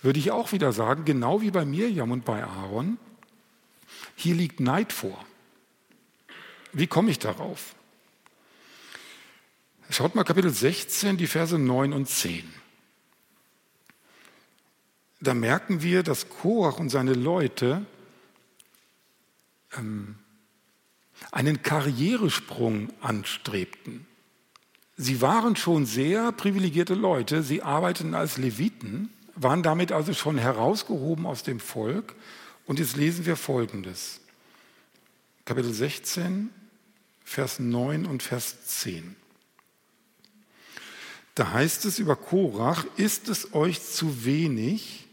würde 0.00 0.18
ich 0.18 0.30
auch 0.30 0.52
wieder 0.52 0.72
sagen, 0.72 1.04
genau 1.04 1.42
wie 1.42 1.50
bei 1.50 1.66
Mirjam 1.66 2.10
und 2.10 2.24
bei 2.24 2.42
Aaron, 2.42 2.96
hier 4.16 4.34
liegt 4.34 4.60
Neid 4.60 4.94
vor. 4.94 5.26
Wie 6.72 6.86
komme 6.86 7.10
ich 7.10 7.18
darauf? 7.18 7.74
Schaut 9.90 10.14
mal 10.14 10.24
Kapitel 10.24 10.50
16, 10.50 11.16
die 11.16 11.26
Verse 11.26 11.58
9 11.58 11.92
und 11.92 12.08
10. 12.08 12.52
Da 15.20 15.34
merken 15.34 15.82
wir, 15.82 16.02
dass 16.02 16.28
Korach 16.28 16.78
und 16.78 16.90
seine 16.90 17.14
Leute 17.14 17.84
ähm, 19.76 20.16
einen 21.32 21.62
Karrieresprung 21.62 22.90
anstrebten. 23.00 24.06
Sie 24.96 25.20
waren 25.20 25.56
schon 25.56 25.86
sehr 25.86 26.32
privilegierte 26.32 26.94
Leute, 26.94 27.42
sie 27.42 27.62
arbeiteten 27.62 28.14
als 28.14 28.36
Leviten, 28.36 29.12
waren 29.34 29.62
damit 29.62 29.92
also 29.92 30.12
schon 30.12 30.38
herausgehoben 30.38 31.24
aus 31.24 31.42
dem 31.42 31.60
Volk. 31.60 32.14
Und 32.66 32.78
jetzt 32.78 32.96
lesen 32.96 33.24
wir 33.24 33.36
Folgendes. 33.36 34.20
Kapitel 35.44 35.72
16, 35.72 36.50
Vers 37.28 37.58
9 37.58 38.06
und 38.06 38.22
Vers 38.22 38.64
10. 38.66 39.16
Da 41.34 41.52
heißt 41.52 41.84
es 41.84 41.98
über 41.98 42.16
Korach, 42.16 42.84
ist 42.96 43.28
es 43.28 43.54
euch 43.54 43.82
zu 43.82 44.24
wenig, 44.24 45.06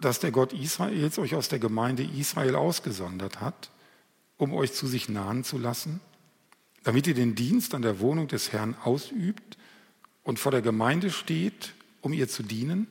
dass 0.00 0.20
der 0.20 0.30
Gott 0.30 0.52
Israels 0.52 1.18
euch 1.18 1.34
aus 1.34 1.48
der 1.48 1.58
Gemeinde 1.58 2.04
Israel 2.04 2.54
ausgesondert 2.56 3.40
hat, 3.40 3.70
um 4.36 4.52
euch 4.52 4.72
zu 4.72 4.86
sich 4.86 5.08
nahen 5.08 5.44
zu 5.44 5.58
lassen? 5.58 6.00
damit 6.84 7.06
ihr 7.06 7.14
den 7.14 7.34
Dienst 7.34 7.74
an 7.74 7.82
der 7.82 7.98
Wohnung 7.98 8.28
des 8.28 8.52
Herrn 8.52 8.76
ausübt 8.84 9.56
und 10.22 10.38
vor 10.38 10.52
der 10.52 10.62
Gemeinde 10.62 11.10
steht, 11.10 11.74
um 12.02 12.12
ihr 12.12 12.28
zu 12.28 12.42
dienen? 12.44 12.86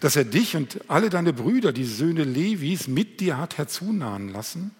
Dass 0.00 0.16
er 0.16 0.24
dich 0.24 0.56
und 0.56 0.80
alle 0.88 1.10
deine 1.10 1.34
Brüder, 1.34 1.72
die 1.72 1.84
Söhne 1.84 2.24
Levis, 2.24 2.88
mit 2.88 3.20
dir 3.20 3.36
hat 3.36 3.58
herzunahen 3.58 4.30
lassen? 4.30 4.70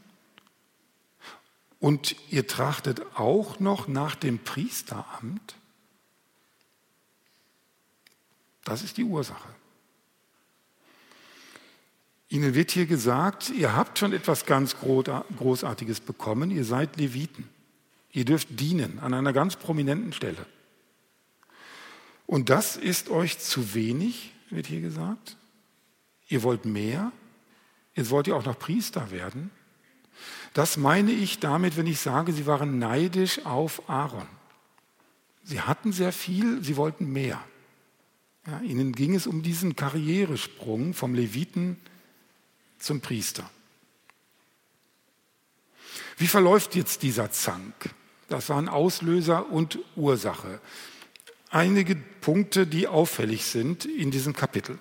Und 1.87 2.17
ihr 2.33 2.49
trachtet 2.49 3.01
auch 3.15 3.61
noch 3.61 3.87
nach 3.87 4.17
dem 4.17 4.41
Priesteramt? 4.41 5.55
Das 8.65 8.83
ist 8.83 8.97
die 8.97 9.05
Ursache. 9.05 9.49
Ihnen 12.29 12.57
wird 12.57 12.73
hier 12.73 12.87
gesagt, 12.87 13.51
ihr 13.51 13.77
habt 13.77 14.01
schon 14.01 14.13
etwas 14.13 14.47
ganz 14.47 14.75
Großartiges 14.75 16.01
bekommen, 16.01 16.51
ihr 16.51 16.65
seid 16.65 16.97
Leviten. 16.97 17.49
Ihr 18.11 18.25
dürft 18.25 18.59
dienen 18.59 18.99
an 18.99 19.15
einer 19.15 19.33
ganz 19.33 19.55
prominenten 19.55 20.13
Stelle. 20.13 20.45
Und 22.27 22.51
das 22.51 22.77
ist 22.77 23.11
euch 23.11 23.39
zu 23.39 23.75
wenig, 23.75 24.33
wird 24.51 24.67
hier 24.67 24.81
gesagt. 24.81 25.37
Ihr 26.27 26.43
wollt 26.43 26.65
mehr. 26.65 27.13
Jetzt 27.95 28.11
wollt 28.11 28.27
ihr 28.27 28.35
auch 28.35 28.45
noch 28.45 28.59
Priester 28.59 29.13
werden. 29.13 29.53
Das 30.57 30.79
meine 30.79 31.13
ich 31.13 31.39
damit, 31.39 31.77
wenn 31.77 31.87
ich 31.87 32.01
sage, 32.01 32.33
sie 32.33 32.47
waren 32.47 32.79
neidisch 32.79 33.45
auf 33.45 33.91
Aaron. 33.91 34.27
Sie 35.45 35.61
hatten 35.61 35.93
sehr 35.93 36.15
viel, 36.15 36.65
sie 36.65 36.79
wollten 36.79 37.13
mehr. 37.13 37.45
Ja, 38.47 38.61
ihnen 38.61 38.93
ging 38.93 39.15
es 39.15 39.27
um 39.27 39.43
diesen 39.43 39.77
Karrieresprung 39.77 40.95
vom 40.95 41.15
Leviten 41.15 41.77
zum 42.79 43.03
Priester. 43.03 43.51
Wie 46.17 46.27
verläuft 46.27 46.75
jetzt 46.75 47.03
dieser 47.03 47.31
Zank? 47.31 47.75
Das 48.31 48.49
waren 48.49 48.71
Auslöser 48.71 49.51
und 49.51 49.79
Ursache. 49.95 50.63
Einige 51.51 51.97
Punkte, 51.97 52.67
die 52.67 52.89
auffällig 52.89 53.45
sind 53.45 53.85
in 53.85 54.11
diesem 54.11 54.33
Kapitel. 54.33 54.79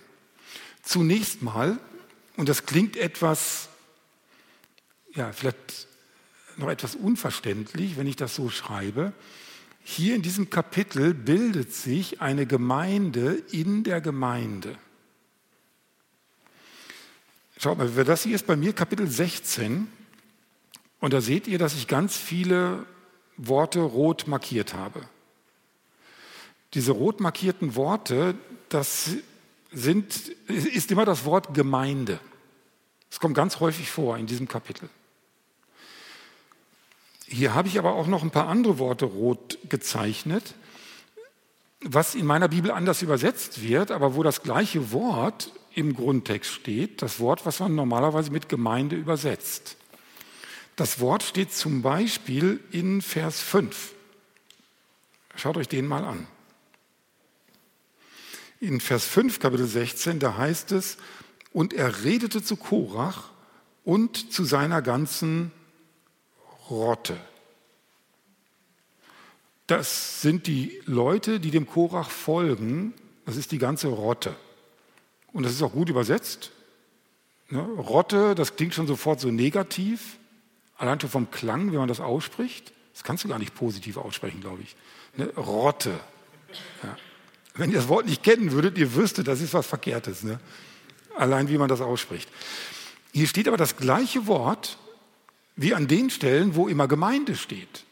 Zunächst 0.84 1.42
mal, 1.42 1.78
und 2.38 2.48
das 2.48 2.66
klingt 2.66 2.96
etwas, 2.96 3.68
ja, 5.16 5.32
vielleicht 5.32 5.88
noch 6.58 6.70
etwas 6.70 6.96
unverständlich, 6.96 7.98
wenn 7.98 8.08
ich 8.08 8.16
das 8.16 8.36
so 8.36 8.50
schreibe, 8.50 9.14
hier 9.84 10.16
in 10.16 10.22
diesem 10.22 10.50
Kapitel 10.50 11.14
bildet 11.14 11.74
sich 11.74 12.22
eine 12.22 12.46
Gemeinde 12.46 13.44
in 13.52 13.84
der 13.84 14.02
Gemeinde. 14.02 14.78
Schaut 17.58 17.78
mal, 17.78 17.90
das 18.04 18.24
hier 18.24 18.36
ist 18.36 18.48
bei 18.48 18.56
mir 18.56 18.74
Kapitel 18.74 19.08
16 19.08 19.88
und 21.00 21.14
da 21.14 21.22
seht 21.22 21.48
ihr, 21.48 21.60
dass 21.60 21.76
ich 21.76 21.88
ganz 21.88 22.18
viele 22.18 22.86
Worte 23.38 23.80
rot 23.80 24.28
markiert 24.28 24.74
habe. 24.74 25.08
Diese 26.74 26.92
rot 26.92 27.20
markierten 27.20 27.76
Worte, 27.76 28.36
das 28.70 29.12
sind, 29.72 30.30
ist 30.48 30.92
immer 30.92 31.06
das 31.06 31.26
Wort 31.26 31.54
Gemeinde. 31.54 32.20
Es 33.12 33.20
kommt 33.20 33.36
ganz 33.36 33.60
häufig 33.60 33.90
vor 33.90 34.18
in 34.18 34.26
diesem 34.26 34.48
Kapitel. 34.48 34.90
Hier 37.28 37.54
habe 37.54 37.68
ich 37.68 37.80
aber 37.80 37.94
auch 37.94 38.08
noch 38.08 38.24
ein 38.24 38.32
paar 38.32 38.48
andere 38.48 38.78
Worte 38.78 39.06
rot 39.06 39.58
gezeichnet, 39.68 40.54
was 41.82 42.16
in 42.16 42.26
meiner 42.26 42.48
Bibel 42.48 42.72
anders 42.72 43.02
übersetzt 43.02 43.62
wird, 43.62 43.92
aber 43.92 44.16
wo 44.16 44.24
das 44.24 44.44
gleiche 44.44 44.92
Wort 44.92 45.52
im 45.74 45.96
Grundtext 45.96 46.52
steht, 46.52 47.02
das 47.02 47.20
Wort, 47.20 47.46
was 47.46 47.60
man 47.60 47.76
normalerweise 47.76 48.32
mit 48.32 48.48
Gemeinde 48.48 48.96
übersetzt. 48.96 49.76
Das 50.76 51.00
Wort 51.00 51.24
steht 51.24 51.54
zum 51.54 51.82
Beispiel 51.82 52.60
in 52.72 53.02
Vers 53.02 53.42
5. 53.42 53.94
Schaut 55.36 55.58
euch 55.58 55.68
den 55.68 55.88
mal 55.88 56.04
an. 56.04 56.28
In 58.60 58.80
Vers 58.80 59.06
5, 59.06 59.40
Kapitel 59.40 59.68
16, 59.68 60.20
da 60.20 60.38
heißt 60.38 60.72
es, 60.72 60.98
und 61.54 61.74
er 61.74 62.04
redete 62.04 62.44
zu 62.44 62.56
Korach 62.56 63.30
und 63.84 64.32
zu 64.32 64.44
seiner 64.44 64.82
ganzen 64.82 65.52
Rotte. 66.70 67.18
Das 69.68 70.22
sind 70.22 70.48
die 70.48 70.80
Leute, 70.86 71.40
die 71.40 71.52
dem 71.52 71.68
Korach 71.68 72.10
folgen. 72.10 72.94
Das 73.26 73.36
ist 73.36 73.52
die 73.52 73.58
ganze 73.58 73.88
Rotte. 73.88 74.36
Und 75.34 75.44
das 75.44 75.54
ist 75.54 75.62
auch 75.64 75.72
gut 75.72 75.90
übersetzt. 75.90 76.52
Ne? 77.50 77.62
Rotte, 77.62 78.36
das 78.36 78.56
klingt 78.56 78.74
schon 78.74 78.88
sofort 78.88 79.20
so 79.20 79.32
negativ. 79.32 80.18
Allein 80.78 81.00
schon 81.00 81.10
vom 81.10 81.32
Klang, 81.32 81.72
wenn 81.72 81.80
man 81.80 81.88
das 81.88 82.00
ausspricht, 82.00 82.74
das 82.94 83.04
kannst 83.04 83.24
du 83.24 83.28
gar 83.28 83.40
nicht 83.40 83.56
positiv 83.56 83.98
aussprechen, 83.98 84.42
glaube 84.42 84.62
ich. 84.62 84.76
Eine 85.18 85.30
Rotte. 85.36 86.00
Ja. 86.84 86.98
Wenn 87.56 87.72
ihr 87.72 87.78
das 87.78 87.88
Wort 87.88 88.06
nicht 88.06 88.24
kennen 88.24 88.52
würdet, 88.52 88.78
ihr 88.78 88.96
wüsstet, 88.96 89.28
das 89.28 89.42
ist 89.42 89.54
was 89.54 89.66
Verkehrtes. 89.66 90.24
Ne? 90.24 90.40
Allein 91.16 91.50
wie 91.50 91.58
man 91.58 91.70
das 91.70 91.82
ausspricht. 91.82 92.30
Hier 93.14 93.28
steht 93.28 93.48
aber 93.48 93.58
das 93.58 93.78
gleiche 93.78 94.28
Wort 94.28 94.78
wie 95.56 95.74
an 95.74 95.88
den 95.88 96.10
Stellen, 96.10 96.56
wo 96.56 96.68
immer 96.68 96.88
Gemeinde 96.88 97.36
steht. 97.36 97.86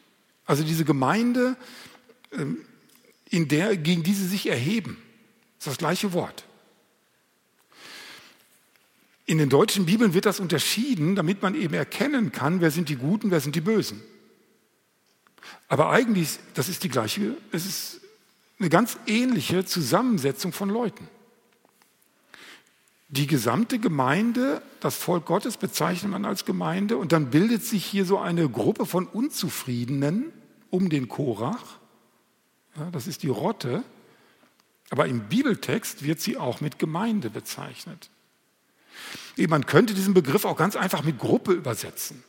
Also 0.46 0.62
diese 0.64 0.84
Gemeinde, 0.84 1.56
ähm, 2.32 2.58
in 3.30 3.48
der, 3.48 3.76
gegen 3.76 4.02
die 4.02 4.14
sie 4.14 4.26
sich 4.26 4.46
erheben. 4.46 4.98
Ist 5.58 5.66
das 5.66 5.78
gleiche 5.78 6.12
Wort. 6.12 6.44
In 9.26 9.38
den 9.38 9.48
deutschen 9.48 9.86
Bibeln 9.86 10.12
wird 10.12 10.26
das 10.26 10.38
unterschieden, 10.38 11.16
damit 11.16 11.40
man 11.40 11.54
eben 11.54 11.72
erkennen 11.72 12.30
kann, 12.30 12.60
wer 12.60 12.70
sind 12.70 12.90
die 12.90 12.96
Guten, 12.96 13.30
wer 13.30 13.40
sind 13.40 13.56
die 13.56 13.62
Bösen. 13.62 14.02
Aber 15.68 15.90
eigentlich, 15.90 16.38
das 16.52 16.68
ist 16.68 16.84
die 16.84 16.90
gleiche, 16.90 17.36
es 17.50 17.64
ist 17.64 18.00
eine 18.58 18.68
ganz 18.68 18.98
ähnliche 19.06 19.64
Zusammensetzung 19.64 20.52
von 20.52 20.68
Leuten. 20.68 21.08
Die 23.08 23.26
gesamte 23.26 23.78
Gemeinde, 23.78 24.62
das 24.80 24.96
Volk 24.96 25.26
Gottes 25.26 25.56
bezeichnet 25.56 26.10
man 26.10 26.24
als 26.24 26.44
Gemeinde 26.44 26.96
und 26.96 27.12
dann 27.12 27.30
bildet 27.30 27.64
sich 27.64 27.84
hier 27.84 28.04
so 28.04 28.18
eine 28.18 28.48
Gruppe 28.48 28.86
von 28.86 29.06
Unzufriedenen 29.06 30.32
um 30.70 30.88
den 30.88 31.08
Korach. 31.08 31.78
Ja, 32.76 32.90
das 32.90 33.06
ist 33.06 33.22
die 33.22 33.28
Rotte. 33.28 33.84
Aber 34.90 35.06
im 35.06 35.28
Bibeltext 35.28 36.02
wird 36.02 36.20
sie 36.20 36.36
auch 36.36 36.60
mit 36.60 36.78
Gemeinde 36.78 37.30
bezeichnet. 37.30 38.10
Man 39.36 39.66
könnte 39.66 39.94
diesen 39.94 40.14
Begriff 40.14 40.44
auch 40.44 40.56
ganz 40.56 40.76
einfach 40.76 41.02
mit 41.02 41.18
Gruppe 41.18 41.52
übersetzen. 41.52 42.22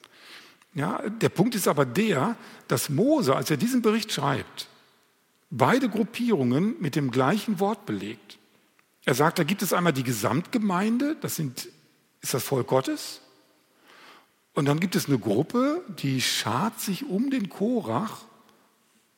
Ja, 0.74 1.08
der 1.10 1.30
Punkt 1.30 1.56
ist 1.56 1.68
aber 1.68 1.86
der, 1.86 2.36
dass 2.68 2.90
Mose, 2.90 3.36
als 3.36 3.50
er 3.50 3.58
diesen 3.58 3.82
Bericht 3.82 4.12
schreibt, 4.12 4.68
beide 5.50 5.90
Gruppierungen 5.90 6.76
mit 6.80 6.96
dem 6.96 7.12
gleichen 7.12 7.60
Wort 7.60 7.86
belegt. 7.86 8.38
Er 9.06 9.14
sagt, 9.14 9.40
da 9.40 9.44
gibt 9.44 9.62
es 9.62 9.72
einmal 9.72 9.94
die 9.94 10.04
Gesamtgemeinde, 10.04 11.16
das 11.22 11.36
sind, 11.36 11.70
ist 12.22 12.34
das 12.34 12.44
Volk 12.44 12.68
Gottes, 12.68 13.22
und 14.54 14.66
dann 14.66 14.80
gibt 14.80 14.96
es 14.96 15.08
eine 15.08 15.20
Gruppe, 15.20 15.84
die 16.00 16.22
schart 16.22 16.80
sich 16.80 17.06
um 17.06 17.30
den 17.30 17.50
Korach, 17.50 18.24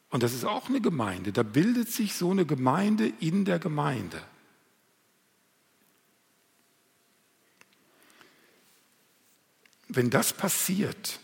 und 0.10 0.24
das 0.24 0.34
ist 0.34 0.46
auch 0.46 0.70
eine 0.70 0.82
Gemeinde. 0.82 1.34
Da 1.34 1.44
bildet 1.44 1.90
sich 1.90 2.14
so 2.14 2.32
eine 2.32 2.46
Gemeinde 2.46 3.12
in 3.20 3.46
der 3.46 3.60
Gemeinde. 3.60 4.22
Wenn 9.90 10.10
das 10.10 10.34
passiert, 10.34 11.20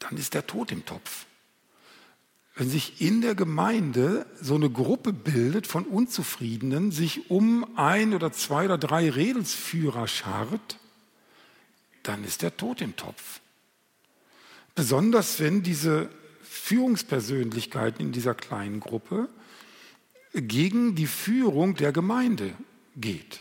dann 0.00 0.16
ist 0.16 0.34
der 0.34 0.46
Tod 0.46 0.72
im 0.72 0.84
Topf. 0.84 1.26
Wenn 2.54 2.68
sich 2.68 3.00
in 3.00 3.22
der 3.22 3.34
Gemeinde 3.34 4.26
so 4.40 4.54
eine 4.54 4.68
Gruppe 4.68 5.12
bildet 5.12 5.66
von 5.66 5.84
Unzufriedenen, 5.84 6.92
sich 6.92 7.30
um 7.30 7.66
ein 7.76 8.12
oder 8.12 8.32
zwei 8.32 8.66
oder 8.66 8.78
drei 8.78 9.08
Redelsführer 9.08 10.06
scharrt, 10.06 10.78
dann 12.02 12.24
ist 12.24 12.42
der 12.42 12.56
Tod 12.56 12.80
im 12.80 12.96
Topf. 12.96 13.40
Besonders 14.74 15.40
wenn 15.40 15.62
diese 15.62 16.10
Führungspersönlichkeiten 16.42 18.06
in 18.06 18.12
dieser 18.12 18.34
kleinen 18.34 18.80
Gruppe 18.80 19.28
gegen 20.34 20.94
die 20.94 21.06
Führung 21.06 21.74
der 21.74 21.92
Gemeinde 21.92 22.52
geht. 22.96 23.40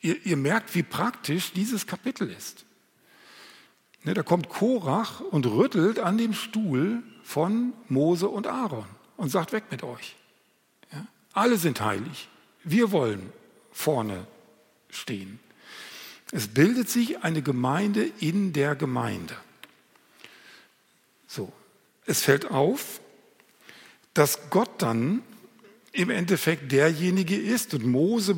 Ihr, 0.00 0.24
ihr 0.24 0.36
merkt, 0.36 0.74
wie 0.74 0.82
praktisch 0.82 1.52
dieses 1.52 1.86
Kapitel 1.86 2.30
ist. 2.30 2.64
Ne, 4.02 4.14
da 4.14 4.22
kommt 4.22 4.48
Korach 4.48 5.20
und 5.20 5.46
rüttelt 5.46 5.98
an 5.98 6.16
dem 6.16 6.32
Stuhl 6.32 7.02
von 7.30 7.74
Mose 7.88 8.28
und 8.28 8.48
Aaron 8.48 8.86
und 9.16 9.28
sagt, 9.28 9.52
weg 9.52 9.62
mit 9.70 9.84
euch. 9.84 10.16
Ja? 10.92 11.06
Alle 11.32 11.58
sind 11.58 11.80
heilig. 11.80 12.28
Wir 12.64 12.90
wollen 12.90 13.32
vorne 13.70 14.26
stehen. 14.88 15.38
Es 16.32 16.48
bildet 16.48 16.90
sich 16.90 17.22
eine 17.22 17.40
Gemeinde 17.40 18.10
in 18.18 18.52
der 18.52 18.74
Gemeinde. 18.74 19.36
So, 21.28 21.52
es 22.04 22.20
fällt 22.20 22.50
auf, 22.50 23.00
dass 24.12 24.50
Gott 24.50 24.82
dann 24.82 25.22
im 25.92 26.10
Endeffekt 26.10 26.72
derjenige 26.72 27.36
ist 27.36 27.74
und 27.74 27.86
Mose 27.86 28.36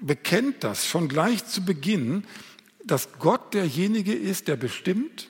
bekennt 0.00 0.64
das 0.64 0.86
schon 0.86 1.10
gleich 1.10 1.44
zu 1.44 1.62
Beginn, 1.62 2.24
dass 2.86 3.12
Gott 3.18 3.52
derjenige 3.52 4.14
ist, 4.14 4.48
der 4.48 4.56
bestimmt, 4.56 5.28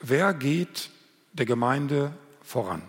wer 0.00 0.32
geht 0.32 0.88
der 1.32 1.46
Gemeinde 1.46 2.12
voran. 2.42 2.82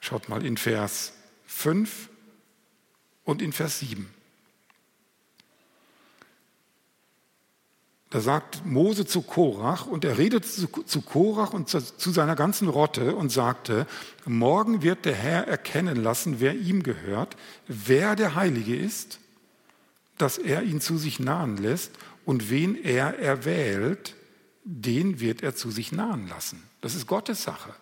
Schaut 0.00 0.28
mal 0.28 0.44
in 0.44 0.56
Vers 0.56 1.12
5 1.46 2.08
und 3.24 3.42
in 3.42 3.52
Vers 3.52 3.80
7. 3.80 4.12
Da 8.10 8.20
sagt 8.20 8.66
Mose 8.66 9.06
zu 9.06 9.22
Korach 9.22 9.86
und 9.86 10.04
er 10.04 10.18
redet 10.18 10.44
zu, 10.44 10.68
Korach 11.02 11.52
und 11.52 11.68
zu 11.68 12.10
seiner 12.10 12.34
ganzen 12.34 12.68
Rotte 12.68 13.14
und 13.14 13.30
sagte, 13.30 13.86
morgen 14.26 14.82
wird 14.82 15.04
der 15.04 15.14
Herr 15.14 15.46
erkennen 15.46 15.96
lassen, 15.96 16.40
wer 16.40 16.56
ihm 16.56 16.82
gehört, 16.82 17.36
wer 17.68 18.16
der 18.16 18.34
Heilige 18.34 18.74
ist, 18.74 19.20
dass 20.18 20.38
er 20.38 20.64
ihn 20.64 20.80
zu 20.80 20.98
sich 20.98 21.20
nahen 21.20 21.56
lässt 21.56 21.92
und 22.24 22.50
wen 22.50 22.74
er 22.74 23.16
erwählt, 23.20 24.16
den 24.64 25.20
wird 25.20 25.42
er 25.42 25.54
zu 25.54 25.70
sich 25.70 25.92
nahen 25.92 26.28
lassen. 26.28 26.62
Das 26.80 26.94
ist 26.94 27.06
Gottes 27.06 27.42
Sache. 27.42 27.74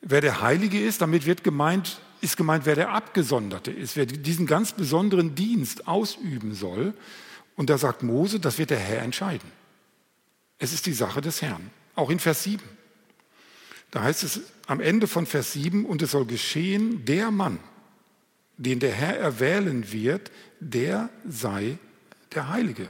Wer 0.00 0.20
der 0.20 0.40
Heilige 0.40 0.80
ist, 0.80 1.00
damit 1.00 1.26
wird 1.26 1.44
gemeint, 1.44 2.00
ist 2.20 2.36
gemeint, 2.36 2.66
wer 2.66 2.74
der 2.74 2.90
Abgesonderte 2.90 3.70
ist, 3.70 3.96
wer 3.96 4.06
diesen 4.06 4.46
ganz 4.46 4.72
besonderen 4.72 5.34
Dienst 5.34 5.86
ausüben 5.86 6.54
soll. 6.54 6.94
Und 7.56 7.70
da 7.70 7.78
sagt 7.78 8.02
Mose, 8.02 8.40
das 8.40 8.58
wird 8.58 8.70
der 8.70 8.78
Herr 8.78 9.02
entscheiden. 9.02 9.50
Es 10.58 10.72
ist 10.72 10.86
die 10.86 10.92
Sache 10.92 11.20
des 11.20 11.42
Herrn. 11.42 11.70
Auch 11.94 12.10
in 12.10 12.18
Vers 12.18 12.44
7. 12.44 12.62
Da 13.90 14.02
heißt 14.02 14.24
es 14.24 14.40
am 14.66 14.80
Ende 14.80 15.06
von 15.06 15.26
Vers 15.26 15.52
7, 15.52 15.84
und 15.84 16.02
es 16.02 16.12
soll 16.12 16.24
geschehen, 16.24 17.04
der 17.04 17.30
Mann, 17.30 17.58
den 18.56 18.80
der 18.80 18.92
Herr 18.92 19.16
erwählen 19.18 19.92
wird, 19.92 20.30
der 20.60 21.10
sei 21.28 21.78
der 22.34 22.48
Heilige. 22.48 22.88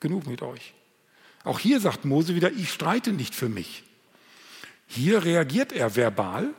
Genug 0.00 0.26
mit 0.26 0.42
euch. 0.42 0.74
Auch 1.44 1.58
hier 1.58 1.80
sagt 1.80 2.04
Mose 2.04 2.34
wieder, 2.34 2.52
ich 2.52 2.72
streite 2.72 3.12
nicht 3.12 3.34
für 3.34 3.48
mich. 3.48 3.84
Hier 4.86 5.24
reagiert 5.24 5.72
er 5.72 5.96
verbal, 5.96 6.50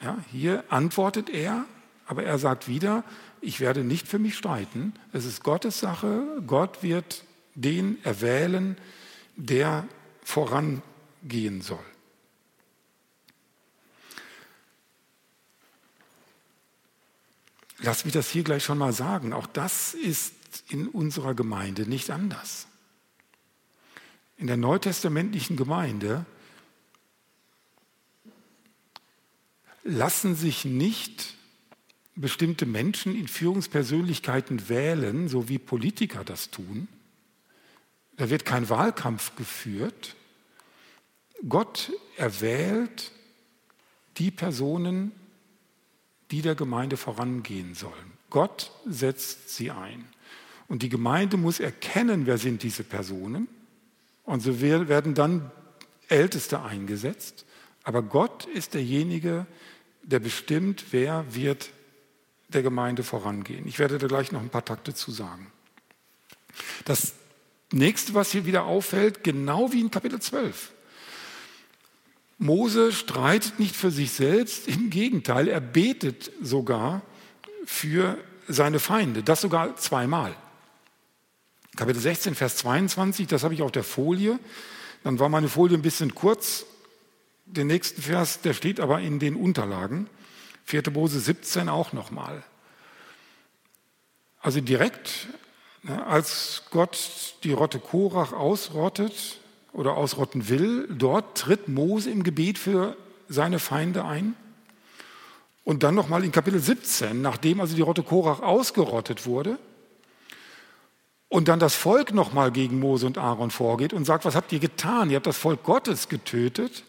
ja, 0.00 0.18
hier 0.30 0.64
antwortet 0.68 1.30
er, 1.30 1.64
aber 2.06 2.24
er 2.24 2.38
sagt 2.38 2.68
wieder, 2.68 3.04
ich 3.40 3.60
werde 3.60 3.84
nicht 3.84 4.06
für 4.06 4.18
mich 4.18 4.36
streiten. 4.36 4.94
Es 5.12 5.24
ist 5.24 5.42
Gottes 5.42 5.80
Sache. 5.80 6.42
Gott 6.46 6.82
wird 6.82 7.24
den 7.54 8.02
erwählen, 8.04 8.76
der 9.36 9.86
vorangehen 10.22 11.62
soll. 11.62 11.84
Lass 17.78 18.04
mich 18.04 18.14
das 18.14 18.30
hier 18.30 18.44
gleich 18.44 18.64
schon 18.64 18.78
mal 18.78 18.92
sagen. 18.92 19.32
Auch 19.32 19.46
das 19.46 19.94
ist 19.94 20.34
in 20.68 20.88
unserer 20.88 21.34
Gemeinde 21.34 21.82
nicht 21.82 22.10
anders. 22.10 22.66
In 24.36 24.46
der 24.46 24.56
neutestamentlichen 24.56 25.56
Gemeinde 25.56 26.26
lassen 29.84 30.34
sich 30.34 30.64
nicht 30.64 31.34
bestimmte 32.16 32.66
Menschen 32.66 33.14
in 33.14 33.28
Führungspersönlichkeiten 33.28 34.68
wählen, 34.68 35.28
so 35.28 35.48
wie 35.48 35.58
Politiker 35.58 36.24
das 36.24 36.50
tun. 36.50 36.88
Da 38.16 38.30
wird 38.30 38.44
kein 38.44 38.68
Wahlkampf 38.68 39.34
geführt. 39.36 40.14
Gott 41.48 41.92
erwählt 42.16 43.10
die 44.16 44.30
Personen, 44.30 45.12
die 46.30 46.40
der 46.40 46.54
Gemeinde 46.54 46.96
vorangehen 46.96 47.74
sollen. 47.74 48.12
Gott 48.30 48.72
setzt 48.86 49.50
sie 49.50 49.70
ein. 49.70 50.06
Und 50.68 50.82
die 50.82 50.88
Gemeinde 50.88 51.36
muss 51.36 51.60
erkennen, 51.60 52.26
wer 52.26 52.38
sind 52.38 52.62
diese 52.62 52.84
Personen. 52.84 53.48
Und 54.24 54.40
so 54.40 54.60
werden 54.60 55.14
dann 55.14 55.50
Älteste 56.08 56.62
eingesetzt. 56.62 57.44
Aber 57.82 58.02
Gott 58.02 58.46
ist 58.46 58.74
derjenige, 58.74 59.46
der 60.02 60.18
bestimmt, 60.18 60.86
wer 60.90 61.24
wird 61.34 61.70
der 62.48 62.62
Gemeinde 62.62 63.02
vorangehen. 63.02 63.66
Ich 63.66 63.78
werde 63.78 63.98
da 63.98 64.06
gleich 64.06 64.32
noch 64.32 64.40
ein 64.40 64.50
paar 64.50 64.64
Takte 64.64 64.94
zu 64.94 65.10
sagen. 65.10 65.50
Das 66.84 67.14
nächste, 67.72 68.14
was 68.14 68.30
hier 68.30 68.46
wieder 68.46 68.64
auffällt, 68.64 69.24
genau 69.24 69.72
wie 69.72 69.80
in 69.80 69.90
Kapitel 69.90 70.20
12. 70.20 70.72
Mose 72.38 72.92
streitet 72.92 73.58
nicht 73.58 73.76
für 73.76 73.90
sich 73.90 74.12
selbst, 74.12 74.68
im 74.68 74.90
Gegenteil, 74.90 75.48
er 75.48 75.60
betet 75.60 76.30
sogar 76.42 77.02
für 77.64 78.18
seine 78.46 78.78
Feinde, 78.78 79.22
das 79.22 79.40
sogar 79.40 79.76
zweimal. 79.76 80.36
Kapitel 81.76 82.00
16, 82.00 82.36
Vers 82.36 82.56
22, 82.58 83.26
das 83.26 83.42
habe 83.42 83.54
ich 83.54 83.62
auf 83.62 83.72
der 83.72 83.82
Folie. 83.82 84.38
Dann 85.02 85.18
war 85.18 85.28
meine 85.28 85.48
Folie 85.48 85.76
ein 85.76 85.82
bisschen 85.82 86.14
kurz. 86.14 86.66
Den 87.46 87.66
nächsten 87.66 88.00
Vers, 88.00 88.40
der 88.42 88.54
steht 88.54 88.78
aber 88.78 89.00
in 89.00 89.18
den 89.18 89.34
Unterlagen. 89.34 90.08
4. 90.66 90.84
Mose 90.92 91.18
17 91.18 91.68
auch 91.68 91.92
nochmal. 91.92 92.44
Also 94.40 94.60
direkt, 94.60 95.28
ne, 95.82 96.06
als 96.06 96.62
Gott 96.70 97.34
die 97.42 97.52
Rotte 97.52 97.80
Korach 97.80 98.32
ausrottet 98.32 99.40
oder 99.72 99.96
ausrotten 99.96 100.48
will, 100.48 100.86
dort 100.88 101.36
tritt 101.36 101.66
Mose 101.66 102.08
im 102.08 102.22
Gebet 102.22 102.56
für 102.56 102.96
seine 103.28 103.58
Feinde 103.58 104.04
ein. 104.04 104.36
Und 105.64 105.82
dann 105.82 105.96
nochmal 105.96 106.24
in 106.24 106.30
Kapitel 106.30 106.60
17, 106.60 107.20
nachdem 107.20 107.60
also 107.60 107.74
die 107.74 107.82
Rotte 107.82 108.04
Korach 108.04 108.40
ausgerottet 108.40 109.26
wurde, 109.26 109.58
und 111.28 111.48
dann 111.48 111.58
das 111.58 111.74
Volk 111.74 112.12
nochmal 112.12 112.52
gegen 112.52 112.78
Mose 112.78 113.06
und 113.06 113.18
Aaron 113.18 113.50
vorgeht 113.50 113.92
und 113.92 114.04
sagt, 114.04 114.24
was 114.24 114.34
habt 114.34 114.52
ihr 114.52 114.60
getan? 114.60 115.10
Ihr 115.10 115.16
habt 115.16 115.26
das 115.26 115.38
Volk 115.38 115.62
Gottes 115.64 116.08
getötet. 116.08 116.84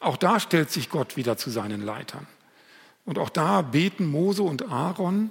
Auch 0.00 0.16
da 0.16 0.40
stellt 0.40 0.70
sich 0.70 0.90
Gott 0.90 1.16
wieder 1.16 1.36
zu 1.36 1.50
seinen 1.50 1.82
Leitern. 1.82 2.26
Und 3.04 3.18
auch 3.18 3.30
da 3.30 3.62
beten 3.62 4.06
Mose 4.06 4.42
und 4.42 4.70
Aaron 4.70 5.30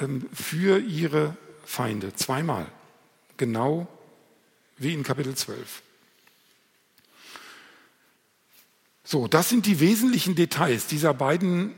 ähm, 0.00 0.28
für 0.32 0.78
ihre 0.78 1.36
Feinde. 1.64 2.14
Zweimal. 2.14 2.66
Genau 3.36 3.88
wie 4.78 4.94
in 4.94 5.02
Kapitel 5.02 5.34
12. 5.34 5.82
So, 9.04 9.28
das 9.28 9.48
sind 9.48 9.66
die 9.66 9.80
wesentlichen 9.80 10.34
Details 10.34 10.86
dieser 10.86 11.14
beiden 11.14 11.74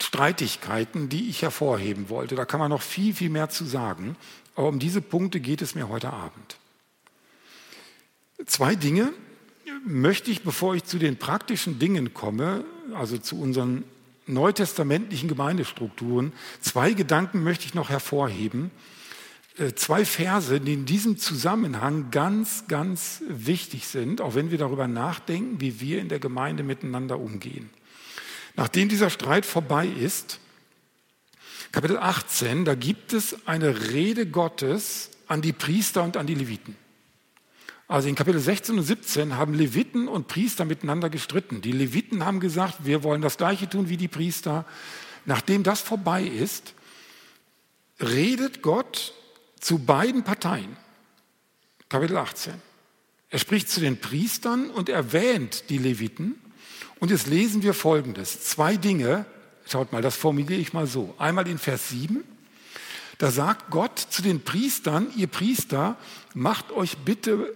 Streitigkeiten, 0.00 1.08
die 1.08 1.28
ich 1.28 1.42
hervorheben 1.42 2.08
wollte. 2.08 2.36
Da 2.36 2.44
kann 2.44 2.60
man 2.60 2.70
noch 2.70 2.82
viel, 2.82 3.14
viel 3.14 3.28
mehr 3.28 3.50
zu 3.50 3.64
sagen. 3.64 4.16
Aber 4.60 4.68
um 4.68 4.78
diese 4.78 5.00
Punkte 5.00 5.40
geht 5.40 5.62
es 5.62 5.74
mir 5.74 5.88
heute 5.88 6.12
Abend. 6.12 6.58
Zwei 8.44 8.74
Dinge 8.74 9.10
möchte 9.86 10.30
ich, 10.30 10.42
bevor 10.42 10.74
ich 10.74 10.84
zu 10.84 10.98
den 10.98 11.16
praktischen 11.16 11.78
Dingen 11.78 12.12
komme, 12.12 12.66
also 12.92 13.16
zu 13.16 13.40
unseren 13.40 13.84
neutestamentlichen 14.26 15.30
Gemeindestrukturen, 15.30 16.34
zwei 16.60 16.92
Gedanken 16.92 17.42
möchte 17.42 17.64
ich 17.64 17.72
noch 17.72 17.88
hervorheben. 17.88 18.70
Äh, 19.56 19.72
zwei 19.76 20.04
Verse, 20.04 20.60
die 20.60 20.74
in 20.74 20.84
diesem 20.84 21.16
Zusammenhang 21.16 22.10
ganz, 22.10 22.64
ganz 22.68 23.22
wichtig 23.30 23.86
sind, 23.86 24.20
auch 24.20 24.34
wenn 24.34 24.50
wir 24.50 24.58
darüber 24.58 24.88
nachdenken, 24.88 25.62
wie 25.62 25.80
wir 25.80 26.02
in 26.02 26.10
der 26.10 26.18
Gemeinde 26.18 26.64
miteinander 26.64 27.18
umgehen. 27.18 27.70
Nachdem 28.56 28.90
dieser 28.90 29.08
Streit 29.08 29.46
vorbei 29.46 29.86
ist, 29.86 30.38
Kapitel 31.72 31.98
18, 31.98 32.64
da 32.64 32.74
gibt 32.74 33.12
es 33.12 33.46
eine 33.46 33.92
Rede 33.92 34.26
Gottes 34.26 35.10
an 35.28 35.40
die 35.40 35.52
Priester 35.52 36.02
und 36.02 36.16
an 36.16 36.26
die 36.26 36.34
Leviten. 36.34 36.76
Also 37.86 38.08
in 38.08 38.14
Kapitel 38.14 38.40
16 38.40 38.78
und 38.78 38.84
17 38.84 39.36
haben 39.36 39.54
Leviten 39.54 40.08
und 40.08 40.28
Priester 40.28 40.64
miteinander 40.64 41.10
gestritten. 41.10 41.60
Die 41.60 41.72
Leviten 41.72 42.24
haben 42.24 42.40
gesagt, 42.40 42.84
wir 42.84 43.02
wollen 43.02 43.22
das 43.22 43.36
gleiche 43.36 43.68
tun 43.68 43.88
wie 43.88 43.96
die 43.96 44.08
Priester. 44.08 44.64
Nachdem 45.26 45.62
das 45.62 45.80
vorbei 45.80 46.24
ist, 46.24 46.74
redet 48.00 48.62
Gott 48.62 49.12
zu 49.58 49.78
beiden 49.78 50.24
Parteien. 50.24 50.76
Kapitel 51.88 52.16
18. 52.16 52.54
Er 53.30 53.38
spricht 53.38 53.68
zu 53.68 53.80
den 53.80 54.00
Priestern 54.00 54.70
und 54.70 54.88
erwähnt 54.88 55.64
die 55.68 55.78
Leviten. 55.78 56.40
Und 56.98 57.10
jetzt 57.10 57.26
lesen 57.26 57.62
wir 57.62 57.74
Folgendes. 57.74 58.40
Zwei 58.44 58.76
Dinge, 58.76 59.24
schaut 59.70 59.92
mal, 59.92 60.02
das 60.02 60.16
formuliere 60.16 60.60
ich 60.60 60.72
mal 60.72 60.86
so. 60.86 61.14
Einmal 61.18 61.48
in 61.48 61.58
Vers 61.58 61.88
7. 61.90 62.24
Da 63.18 63.30
sagt 63.30 63.70
Gott 63.70 63.98
zu 63.98 64.22
den 64.22 64.42
Priestern, 64.42 65.12
ihr 65.16 65.26
Priester, 65.26 65.96
macht 66.34 66.72
euch 66.72 66.96
bitte 66.98 67.54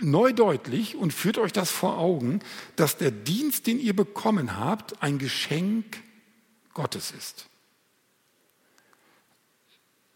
neu 0.00 0.32
deutlich 0.32 0.94
und 0.94 1.12
führt 1.12 1.38
euch 1.38 1.52
das 1.52 1.70
vor 1.70 1.98
Augen, 1.98 2.40
dass 2.76 2.96
der 2.96 3.10
Dienst, 3.10 3.66
den 3.66 3.80
ihr 3.80 3.94
bekommen 3.94 4.56
habt, 4.56 5.02
ein 5.02 5.18
Geschenk 5.18 6.00
Gottes 6.74 7.10
ist. 7.10 7.48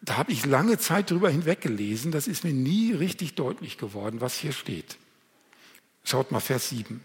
Da 0.01 0.17
habe 0.17 0.33
ich 0.33 0.47
lange 0.47 0.79
Zeit 0.79 1.11
drüber 1.11 1.31
hinweggelesen, 1.31 2.13
das 2.13 2.27
ist 2.27 2.45
mir 2.45 2.53
nie 2.53 2.93
richtig 2.93 3.35
deutlich 3.35 3.79
geworden, 3.79 4.21
was 4.21 4.37
hier 4.37 4.53
steht. 4.53 4.97
Schaut 6.05 6.33
mal 6.33 6.41
Vers 6.41 6.71
7. 6.71 7.05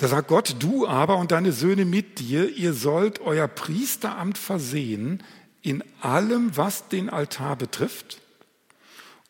Da 0.00 0.08
sagt 0.08 0.28
Gott, 0.28 0.56
du 0.60 0.86
aber 0.86 1.18
und 1.18 1.30
deine 1.30 1.52
Söhne 1.52 1.84
mit 1.84 2.20
dir, 2.20 2.56
ihr 2.56 2.72
sollt 2.72 3.20
euer 3.20 3.46
Priesteramt 3.46 4.38
versehen 4.38 5.22
in 5.60 5.84
allem, 6.00 6.56
was 6.56 6.88
den 6.88 7.10
Altar 7.10 7.56
betrifft 7.56 8.18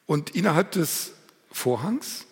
und 0.06 0.30
innerhalb 0.30 0.70
des 0.70 1.14
Vorhangs 1.50 2.24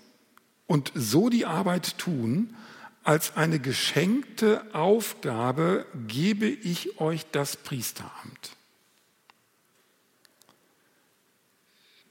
und 0.68 0.92
so 0.94 1.30
die 1.30 1.46
Arbeit 1.46 1.98
tun, 1.98 2.54
als 3.02 3.36
eine 3.36 3.58
geschenkte 3.58 4.62
Aufgabe 4.72 5.84
gebe 6.06 6.46
ich 6.46 7.00
euch 7.00 7.26
das 7.32 7.56
Priesteramt. 7.56 8.52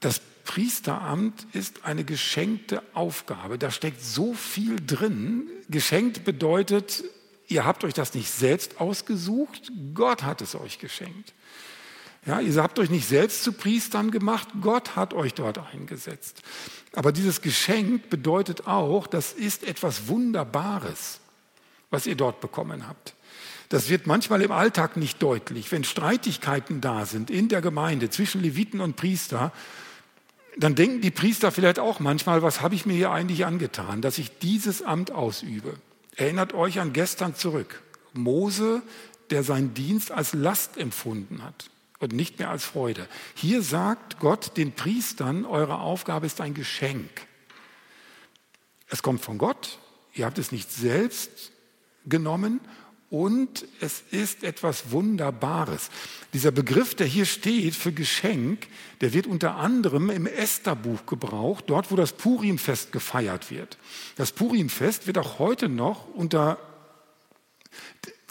Das 0.00 0.20
Priesteramt 0.48 1.46
ist 1.52 1.84
eine 1.84 2.04
geschenkte 2.04 2.82
Aufgabe. 2.94 3.58
Da 3.58 3.70
steckt 3.70 4.02
so 4.02 4.32
viel 4.32 4.76
drin. 4.84 5.46
Geschenkt 5.68 6.24
bedeutet, 6.24 7.04
ihr 7.48 7.66
habt 7.66 7.84
euch 7.84 7.92
das 7.92 8.14
nicht 8.14 8.30
selbst 8.30 8.80
ausgesucht, 8.80 9.70
Gott 9.92 10.22
hat 10.22 10.40
es 10.40 10.54
euch 10.54 10.78
geschenkt. 10.78 11.34
Ja, 12.24 12.40
ihr 12.40 12.62
habt 12.62 12.78
euch 12.78 12.88
nicht 12.88 13.06
selbst 13.06 13.44
zu 13.44 13.52
Priestern 13.52 14.10
gemacht, 14.10 14.48
Gott 14.62 14.96
hat 14.96 15.12
euch 15.12 15.34
dort 15.34 15.58
eingesetzt. 15.74 16.42
Aber 16.94 17.12
dieses 17.12 17.42
Geschenk 17.42 18.08
bedeutet 18.08 18.66
auch, 18.66 19.06
das 19.06 19.34
ist 19.34 19.64
etwas 19.64 20.08
Wunderbares, 20.08 21.20
was 21.90 22.06
ihr 22.06 22.16
dort 22.16 22.40
bekommen 22.40 22.88
habt. 22.88 23.14
Das 23.68 23.90
wird 23.90 24.06
manchmal 24.06 24.40
im 24.40 24.52
Alltag 24.52 24.96
nicht 24.96 25.22
deutlich. 25.22 25.70
Wenn 25.70 25.84
Streitigkeiten 25.84 26.80
da 26.80 27.04
sind 27.04 27.28
in 27.28 27.50
der 27.50 27.60
Gemeinde 27.60 28.08
zwischen 28.08 28.40
Leviten 28.40 28.80
und 28.80 28.96
Priester, 28.96 29.52
dann 30.56 30.74
denken 30.74 31.00
die 31.00 31.10
Priester 31.10 31.52
vielleicht 31.52 31.78
auch 31.78 32.00
manchmal, 32.00 32.42
was 32.42 32.60
habe 32.60 32.74
ich 32.74 32.86
mir 32.86 32.94
hier 32.94 33.10
eigentlich 33.10 33.46
angetan, 33.46 34.02
dass 34.02 34.18
ich 34.18 34.38
dieses 34.38 34.82
Amt 34.82 35.10
ausübe. 35.10 35.74
Erinnert 36.16 36.52
euch 36.52 36.80
an 36.80 36.92
gestern 36.92 37.34
zurück. 37.34 37.82
Mose, 38.12 38.82
der 39.30 39.42
seinen 39.42 39.74
Dienst 39.74 40.10
als 40.10 40.32
Last 40.32 40.76
empfunden 40.76 41.44
hat 41.44 41.70
und 42.00 42.12
nicht 42.12 42.38
mehr 42.38 42.50
als 42.50 42.64
Freude. 42.64 43.06
Hier 43.34 43.62
sagt 43.62 44.18
Gott 44.18 44.56
den 44.56 44.72
Priestern, 44.72 45.44
eure 45.44 45.78
Aufgabe 45.78 46.26
ist 46.26 46.40
ein 46.40 46.54
Geschenk. 46.54 47.10
Es 48.88 49.02
kommt 49.02 49.20
von 49.20 49.38
Gott, 49.38 49.78
ihr 50.14 50.24
habt 50.24 50.38
es 50.38 50.50
nicht 50.50 50.72
selbst 50.72 51.52
genommen 52.06 52.60
und 53.10 53.66
es 53.80 54.02
ist 54.10 54.44
etwas 54.44 54.90
Wunderbares. 54.90 55.90
Dieser 56.34 56.50
Begriff, 56.50 56.94
der 56.94 57.06
hier 57.06 57.24
steht 57.24 57.74
für 57.74 57.92
Geschenk, 57.92 58.66
der 59.00 59.14
wird 59.14 59.26
unter 59.26 59.56
anderem 59.56 60.10
im 60.10 60.26
Estherbuch 60.26 61.06
gebraucht, 61.06 61.64
dort 61.68 61.90
wo 61.90 61.96
das 61.96 62.12
Purimfest 62.12 62.92
gefeiert 62.92 63.50
wird. 63.50 63.78
Das 64.16 64.32
Purimfest 64.32 65.06
wird 65.06 65.16
auch 65.16 65.38
heute 65.38 65.68
noch 65.68 66.06
unter 66.14 66.58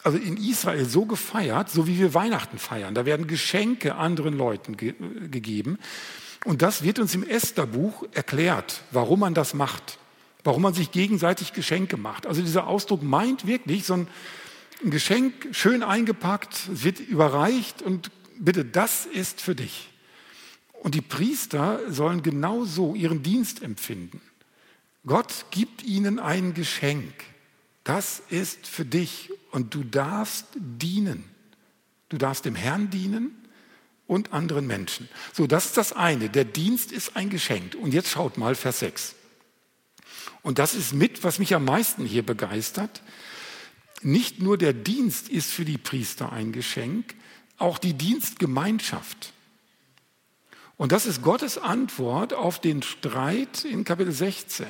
also 0.04 0.20
in 0.20 0.38
Israel 0.38 0.86
so 0.86 1.06
gefeiert, 1.06 1.70
so 1.70 1.86
wie 1.86 1.98
wir 1.98 2.14
Weihnachten 2.14 2.60
feiern. 2.60 2.96
Da 2.96 3.06
werden 3.06 3.28
Geschenke 3.28 3.96
anderen 3.96 4.38
Leuten 4.38 4.78
ge 4.78 4.94
gegeben. 5.30 5.80
Und 6.46 6.62
das 6.62 6.84
wird 6.84 7.00
uns 7.00 7.14
im 7.14 7.28
Estherbuch 7.28 8.06
erklärt, 8.14 8.82
warum 8.92 9.20
man 9.20 9.34
das 9.34 9.54
macht, 9.54 9.98
warum 10.46 10.62
man 10.62 10.74
sich 10.74 10.92
gegenseitig 10.92 11.52
Geschenke 11.52 11.98
macht. 11.98 12.26
Also 12.26 12.42
dieser 12.42 12.68
Ausdruck 12.68 13.04
meint 13.04 13.48
wirklich 13.48 13.86
so 13.86 13.96
ein 13.96 14.08
ein 14.84 14.92
Geschenk 14.92 15.50
schön 15.52 15.84
eingepackt, 15.84 16.84
wird 16.84 17.00
überreicht 17.00 17.82
und 17.82 18.12
bitte, 18.38 18.66
das 18.66 19.06
ist 19.06 19.42
für 19.42 19.56
dich. 19.56 19.90
Und 20.84 20.96
die 20.96 21.02
Priester 21.02 21.80
sollen 21.92 22.22
genauso 22.22 22.96
ihren 22.96 23.24
Dienst 23.24 23.64
empfinden. 23.64 24.22
Gott 25.06 25.46
gibt 25.52 25.84
ihnen 25.84 26.20
ein 26.20 26.54
Geschenk. 26.54 27.14
Das 27.84 28.22
ist 28.30 28.68
für 28.68 28.86
dich 28.86 29.32
und 29.52 29.74
du 29.74 29.84
darfst 29.84 30.46
dienen. 30.56 31.24
Du 32.10 32.18
darfst 32.18 32.46
dem 32.46 32.56
Herrn 32.56 32.90
dienen 32.90 33.32
und 34.06 34.34
anderen 34.34 34.68
Menschen. 34.68 35.10
So, 35.34 35.48
das 35.48 35.68
ist 35.68 35.78
das 35.78 35.94
eine. 35.94 36.30
Der 36.30 36.46
Dienst 36.46 36.92
ist 36.92 37.16
ein 37.16 37.30
Geschenk. 37.30 37.76
Und 37.76 37.94
jetzt 37.94 38.10
schaut 38.10 38.38
mal 38.38 38.56
Vers 38.56 38.80
6. 38.80 39.16
Und 40.44 40.60
das 40.60 40.76
ist 40.76 40.94
mit, 40.94 41.24
was 41.24 41.40
mich 41.40 41.54
am 41.56 41.66
meisten 41.66 42.06
hier 42.06 42.26
begeistert. 42.26 43.02
Nicht 44.02 44.42
nur 44.42 44.58
der 44.58 44.74
Dienst 44.74 45.30
ist 45.30 45.52
für 45.52 45.66
die 45.66 45.78
Priester 45.78 46.32
ein 46.32 46.52
Geschenk, 46.52 47.16
auch 47.58 47.80
die 47.80 47.94
Dienstgemeinschaft. 47.94 49.34
Und 50.78 50.92
das 50.92 51.08
ist 51.08 51.24
Gottes 51.24 51.58
Antwort 51.58 52.34
auf 52.34 52.62
den 52.62 52.84
Streit 52.84 53.66
in 53.66 53.84
Kapitel 53.84 54.12
16. 54.12 54.68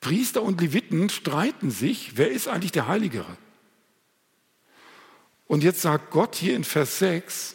Priester 0.00 0.42
und 0.42 0.60
Leviten 0.60 1.08
streiten 1.08 1.70
sich, 1.70 2.16
wer 2.16 2.30
ist 2.30 2.48
eigentlich 2.48 2.72
der 2.72 2.88
Heiligere? 2.88 3.36
Und 5.46 5.62
jetzt 5.62 5.82
sagt 5.82 6.10
Gott 6.10 6.34
hier 6.34 6.56
in 6.56 6.64
Vers 6.64 6.98
6, 6.98 7.54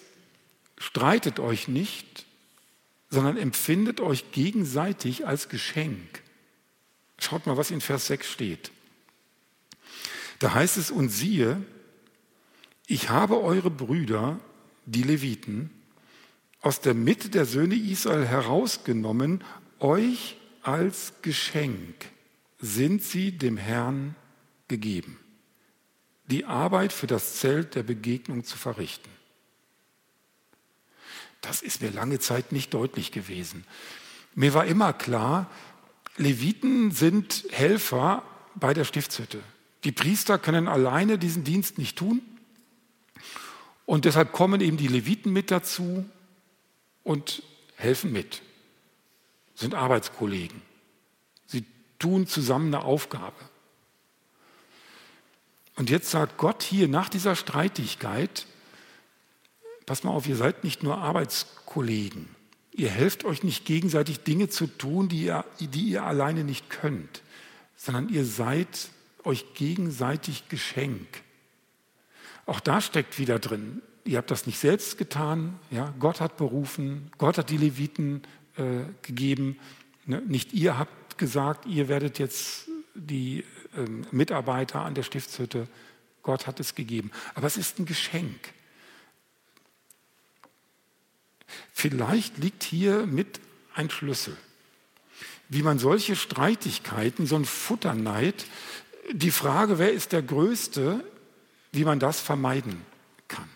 streitet 0.77 1.39
euch 1.39 1.67
nicht, 1.67 2.25
sondern 3.09 3.35
empfindet 3.37 3.99
euch 3.99 4.31
gegenseitig 4.31 5.27
als 5.27 5.49
Geschenk. 5.49 6.23
Schaut 7.17 7.45
mal, 7.45 7.57
was 7.57 7.71
in 7.71 7.81
Vers 7.81 8.07
6 8.07 8.27
steht. 8.31 8.71
Da 10.39 10.53
heißt 10.53 10.77
es, 10.77 10.89
und 10.89 11.09
siehe, 11.09 11.61
ich 12.87 13.09
habe 13.09 13.41
eure 13.41 13.69
Brüder, 13.69 14.39
die 14.85 15.03
Leviten, 15.03 15.69
aus 16.61 16.81
der 16.81 16.93
Mitte 16.93 17.29
der 17.29 17.45
Söhne 17.45 17.75
Israel 17.75 18.25
herausgenommen, 18.25 19.43
euch 19.79 20.37
als 20.63 21.13
Geschenk 21.21 22.05
sind 22.59 23.03
sie 23.03 23.31
dem 23.31 23.57
Herrn 23.57 24.15
gegeben, 24.67 25.17
die 26.25 26.45
Arbeit 26.45 26.91
für 26.91 27.07
das 27.07 27.35
Zelt 27.35 27.75
der 27.75 27.83
Begegnung 27.83 28.43
zu 28.43 28.57
verrichten. 28.57 29.09
Das 31.41 31.61
ist 31.61 31.81
mir 31.81 31.91
lange 31.91 32.19
Zeit 32.19 32.51
nicht 32.51 32.73
deutlich 32.73 33.11
gewesen. 33.11 33.65
Mir 34.35 34.53
war 34.53 34.65
immer 34.65 34.91
klar, 34.91 35.49
Leviten 36.17 36.91
sind 36.91 37.45
Helfer 37.49 38.23
bei 38.55 38.73
der 38.73 38.83
Stiftshütte. 38.83 39.41
Die 39.83 39.91
Priester 39.91 40.37
können 40.37 40.67
alleine 40.67 41.17
diesen 41.17 41.43
Dienst 41.43 41.77
nicht 41.77 41.97
tun. 41.97 42.21
Und 43.85 44.05
deshalb 44.05 44.33
kommen 44.33 44.61
eben 44.61 44.77
die 44.77 44.87
Leviten 44.87 45.33
mit 45.33 45.51
dazu 45.51 46.05
und 47.03 47.41
helfen 47.75 48.11
mit, 48.11 48.41
sind 49.55 49.73
Arbeitskollegen. 49.73 50.61
Sie 51.47 51.65
tun 51.97 52.27
zusammen 52.27 52.73
eine 52.73 52.83
Aufgabe. 52.83 53.35
Und 55.75 55.89
jetzt 55.89 56.11
sagt 56.11 56.37
Gott 56.37 56.61
hier 56.61 56.87
nach 56.87 57.09
dieser 57.09 57.35
Streitigkeit, 57.35 58.45
pass 59.85 60.03
mal 60.03 60.11
auf, 60.11 60.27
ihr 60.27 60.35
seid 60.35 60.63
nicht 60.63 60.83
nur 60.83 60.97
Arbeitskollegen. 60.97 62.27
Ihr 62.73 62.89
helft 62.89 63.23
euch 63.25 63.43
nicht 63.43 63.65
gegenseitig 63.65 64.19
Dinge 64.19 64.49
zu 64.49 64.67
tun, 64.67 65.09
die 65.09 65.23
ihr, 65.23 65.45
die 65.59 65.83
ihr 65.83 66.03
alleine 66.03 66.43
nicht 66.43 66.69
könnt, 66.69 67.23
sondern 67.75 68.09
ihr 68.09 68.25
seid 68.25 68.89
euch 69.23 69.53
gegenseitig 69.53 70.49
Geschenk. 70.49 71.07
Auch 72.45 72.59
da 72.59 72.81
steckt 72.81 73.19
wieder 73.19 73.39
drin, 73.39 73.81
ihr 74.05 74.17
habt 74.17 74.31
das 74.31 74.47
nicht 74.47 74.59
selbst 74.59 74.97
getan, 74.97 75.59
ja? 75.69 75.93
Gott 75.99 76.19
hat 76.21 76.37
berufen, 76.37 77.11
Gott 77.17 77.37
hat 77.37 77.49
die 77.49 77.57
Leviten 77.57 78.23
äh, 78.57 78.83
gegeben, 79.01 79.59
ne? 80.05 80.21
nicht 80.21 80.53
ihr 80.53 80.77
habt 80.77 81.17
gesagt, 81.17 81.65
ihr 81.65 81.87
werdet 81.87 82.17
jetzt 82.17 82.69
die 82.95 83.43
äh, 83.75 83.85
Mitarbeiter 84.11 84.81
an 84.81 84.95
der 84.95 85.03
Stiftshütte, 85.03 85.67
Gott 86.23 86.47
hat 86.47 86.59
es 86.59 86.75
gegeben. 86.75 87.11
Aber 87.35 87.47
es 87.47 87.57
ist 87.57 87.79
ein 87.79 87.85
Geschenk. 87.85 88.53
Vielleicht 91.71 92.37
liegt 92.37 92.63
hier 92.63 93.05
mit 93.05 93.39
ein 93.73 93.89
Schlüssel. 93.89 94.35
wie 95.51 95.63
man 95.63 95.79
solche 95.79 96.15
Streitigkeiten, 96.15 97.25
so 97.25 97.35
ein 97.35 97.45
Futterneid, 97.45 98.45
die 99.11 99.31
Frage, 99.31 99.79
wer 99.79 99.91
ist 99.91 100.11
der 100.11 100.21
Größte, 100.21 101.03
wie 101.71 101.83
man 101.83 101.99
das 101.99 102.19
vermeiden 102.19 102.85
kann. 103.27 103.49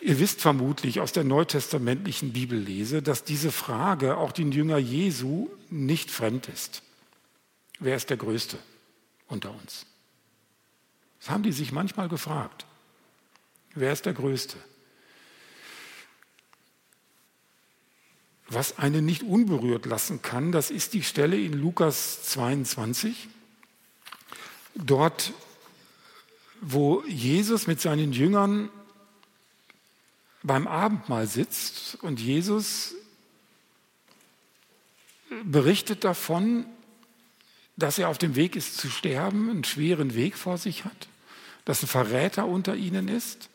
Ihr 0.00 0.18
wisst 0.18 0.40
vermutlich 0.40 1.00
aus 1.00 1.12
der 1.12 1.24
neutestamentlichen 1.24 2.32
Bibellese, 2.32 3.02
dass 3.02 3.24
diese 3.24 3.50
Frage 3.50 4.16
auch 4.16 4.32
den 4.32 4.52
Jünger 4.52 4.78
Jesu 4.78 5.48
nicht 5.70 6.10
fremd 6.10 6.48
ist. 6.48 6.82
Wer 7.80 7.96
ist 7.96 8.10
der 8.10 8.16
Größte 8.16 8.58
unter 9.26 9.50
uns? 9.50 9.86
Das 11.18 11.30
haben 11.30 11.42
die 11.42 11.52
sich 11.52 11.72
manchmal 11.72 12.08
gefragt. 12.08 12.66
Wer 13.74 13.92
ist 13.92 14.06
der 14.06 14.14
Größte? 14.14 14.56
Was 18.48 18.78
einen 18.78 19.04
nicht 19.04 19.22
unberührt 19.22 19.86
lassen 19.86 20.22
kann, 20.22 20.52
das 20.52 20.70
ist 20.70 20.94
die 20.94 21.02
Stelle 21.02 21.38
in 21.38 21.52
Lukas 21.52 22.22
22. 22.24 23.28
Dort, 24.76 25.32
wo 26.60 27.02
Jesus 27.06 27.66
mit 27.66 27.80
seinen 27.80 28.12
Jüngern 28.12 28.70
beim 30.42 30.68
Abendmahl 30.68 31.26
sitzt 31.26 31.98
und 32.02 32.20
Jesus 32.20 32.94
berichtet 35.44 36.04
davon, 36.04 36.66
dass 37.76 37.98
er 37.98 38.08
auf 38.08 38.18
dem 38.18 38.36
Weg 38.36 38.56
ist 38.56 38.78
zu 38.78 38.88
sterben, 38.88 39.50
einen 39.50 39.64
schweren 39.64 40.14
Weg 40.14 40.36
vor 40.36 40.56
sich 40.56 40.84
hat, 40.84 41.08
dass 41.64 41.82
ein 41.82 41.88
Verräter 41.88 42.46
unter 42.46 42.76
ihnen 42.76 43.08
ist. 43.08 43.48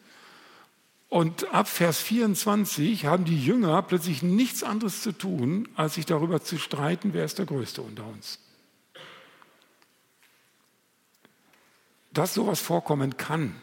Und 1.11 1.53
ab 1.53 1.67
Vers 1.67 1.99
24 1.99 3.05
haben 3.05 3.25
die 3.25 3.37
Jünger 3.37 3.81
plötzlich 3.81 4.23
nichts 4.23 4.63
anderes 4.63 5.01
zu 5.01 5.11
tun, 5.11 5.67
als 5.75 5.95
sich 5.95 6.05
darüber 6.05 6.41
zu 6.41 6.57
streiten, 6.57 7.13
wer 7.13 7.25
ist 7.25 7.37
der 7.37 7.45
Größte 7.45 7.81
unter 7.81 8.07
uns. 8.07 8.39
Dass 12.13 12.33
sowas 12.33 12.61
vorkommen 12.61 13.17
kann, 13.17 13.53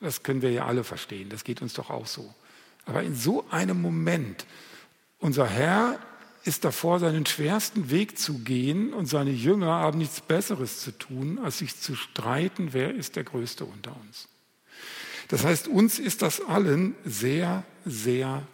das 0.00 0.22
können 0.22 0.40
wir 0.40 0.50
ja 0.50 0.64
alle 0.64 0.82
verstehen, 0.82 1.28
das 1.28 1.44
geht 1.44 1.60
uns 1.60 1.74
doch 1.74 1.90
auch 1.90 2.06
so. 2.06 2.34
Aber 2.86 3.02
in 3.02 3.14
so 3.14 3.44
einem 3.50 3.82
Moment, 3.82 4.46
unser 5.18 5.46
Herr 5.46 5.98
ist 6.44 6.64
davor, 6.64 7.00
seinen 7.00 7.26
schwersten 7.26 7.90
Weg 7.90 8.18
zu 8.18 8.38
gehen 8.38 8.94
und 8.94 9.04
seine 9.04 9.30
Jünger 9.30 9.72
haben 9.72 9.98
nichts 9.98 10.22
Besseres 10.22 10.80
zu 10.80 10.92
tun, 10.92 11.38
als 11.38 11.58
sich 11.58 11.78
zu 11.78 11.94
streiten, 11.94 12.72
wer 12.72 12.94
ist 12.94 13.16
der 13.16 13.24
Größte 13.24 13.66
unter 13.66 13.94
uns. 14.00 14.26
Das 15.28 15.44
heißt, 15.44 15.68
uns 15.68 15.98
ist 15.98 16.22
das 16.22 16.40
allen 16.40 16.94
sehr, 17.04 17.64
sehr 17.84 18.46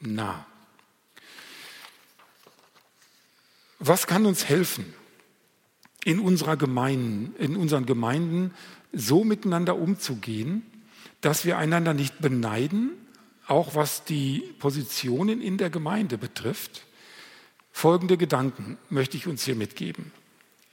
nah. 0.00 0.46
Was 3.78 4.06
kann 4.06 4.24
uns 4.24 4.46
helfen, 4.48 4.94
in, 6.04 6.18
unserer 6.18 6.56
Gemeinden, 6.56 7.34
in 7.38 7.56
unseren 7.56 7.86
Gemeinden 7.86 8.52
so 8.92 9.24
miteinander 9.24 9.76
umzugehen, 9.76 10.62
dass 11.20 11.44
wir 11.44 11.58
einander 11.58 11.94
nicht 11.94 12.20
beneiden, 12.20 12.90
auch 13.46 13.74
was 13.74 14.04
die 14.04 14.54
Positionen 14.58 15.40
in 15.40 15.58
der 15.58 15.70
Gemeinde 15.70 16.18
betrifft. 16.18 16.86
Folgende 17.72 18.16
Gedanken 18.16 18.78
möchte 18.88 19.16
ich 19.16 19.26
uns 19.26 19.44
hier 19.44 19.56
mitgeben. 19.56 20.12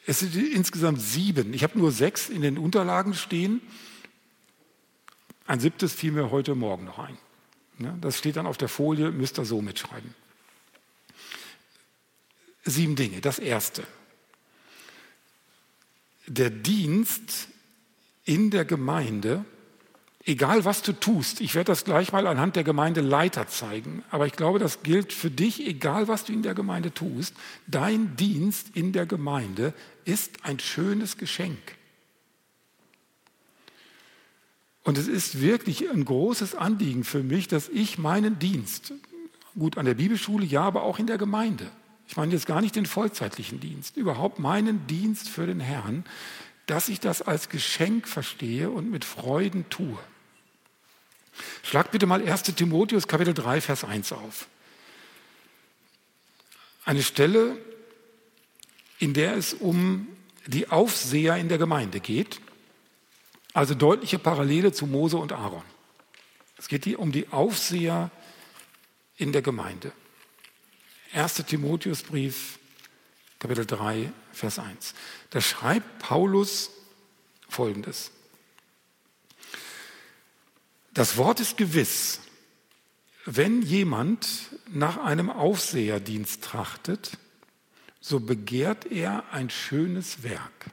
Es 0.06 0.20
sind 0.20 0.36
insgesamt 0.36 1.02
sieben. 1.02 1.54
Ich 1.54 1.64
habe 1.64 1.78
nur 1.78 1.92
sechs 1.92 2.30
in 2.30 2.42
den 2.42 2.58
Unterlagen 2.58 3.14
stehen. 3.14 3.62
Ein 5.48 5.60
siebtes 5.60 5.94
fiel 5.94 6.12
mir 6.12 6.32
heute 6.32 6.56
Morgen 6.56 6.86
noch 6.86 7.00
ein. 7.00 7.18
Das 8.00 8.18
steht 8.18 8.36
dann 8.36 8.46
auf 8.46 8.58
der 8.58 8.70
Folie, 8.70 9.12
müsst 9.12 9.40
ihr 9.40 9.46
so 9.46 9.62
mitschreiben. 9.62 10.14
Sieben 12.64 12.96
Dinge. 12.96 13.22
Das 13.22 13.40
erste. 13.40 13.84
Der 16.28 16.52
Dienst 16.52 17.48
in 18.24 18.52
der 18.52 18.66
Gemeinde 18.66 19.46
Egal 20.24 20.66
was 20.66 20.84
du 20.84 20.94
tust, 20.94 21.42
ich 21.42 21.56
werde 21.56 21.72
das 21.72 21.84
gleich 21.84 22.12
mal 22.12 22.28
anhand 22.28 22.56
der 22.56 22.64
Gemeindeleiter 22.64 23.48
zeigen, 23.48 24.04
aber 24.12 24.28
ich 24.28 24.34
glaube, 24.34 24.60
das 24.60 24.84
gilt 24.84 25.14
für 25.14 25.32
dich, 25.32 25.66
egal 25.66 26.08
was 26.08 26.26
du 26.26 26.34
in 26.34 26.44
der 26.44 26.54
Gemeinde 26.54 26.94
tust, 26.94 27.34
dein 27.66 28.16
Dienst 28.18 28.68
in 28.76 28.94
der 28.94 29.08
Gemeinde 29.08 29.74
ist 30.06 30.46
ein 30.46 30.60
schönes 30.60 31.18
Geschenk. 31.18 31.58
Und 34.84 34.98
es 34.98 35.08
ist 35.08 35.42
wirklich 35.42 35.90
ein 35.90 36.06
großes 36.06 36.56
Anliegen 36.56 37.04
für 37.04 37.22
mich, 37.22 37.48
dass 37.48 37.70
ich 37.70 37.98
meinen 37.98 38.40
Dienst, 38.40 38.94
gut 39.58 39.78
an 39.78 39.86
der 39.86 39.94
Bibelschule, 39.94 40.46
ja, 40.46 40.64
aber 40.64 40.84
auch 40.84 40.98
in 40.98 41.08
der 41.08 41.18
Gemeinde, 41.18 41.70
ich 42.08 42.18
meine 42.18 42.34
jetzt 42.34 42.46
gar 42.48 42.62
nicht 42.62 42.76
den 42.76 42.86
vollzeitlichen 42.86 43.60
Dienst, 43.60 43.96
überhaupt 43.98 44.40
meinen 44.40 44.88
Dienst 44.88 45.30
für 45.30 45.46
den 45.46 45.60
Herrn, 45.60 46.04
dass 46.66 46.90
ich 46.90 47.00
das 47.00 47.22
als 47.22 47.50
Geschenk 47.50 48.08
verstehe 48.08 48.70
und 48.70 48.90
mit 48.90 49.06
Freuden 49.06 49.70
tue. 49.70 49.98
Schlag 51.64 51.92
bitte 51.92 52.06
mal 52.06 52.28
1 52.28 52.44
Timotheus 52.44 53.08
Kapitel 53.08 53.34
3, 53.34 53.62
Vers 53.62 53.84
1 53.84 54.12
auf. 54.14 54.48
Eine 56.84 57.04
Stelle, 57.04 57.58
in 59.00 59.14
der 59.14 59.36
es 59.36 59.54
um 59.54 60.08
die 60.48 60.70
Aufseher 60.70 61.38
in 61.38 61.50
der 61.50 61.58
Gemeinde 61.58 62.00
geht, 62.00 62.42
also 63.54 63.74
deutliche 63.76 64.20
Parallele 64.20 64.72
zu 64.72 64.88
Mose 64.88 65.18
und 65.18 65.34
Aaron. 65.34 65.64
Es 66.58 66.68
geht 66.68 66.84
hier 66.84 67.00
um 67.00 67.12
die 67.12 67.30
Aufseher 67.30 68.12
in 69.18 69.32
der 69.32 69.42
Gemeinde. 69.42 69.92
1. 71.14 71.44
Timotheusbrief, 71.46 72.60
Kapitel 73.40 73.66
3, 73.66 74.12
Vers 74.32 74.60
1. 74.60 74.94
Da 75.32 75.42
schreibt 75.42 76.00
Paulus 76.00 76.72
Folgendes. 77.50 78.12
Das 80.94 81.18
Wort 81.18 81.40
ist 81.40 81.58
gewiss. 81.58 82.22
Wenn 83.26 83.62
jemand 83.62 84.28
nach 84.70 84.98
einem 84.98 85.30
Aufseherdienst 85.30 86.44
trachtet, 86.44 87.18
so 88.00 88.20
begehrt 88.20 88.86
er 88.92 89.26
ein 89.32 89.50
schönes 89.50 90.24
Werk. 90.24 90.72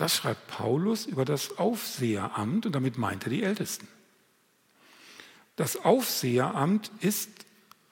Das 0.00 0.16
schreibt 0.16 0.46
Paulus 0.46 1.04
über 1.04 1.26
das 1.26 1.58
Aufseheramt 1.58 2.64
und 2.64 2.72
damit 2.72 2.96
meint 2.96 3.24
er 3.24 3.30
die 3.30 3.42
Ältesten. 3.42 3.86
Das 5.56 5.76
Aufseheramt 5.76 6.90
ist 7.00 7.28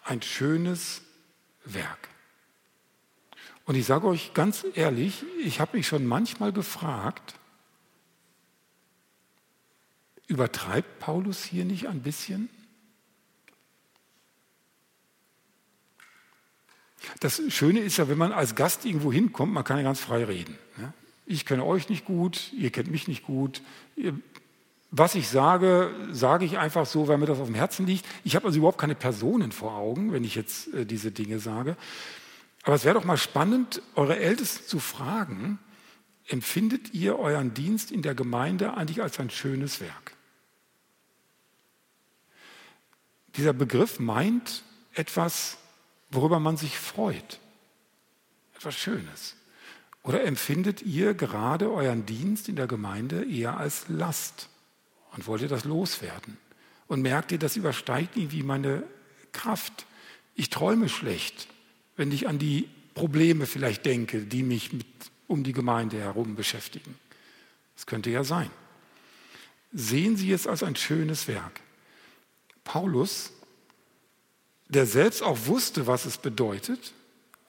ein 0.05 0.23
schönes 0.23 1.03
Werk. 1.67 2.09
Und 3.67 3.75
ich 3.75 3.85
sage 3.85 4.07
euch 4.07 4.33
ganz 4.33 4.65
ehrlich, 4.73 5.23
ich 5.45 5.61
habe 5.61 5.77
mich 5.77 5.87
schon 5.87 6.07
manchmal 6.07 6.51
gefragt, 6.51 7.35
Übertreibt 10.29 10.99
Paulus 11.01 11.43
hier 11.43 11.65
nicht 11.65 11.89
ein 11.89 12.03
bisschen? 12.03 12.51
Das 17.21 17.41
Schöne 17.49 17.81
ist 17.81 17.97
ja, 17.97 18.09
wenn 18.09 18.19
man 18.19 18.33
als 18.33 18.55
Gast 18.55 18.85
irgendwo 18.85 19.11
hinkommt, 19.11 19.55
man 19.55 19.65
kann 19.65 19.79
ja 19.79 19.83
ganz 19.83 20.01
frei 20.01 20.25
reden. 20.25 20.59
Ich 21.31 21.45
kenne 21.45 21.63
euch 21.63 21.91
nicht 21.91 22.07
gut, 22.07 22.55
ihr 22.55 22.71
kennt 22.71 22.91
mich 22.91 23.07
nicht 23.07 23.23
gut. 23.23 23.61
Was 24.91 25.15
ich 25.15 25.29
sage, 25.29 25.95
sage 26.11 26.47
ich 26.47 26.57
einfach 26.57 26.87
so, 26.87 27.07
weil 27.07 27.19
mir 27.19 27.27
das 27.27 27.39
auf 27.39 27.49
dem 27.49 27.55
Herzen 27.55 27.87
liegt. 27.87 28.07
Ich 28.25 28.35
habe 28.35 28.47
also 28.47 28.57
überhaupt 28.57 28.79
keine 28.79 28.95
Personen 28.95 29.53
vor 29.53 29.75
Augen, 29.75 30.11
wenn 30.11 30.25
ich 30.25 30.35
jetzt 30.35 30.73
äh, 30.73 30.87
diese 30.87 31.13
Dinge 31.13 31.39
sage. 31.39 31.77
Aber 32.63 32.75
es 32.75 32.87
wäre 32.87 32.95
doch 32.95 33.05
mal 33.05 33.19
spannend, 33.19 33.83
eure 33.95 34.19
Ältesten 34.19 34.67
zu 34.67 34.79
fragen, 34.79 35.59
empfindet 36.29 36.95
ihr 36.95 37.19
euren 37.19 37.53
Dienst 37.53 37.93
in 37.93 38.01
der 38.01 38.15
Gemeinde 38.15 38.73
eigentlich 38.75 39.03
als 39.03 39.21
ein 39.21 39.29
schönes 39.29 39.83
Werk? 39.83 40.17
Dieser 43.37 43.53
Begriff 43.53 44.01
meint 44.01 44.63
etwas, 44.95 45.59
worüber 46.11 46.41
man 46.41 46.57
sich 46.57 46.79
freut, 46.79 47.39
etwas 48.55 48.77
Schönes. 48.77 49.38
Oder 50.03 50.25
empfindet 50.25 50.83
ihr 50.83 51.15
gerade 51.15 51.71
euren 51.71 52.07
Dienst 52.07 52.49
in 52.49 52.57
der 52.57 52.67
Gemeinde 52.67 53.25
eher 53.25 53.59
als 53.59 53.89
Last 53.89 54.49
und 55.13 55.27
wollt 55.27 55.43
ihr 55.43 55.49
das 55.49 55.65
loswerden? 55.65 56.39
Und 56.87 57.03
merkt 57.03 57.33
ihr, 57.33 57.39
das 57.39 57.57
übersteigt 57.57 58.17
irgendwie 58.17 58.43
meine 58.43 58.85
Kraft. 59.33 59.87
Ich 60.35 60.49
träume 60.49 60.89
schlecht, 60.89 61.49
wenn 61.97 62.11
ich 62.13 62.29
an 62.29 62.39
die 62.39 62.69
Probleme 62.95 63.47
vielleicht 63.47 63.85
denke, 63.85 64.23
die 64.23 64.43
mich 64.43 64.73
mit, 64.73 64.87
um 65.27 65.45
die 65.45 65.53
Gemeinde 65.53 65.99
herum 65.99 66.35
beschäftigen. 66.35 66.99
Das 67.77 67.87
könnte 67.87 68.11
ja 68.11 68.25
sein. 68.25 68.51
Sehen 69.73 70.17
Sie 70.17 70.33
es 70.33 70.47
als 70.47 70.63
ein 70.63 70.77
schönes 70.77 71.29
Werk. 71.29 71.61
Paulus, 72.65 73.33
der 74.69 74.87
selbst 74.87 75.23
auch 75.23 75.47
wusste, 75.47 75.87
was 75.87 76.07
es 76.07 76.19
bedeutet, 76.19 76.93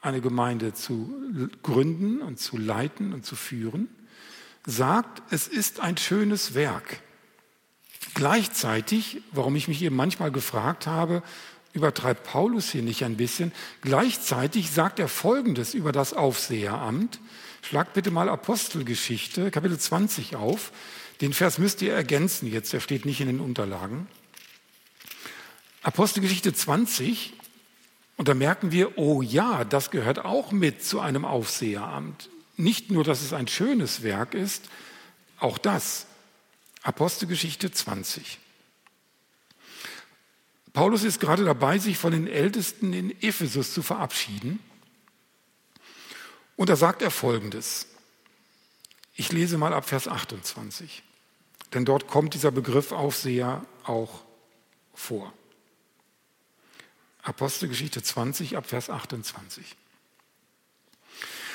eine 0.02 0.22
Gemeinde 0.22 0.74
zu 0.74 1.50
gründen 1.64 2.22
und 2.22 2.40
zu 2.40 2.58
leiten 2.58 3.14
und 3.14 3.26
zu 3.26 3.36
führen, 3.36 3.90
sagt, 4.66 5.22
es 5.32 5.48
ist 5.48 5.80
ein 5.80 5.98
schönes 5.98 6.54
Werk. 6.54 7.02
Gleichzeitig, 8.14 9.22
warum 9.32 9.56
ich 9.56 9.68
mich 9.68 9.82
eben 9.82 9.96
manchmal 9.96 10.32
gefragt 10.32 10.88
habe, 10.88 11.24
übertreibt 11.74 12.24
Paulus 12.24 12.72
hier 12.72 12.82
nicht 12.82 13.04
ein 13.04 13.18
bisschen, 13.18 13.52
gleichzeitig 13.82 14.72
sagt 14.72 15.00
er 15.00 15.08
Folgendes 15.08 15.74
über 15.74 15.92
das 15.92 16.14
Aufseheramt. 16.14 17.20
Schlagt 17.62 17.94
bitte 17.94 18.10
mal 18.10 18.30
Apostelgeschichte, 18.30 19.52
Kapitel 19.52 19.78
20 19.78 20.36
auf. 20.36 20.72
Den 21.22 21.34
Vers 21.34 21.58
müsst 21.58 21.82
ihr 21.82 21.94
ergänzen 21.94 22.52
jetzt, 22.52 22.72
der 22.74 22.80
steht 22.80 23.06
nicht 23.06 23.22
in 23.22 23.28
den 23.28 23.40
Unterlagen. 23.42 24.08
Apostelgeschichte 25.82 26.54
20, 26.54 27.34
und 28.20 28.28
da 28.28 28.34
merken 28.34 28.74
wir, 28.74 28.98
oh 28.98 29.22
ja, 29.22 29.64
das 29.64 29.92
gehört 29.92 30.26
auch 30.26 30.52
mit 30.52 30.84
zu 30.84 31.00
einem 31.00 31.24
Aufseheramt. 31.24 32.30
Nicht 32.58 32.92
nur, 32.92 33.06
dass 33.06 33.22
es 33.22 33.32
ein 33.32 33.48
schönes 33.48 34.04
Werk 34.04 34.34
ist, 34.34 34.66
auch 35.40 35.58
das. 35.58 36.06
Apostelgeschichte 36.84 37.72
20. 37.72 38.40
Paulus 40.74 41.06
ist 41.06 41.22
gerade 41.22 41.46
dabei, 41.46 41.80
sich 41.80 41.98
von 41.98 42.12
den 42.12 42.28
Ältesten 42.28 42.92
in 42.92 43.12
Ephesus 43.22 43.74
zu 43.74 43.82
verabschieden. 43.82 44.60
Und 46.58 46.70
da 46.70 46.76
sagt 46.76 47.02
er 47.02 47.12
Folgendes. 47.12 47.88
Ich 49.16 49.32
lese 49.32 49.58
mal 49.58 49.74
ab 49.74 49.88
Vers 49.88 50.10
28, 50.10 51.04
denn 51.74 51.86
dort 51.86 52.08
kommt 52.08 52.34
dieser 52.34 52.52
Begriff 52.52 52.92
Aufseher 52.92 53.66
auch 53.86 54.26
vor. 54.94 55.32
Apostelgeschichte 57.30 58.02
20 58.04 58.58
ab 58.58 58.66
Vers 58.66 58.90
28. 58.90 59.76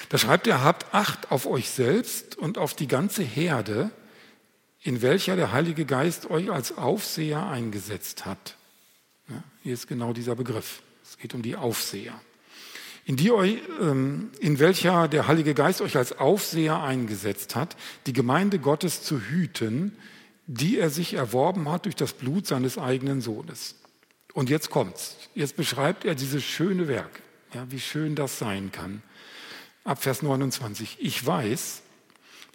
Da 0.08 0.18
schreibt 0.18 0.46
er, 0.46 0.62
habt 0.62 0.94
Acht 0.94 1.30
auf 1.30 1.46
euch 1.46 1.70
selbst 1.70 2.36
und 2.36 2.58
auf 2.58 2.74
die 2.74 2.86
ganze 2.86 3.22
Herde, 3.22 3.90
in 4.80 5.02
welcher 5.02 5.34
der 5.34 5.52
Heilige 5.52 5.84
Geist 5.84 6.30
euch 6.30 6.50
als 6.50 6.76
Aufseher 6.76 7.46
eingesetzt 7.46 8.24
hat. 8.24 8.56
Ja, 9.28 9.42
hier 9.62 9.74
ist 9.74 9.88
genau 9.88 10.12
dieser 10.12 10.36
Begriff. 10.36 10.82
Es 11.02 11.18
geht 11.18 11.34
um 11.34 11.42
die 11.42 11.56
Aufseher. 11.56 12.14
In, 13.06 13.16
die 13.16 13.28
ähm, 13.28 14.30
in 14.38 14.58
welcher 14.58 15.08
der 15.08 15.26
Heilige 15.26 15.54
Geist 15.54 15.80
euch 15.80 15.96
als 15.96 16.18
Aufseher 16.18 16.82
eingesetzt 16.82 17.56
hat, 17.56 17.76
die 18.06 18.12
Gemeinde 18.12 18.58
Gottes 18.58 19.02
zu 19.02 19.20
hüten, 19.20 19.96
die 20.46 20.78
er 20.78 20.90
sich 20.90 21.14
erworben 21.14 21.68
hat 21.70 21.86
durch 21.86 21.96
das 21.96 22.12
Blut 22.12 22.46
seines 22.46 22.78
eigenen 22.78 23.20
Sohnes. 23.20 23.76
Und 24.34 24.50
jetzt 24.50 24.68
kommt's. 24.68 25.16
Jetzt 25.34 25.56
beschreibt 25.56 26.04
er 26.04 26.14
dieses 26.14 26.44
schöne 26.44 26.88
Werk. 26.88 27.22
Ja, 27.54 27.70
wie 27.70 27.80
schön 27.80 28.16
das 28.16 28.38
sein 28.38 28.72
kann. 28.72 29.02
Ab 29.84 30.02
Vers 30.02 30.22
29. 30.22 30.98
Ich 31.00 31.24
weiß, 31.24 31.82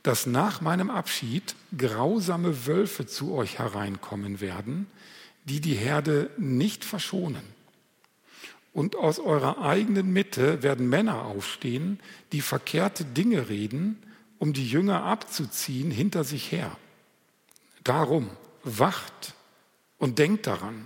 dass 0.03 0.25
nach 0.25 0.61
meinem 0.61 0.89
Abschied 0.89 1.55
grausame 1.77 2.67
Wölfe 2.67 3.05
zu 3.05 3.33
euch 3.33 3.59
hereinkommen 3.59 4.41
werden, 4.41 4.87
die 5.45 5.61
die 5.61 5.73
Herde 5.73 6.29
nicht 6.37 6.83
verschonen. 6.85 7.43
Und 8.73 8.95
aus 8.95 9.19
eurer 9.19 9.61
eigenen 9.61 10.11
Mitte 10.11 10.61
werden 10.63 10.89
Männer 10.89 11.23
aufstehen, 11.23 11.99
die 12.33 12.41
verkehrte 12.41 13.03
Dinge 13.03 13.49
reden, 13.49 14.01
um 14.37 14.53
die 14.53 14.69
Jünger 14.69 15.03
abzuziehen 15.03 15.91
hinter 15.91 16.23
sich 16.23 16.51
her. 16.51 16.77
Darum 17.83 18.29
wacht 18.63 19.33
und 19.97 20.19
denkt 20.19 20.45
daran, 20.47 20.85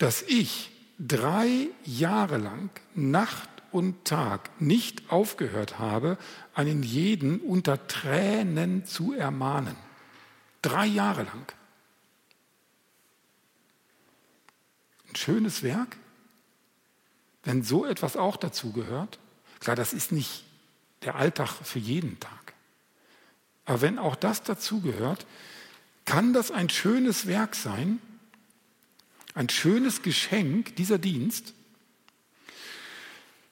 dass 0.00 0.22
ich 0.22 0.70
drei 0.98 1.68
Jahre 1.84 2.38
lang 2.38 2.70
Nacht 2.94 3.50
und 3.70 4.06
Tag 4.06 4.50
nicht 4.58 5.10
aufgehört 5.12 5.78
habe, 5.78 6.16
einen 6.54 6.82
jeden 6.82 7.38
unter 7.40 7.86
Tränen 7.86 8.86
zu 8.86 9.12
ermahnen. 9.12 9.76
Drei 10.62 10.86
Jahre 10.86 11.24
lang. 11.24 11.52
Ein 15.10 15.16
schönes 15.16 15.62
Werk, 15.62 15.98
wenn 17.44 17.62
so 17.62 17.84
etwas 17.84 18.16
auch 18.16 18.38
dazu 18.38 18.72
gehört. 18.72 19.18
Klar, 19.60 19.76
das 19.76 19.92
ist 19.92 20.12
nicht 20.12 20.44
der 21.02 21.16
Alltag 21.16 21.50
für 21.50 21.78
jeden 21.78 22.18
Tag. 22.20 22.54
Aber 23.66 23.82
wenn 23.82 23.98
auch 23.98 24.16
das 24.16 24.42
dazu 24.42 24.80
gehört, 24.80 25.26
kann 26.06 26.32
das 26.32 26.50
ein 26.50 26.70
schönes 26.70 27.26
Werk 27.26 27.54
sein, 27.54 28.00
ein 29.34 29.48
schönes 29.48 30.02
Geschenk, 30.02 30.76
dieser 30.76 30.98
Dienst. 30.98 31.54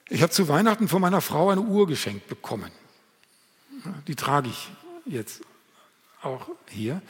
Ich 0.09 0.21
habe 0.21 0.31
zu 0.31 0.47
Weihnachten 0.47 0.87
von 0.87 1.01
meiner 1.01 1.21
Frau 1.21 1.49
eine 1.49 1.61
Uhr 1.61 1.87
geschenkt 1.87 2.27
bekommen. 2.27 2.71
Die 4.07 4.15
trage 4.15 4.49
ich 4.49 4.69
jetzt 5.05 5.41
auch 6.21 6.49
hier. 6.69 7.01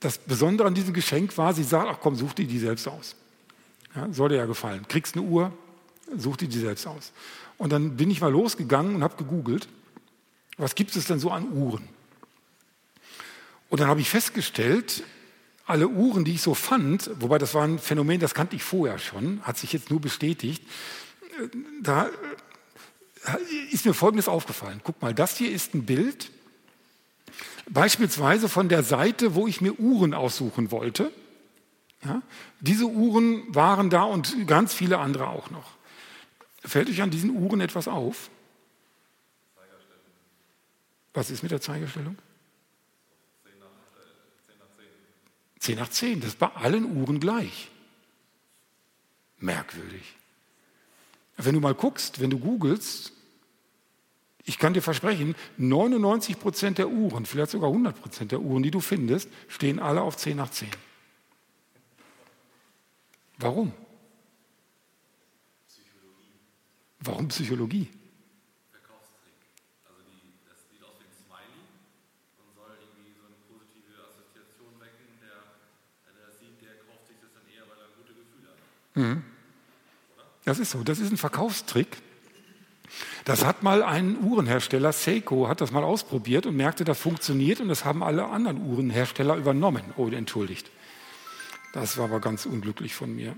Das 0.00 0.18
Besondere 0.18 0.68
an 0.68 0.74
diesem 0.74 0.94
Geschenk 0.94 1.36
war, 1.38 1.54
sie 1.54 1.64
sagt, 1.64 1.88
ach 1.90 1.98
komm, 2.00 2.14
such 2.14 2.34
dir 2.34 2.46
die 2.46 2.58
selbst 2.58 2.86
aus. 2.86 3.16
Ja, 3.96 4.12
soll 4.12 4.28
dir 4.28 4.36
ja 4.36 4.46
gefallen. 4.46 4.86
Kriegst 4.86 5.16
eine 5.16 5.24
Uhr, 5.24 5.52
such 6.16 6.36
dir 6.36 6.48
die 6.48 6.58
selbst 6.58 6.86
aus. 6.86 7.12
Und 7.56 7.72
dann 7.72 7.96
bin 7.96 8.10
ich 8.10 8.20
mal 8.20 8.30
losgegangen 8.30 8.94
und 8.94 9.02
habe 9.02 9.16
gegoogelt, 9.16 9.68
was 10.56 10.74
gibt 10.74 10.94
es 10.94 11.06
denn 11.06 11.18
so 11.18 11.30
an 11.30 11.50
Uhren? 11.52 11.88
Und 13.70 13.80
dann 13.80 13.88
habe 13.88 14.00
ich 14.00 14.08
festgestellt, 14.08 15.02
alle 15.68 15.88
Uhren, 15.88 16.24
die 16.24 16.32
ich 16.32 16.42
so 16.42 16.54
fand, 16.54 17.10
wobei 17.20 17.38
das 17.38 17.54
war 17.54 17.64
ein 17.64 17.78
Phänomen, 17.78 18.20
das 18.20 18.34
kannte 18.34 18.56
ich 18.56 18.62
vorher 18.62 18.98
schon, 18.98 19.42
hat 19.42 19.58
sich 19.58 19.72
jetzt 19.72 19.90
nur 19.90 20.00
bestätigt, 20.00 20.62
da 21.82 22.10
ist 23.70 23.84
mir 23.84 23.94
Folgendes 23.94 24.28
aufgefallen. 24.28 24.80
Guck 24.82 25.00
mal, 25.02 25.14
das 25.14 25.36
hier 25.36 25.50
ist 25.50 25.74
ein 25.74 25.84
Bild, 25.84 26.30
beispielsweise 27.68 28.48
von 28.48 28.68
der 28.68 28.82
Seite, 28.82 29.34
wo 29.34 29.46
ich 29.46 29.60
mir 29.60 29.74
Uhren 29.78 30.14
aussuchen 30.14 30.70
wollte. 30.70 31.12
Ja, 32.04 32.22
diese 32.60 32.86
Uhren 32.86 33.42
waren 33.54 33.90
da 33.90 34.04
und 34.04 34.46
ganz 34.46 34.72
viele 34.72 34.98
andere 34.98 35.28
auch 35.28 35.50
noch. 35.50 35.72
Fällt 36.64 36.88
euch 36.88 37.02
an 37.02 37.10
diesen 37.10 37.30
Uhren 37.30 37.60
etwas 37.60 37.88
auf? 37.88 38.30
Was 41.12 41.30
ist 41.30 41.42
mit 41.42 41.50
der 41.50 41.60
Zeigerstellung? 41.60 42.16
10 45.58 45.78
nach 45.78 45.88
10, 45.88 46.20
das 46.20 46.30
ist 46.30 46.38
bei 46.38 46.48
allen 46.48 46.96
Uhren 46.96 47.20
gleich. 47.20 47.70
Merkwürdig. 49.38 50.14
Wenn 51.36 51.54
du 51.54 51.60
mal 51.60 51.74
guckst, 51.74 52.20
wenn 52.20 52.30
du 52.30 52.38
googelst, 52.38 53.12
ich 54.44 54.58
kann 54.58 54.72
dir 54.72 54.82
versprechen, 54.82 55.36
99 55.58 56.40
Prozent 56.40 56.78
der 56.78 56.88
Uhren, 56.88 57.26
vielleicht 57.26 57.50
sogar 57.50 57.68
100 57.68 58.00
Prozent 58.00 58.32
der 58.32 58.40
Uhren, 58.40 58.62
die 58.62 58.70
du 58.70 58.80
findest, 58.80 59.28
stehen 59.46 59.78
alle 59.78 60.00
auf 60.00 60.16
10 60.16 60.36
nach 60.38 60.50
10. 60.50 60.68
Warum? 63.38 63.72
Psychologie. 65.68 66.32
Warum 66.98 67.28
Psychologie? 67.28 67.88
Verkaufstrick. 68.72 69.36
Also 69.86 70.00
die, 70.10 70.32
das 70.48 70.58
sieht 70.72 70.82
aus 70.82 70.98
wie 70.98 71.06
ein 71.06 71.14
Smiley 71.14 71.62
und 72.42 72.50
soll 72.56 72.72
irgendwie 72.82 73.14
so 73.14 73.28
eine 73.28 73.38
positive 73.46 73.94
Assoziation 74.10 74.74
wecken. 74.82 75.06
Der, 75.22 75.38
der 76.08 76.24
das 76.24 76.40
sieht, 76.40 76.58
der 76.64 76.82
kauft 76.82 77.06
sich 77.06 77.20
das 77.22 77.30
dann 77.30 77.46
eher, 77.46 77.62
weil 77.70 77.78
er 77.78 77.94
gute 77.94 78.10
Mhm. 78.98 79.22
Das 80.44 80.58
ist 80.58 80.70
so, 80.70 80.82
das 80.82 80.98
ist 80.98 81.10
ein 81.10 81.16
Verkaufstrick. 81.16 81.98
Das 83.24 83.44
hat 83.44 83.62
mal 83.62 83.82
ein 83.82 84.16
Uhrenhersteller, 84.18 84.92
Seiko, 84.92 85.48
hat 85.48 85.60
das 85.60 85.70
mal 85.70 85.84
ausprobiert 85.84 86.46
und 86.46 86.56
merkte, 86.56 86.84
das 86.84 86.98
funktioniert 86.98 87.60
und 87.60 87.68
das 87.68 87.84
haben 87.84 88.02
alle 88.02 88.24
anderen 88.26 88.62
Uhrenhersteller 88.62 89.36
übernommen. 89.36 89.82
Oh, 89.96 90.08
entschuldigt. 90.08 90.70
Das 91.74 91.98
war 91.98 92.06
aber 92.06 92.20
ganz 92.20 92.46
unglücklich 92.46 92.94
von 92.94 93.14
mir. 93.14 93.36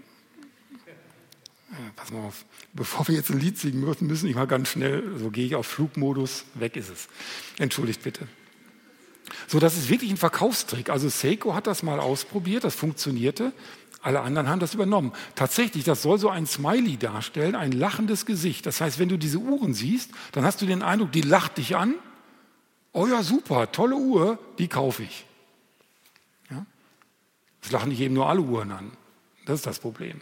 pass 1.96 2.12
mal 2.12 2.20
auf. 2.20 2.44
Bevor 2.72 3.08
wir 3.08 3.16
jetzt 3.16 3.30
ein 3.30 3.40
Lied 3.40 3.58
singen 3.58 3.80
müssen, 3.80 4.06
müssen 4.06 4.28
ich 4.28 4.36
mal 4.36 4.46
ganz 4.46 4.68
schnell, 4.68 5.18
so 5.18 5.30
gehe 5.30 5.46
ich 5.46 5.56
auf 5.56 5.66
Flugmodus, 5.66 6.44
weg 6.54 6.76
ist 6.76 6.90
es. 6.90 7.08
Entschuldigt 7.58 8.02
bitte. 8.02 8.28
So, 9.48 9.58
das 9.58 9.76
ist 9.76 9.88
wirklich 9.88 10.10
ein 10.10 10.16
Verkaufstrick. 10.16 10.90
Also 10.90 11.08
Seiko 11.08 11.54
hat 11.54 11.66
das 11.66 11.82
mal 11.82 11.98
ausprobiert, 11.98 12.64
das 12.64 12.74
funktionierte. 12.74 13.52
Alle 14.02 14.20
anderen 14.20 14.48
haben 14.48 14.60
das 14.60 14.74
übernommen. 14.74 15.12
Tatsächlich, 15.34 15.84
das 15.84 16.02
soll 16.02 16.18
so 16.18 16.30
ein 16.30 16.46
Smiley 16.46 16.96
darstellen, 16.96 17.54
ein 17.54 17.72
lachendes 17.72 18.24
Gesicht. 18.24 18.64
Das 18.64 18.80
heißt, 18.80 18.98
wenn 18.98 19.08
du 19.08 19.18
diese 19.18 19.38
Uhren 19.38 19.74
siehst, 19.74 20.10
dann 20.32 20.44
hast 20.44 20.62
du 20.62 20.66
den 20.66 20.82
Eindruck, 20.82 21.12
die 21.12 21.20
lacht 21.20 21.58
dich 21.58 21.76
an. 21.76 21.94
Oh 22.92 23.06
ja, 23.06 23.22
super, 23.22 23.70
tolle 23.70 23.96
Uhr, 23.96 24.38
die 24.58 24.68
kaufe 24.68 25.02
ich. 25.02 25.26
Es 27.62 27.70
lachen 27.70 27.90
nicht 27.90 28.00
eben 28.00 28.14
nur 28.14 28.28
alle 28.28 28.40
Uhren 28.40 28.72
an. 28.72 28.90
Das 29.46 29.56
ist 29.56 29.66
das 29.66 29.78
Problem. 29.78 30.20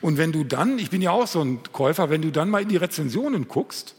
Und 0.00 0.18
wenn 0.18 0.32
du 0.32 0.44
dann, 0.44 0.78
ich 0.78 0.90
bin 0.90 1.02
ja 1.02 1.10
auch 1.10 1.26
so 1.26 1.40
ein 1.42 1.60
Käufer, 1.72 2.10
wenn 2.10 2.22
du 2.22 2.30
dann 2.30 2.50
mal 2.50 2.62
in 2.62 2.68
die 2.68 2.76
Rezensionen 2.76 3.48
guckst, 3.48 3.94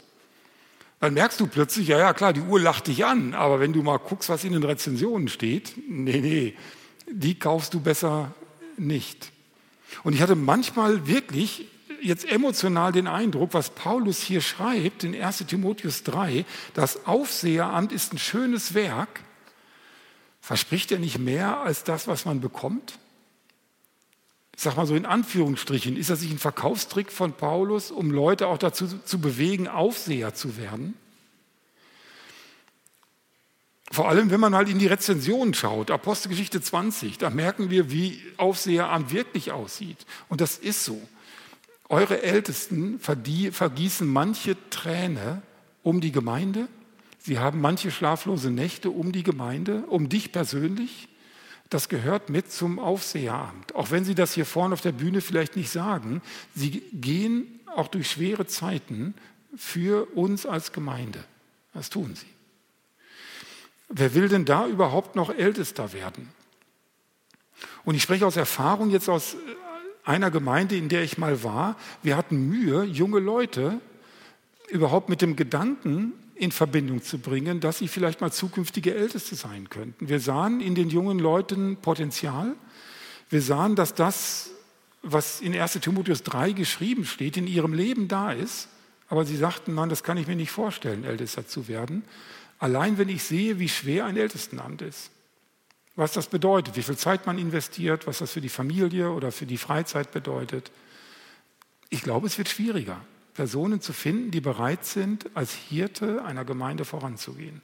dann 1.00 1.14
merkst 1.14 1.40
du 1.40 1.46
plötzlich, 1.46 1.88
ja, 1.88 1.98
ja, 1.98 2.12
klar, 2.12 2.32
die 2.34 2.42
Uhr 2.42 2.60
lacht 2.60 2.86
dich 2.86 3.06
an, 3.06 3.32
aber 3.32 3.60
wenn 3.60 3.72
du 3.72 3.82
mal 3.82 3.98
guckst, 3.98 4.28
was 4.28 4.44
in 4.44 4.52
den 4.52 4.62
Rezensionen 4.62 5.28
steht, 5.28 5.74
nee, 5.88 6.20
nee, 6.20 6.54
die 7.10 7.38
kaufst 7.38 7.72
du 7.72 7.80
besser 7.80 8.34
nicht. 8.80 9.32
Und 10.02 10.14
ich 10.14 10.22
hatte 10.22 10.36
manchmal 10.36 11.06
wirklich 11.06 11.66
jetzt 12.02 12.24
emotional 12.24 12.92
den 12.92 13.06
Eindruck, 13.06 13.52
was 13.52 13.70
Paulus 13.70 14.20
hier 14.20 14.40
schreibt 14.40 15.04
in 15.04 15.20
1 15.20 15.44
Timotheus 15.46 16.02
3, 16.04 16.44
das 16.74 17.06
Aufseheramt 17.06 17.92
ist 17.92 18.12
ein 18.12 18.18
schönes 18.18 18.74
Werk, 18.74 19.20
Verspricht 20.40 20.90
er 20.90 20.98
nicht 20.98 21.18
mehr 21.18 21.60
als 21.60 21.84
das, 21.84 22.08
was 22.08 22.24
man 22.24 22.40
bekommt? 22.40 22.98
Ich 24.56 24.62
sage 24.62 24.76
mal 24.76 24.86
so 24.86 24.94
in 24.94 25.06
Anführungsstrichen, 25.06 25.96
ist 25.96 26.10
das 26.10 26.22
nicht 26.22 26.32
ein 26.32 26.38
Verkaufstrick 26.38 27.12
von 27.12 27.32
Paulus, 27.32 27.90
um 27.90 28.10
Leute 28.10 28.46
auch 28.46 28.58
dazu 28.58 28.86
zu 29.04 29.20
bewegen, 29.20 29.68
Aufseher 29.68 30.34
zu 30.34 30.56
werden? 30.56 30.94
Vor 33.92 34.08
allem, 34.08 34.30
wenn 34.30 34.38
man 34.40 34.54
halt 34.54 34.68
in 34.68 34.78
die 34.78 34.86
Rezensionen 34.86 35.52
schaut, 35.52 35.90
Apostelgeschichte 35.90 36.60
20, 36.60 37.18
da 37.18 37.28
merken 37.28 37.70
wir, 37.70 37.90
wie 37.90 38.22
Aufseheramt 38.36 39.12
wirklich 39.12 39.50
aussieht. 39.50 40.06
Und 40.28 40.40
das 40.40 40.58
ist 40.58 40.84
so. 40.84 41.00
Eure 41.88 42.22
Ältesten 42.22 43.00
vergießen 43.00 44.06
manche 44.06 44.56
Träne 44.70 45.42
um 45.82 46.00
die 46.00 46.12
Gemeinde. 46.12 46.68
Sie 47.18 47.40
haben 47.40 47.60
manche 47.60 47.90
schlaflose 47.90 48.50
Nächte 48.50 48.90
um 48.90 49.10
die 49.10 49.24
Gemeinde, 49.24 49.82
um 49.88 50.08
dich 50.08 50.30
persönlich. 50.30 51.08
Das 51.68 51.88
gehört 51.88 52.30
mit 52.30 52.50
zum 52.50 52.78
Aufseheramt. 52.78 53.74
Auch 53.74 53.90
wenn 53.90 54.04
Sie 54.04 54.14
das 54.14 54.34
hier 54.34 54.46
vorne 54.46 54.74
auf 54.74 54.80
der 54.82 54.92
Bühne 54.92 55.20
vielleicht 55.20 55.56
nicht 55.56 55.70
sagen, 55.70 56.22
Sie 56.54 56.82
gehen 56.92 57.60
auch 57.74 57.88
durch 57.88 58.08
schwere 58.08 58.46
Zeiten 58.46 59.14
für 59.56 60.06
uns 60.16 60.46
als 60.46 60.72
Gemeinde. 60.72 61.24
Das 61.74 61.90
tun 61.90 62.14
Sie. 62.14 62.26
Wer 63.90 64.14
will 64.14 64.28
denn 64.28 64.44
da 64.44 64.66
überhaupt 64.66 65.16
noch 65.16 65.30
Ältester 65.30 65.92
werden? 65.92 66.28
Und 67.84 67.96
ich 67.96 68.02
spreche 68.02 68.26
aus 68.26 68.36
Erfahrung 68.36 68.90
jetzt 68.90 69.08
aus 69.08 69.36
einer 70.04 70.30
Gemeinde, 70.30 70.76
in 70.76 70.88
der 70.88 71.02
ich 71.02 71.18
mal 71.18 71.42
war. 71.42 71.76
Wir 72.02 72.16
hatten 72.16 72.48
Mühe, 72.48 72.84
junge 72.84 73.18
Leute 73.18 73.80
überhaupt 74.68 75.08
mit 75.08 75.22
dem 75.22 75.34
Gedanken 75.34 76.12
in 76.36 76.52
Verbindung 76.52 77.02
zu 77.02 77.18
bringen, 77.18 77.60
dass 77.60 77.78
sie 77.78 77.88
vielleicht 77.88 78.20
mal 78.20 78.32
zukünftige 78.32 78.94
Älteste 78.94 79.34
sein 79.34 79.68
könnten. 79.68 80.08
Wir 80.08 80.20
sahen 80.20 80.60
in 80.60 80.74
den 80.74 80.88
jungen 80.88 81.18
Leuten 81.18 81.76
Potenzial. 81.76 82.54
Wir 83.28 83.42
sahen, 83.42 83.74
dass 83.74 83.94
das, 83.94 84.50
was 85.02 85.40
in 85.40 85.58
1 85.58 85.72
Timotheus 85.80 86.22
3 86.22 86.52
geschrieben 86.52 87.04
steht, 87.04 87.36
in 87.36 87.46
ihrem 87.46 87.74
Leben 87.74 88.08
da 88.08 88.32
ist. 88.32 88.68
Aber 89.08 89.24
sie 89.24 89.36
sagten, 89.36 89.74
nein, 89.74 89.88
das 89.88 90.04
kann 90.04 90.16
ich 90.16 90.28
mir 90.28 90.36
nicht 90.36 90.52
vorstellen, 90.52 91.04
Ältester 91.04 91.46
zu 91.46 91.66
werden. 91.66 92.04
Allein 92.60 92.98
wenn 92.98 93.08
ich 93.08 93.24
sehe, 93.24 93.58
wie 93.58 93.68
schwer 93.68 94.04
ein 94.04 94.18
Ältestenamt 94.18 94.82
ist, 94.82 95.10
was 95.96 96.12
das 96.12 96.28
bedeutet, 96.28 96.76
wie 96.76 96.82
viel 96.82 96.96
Zeit 96.96 97.26
man 97.26 97.38
investiert, 97.38 98.06
was 98.06 98.18
das 98.18 98.32
für 98.32 98.40
die 98.40 98.50
Familie 98.50 99.10
oder 99.10 99.32
für 99.32 99.46
die 99.46 99.56
Freizeit 99.56 100.12
bedeutet. 100.12 100.70
Ich 101.88 102.02
glaube, 102.02 102.26
es 102.26 102.38
wird 102.38 102.48
schwieriger, 102.48 103.00
Personen 103.34 103.80
zu 103.80 103.92
finden, 103.92 104.30
die 104.30 104.42
bereit 104.42 104.84
sind, 104.84 105.30
als 105.34 105.54
Hirte 105.54 106.24
einer 106.24 106.44
Gemeinde 106.44 106.84
voranzugehen. 106.84 107.62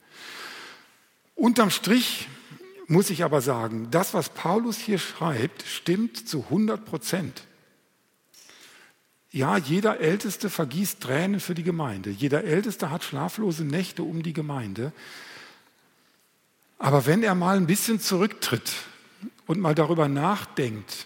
Unterm 1.34 1.70
Strich 1.70 2.28
muss 2.86 3.10
ich 3.10 3.22
aber 3.22 3.42
sagen, 3.42 3.88
das, 3.90 4.14
was 4.14 4.30
Paulus 4.30 4.78
hier 4.78 4.98
schreibt, 4.98 5.62
stimmt 5.62 6.26
zu 6.26 6.44
100 6.44 6.84
Prozent. 6.84 7.42
Ja, 9.36 9.58
jeder 9.58 10.00
Älteste 10.00 10.48
vergießt 10.48 10.98
Tränen 10.98 11.40
für 11.40 11.54
die 11.54 11.62
Gemeinde. 11.62 12.08
Jeder 12.08 12.44
Älteste 12.44 12.90
hat 12.90 13.04
schlaflose 13.04 13.66
Nächte 13.66 14.02
um 14.02 14.22
die 14.22 14.32
Gemeinde. 14.32 14.94
Aber 16.78 17.04
wenn 17.04 17.22
er 17.22 17.34
mal 17.34 17.58
ein 17.58 17.66
bisschen 17.66 18.00
zurücktritt 18.00 18.72
und 19.46 19.60
mal 19.60 19.74
darüber 19.74 20.08
nachdenkt, 20.08 21.04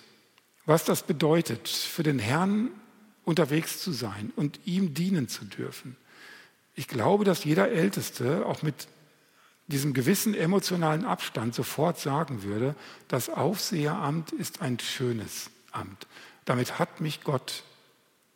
was 0.64 0.84
das 0.84 1.02
bedeutet, 1.02 1.66
für 1.66 2.04
den 2.04 2.20
Herrn 2.20 2.70
unterwegs 3.24 3.82
zu 3.82 3.90
sein 3.90 4.32
und 4.36 4.60
ihm 4.64 4.94
dienen 4.94 5.26
zu 5.26 5.44
dürfen, 5.44 5.96
ich 6.76 6.86
glaube, 6.86 7.24
dass 7.24 7.42
jeder 7.42 7.72
Älteste 7.72 8.46
auch 8.46 8.62
mit 8.62 8.86
diesem 9.66 9.92
gewissen 9.92 10.34
emotionalen 10.34 11.04
Abstand 11.04 11.52
sofort 11.52 11.98
sagen 11.98 12.44
würde, 12.44 12.76
das 13.08 13.28
Aufseheramt 13.28 14.30
ist 14.30 14.62
ein 14.62 14.78
schönes 14.78 15.50
Amt. 15.72 16.06
Damit 16.44 16.78
hat 16.78 17.00
mich 17.00 17.24
Gott 17.24 17.64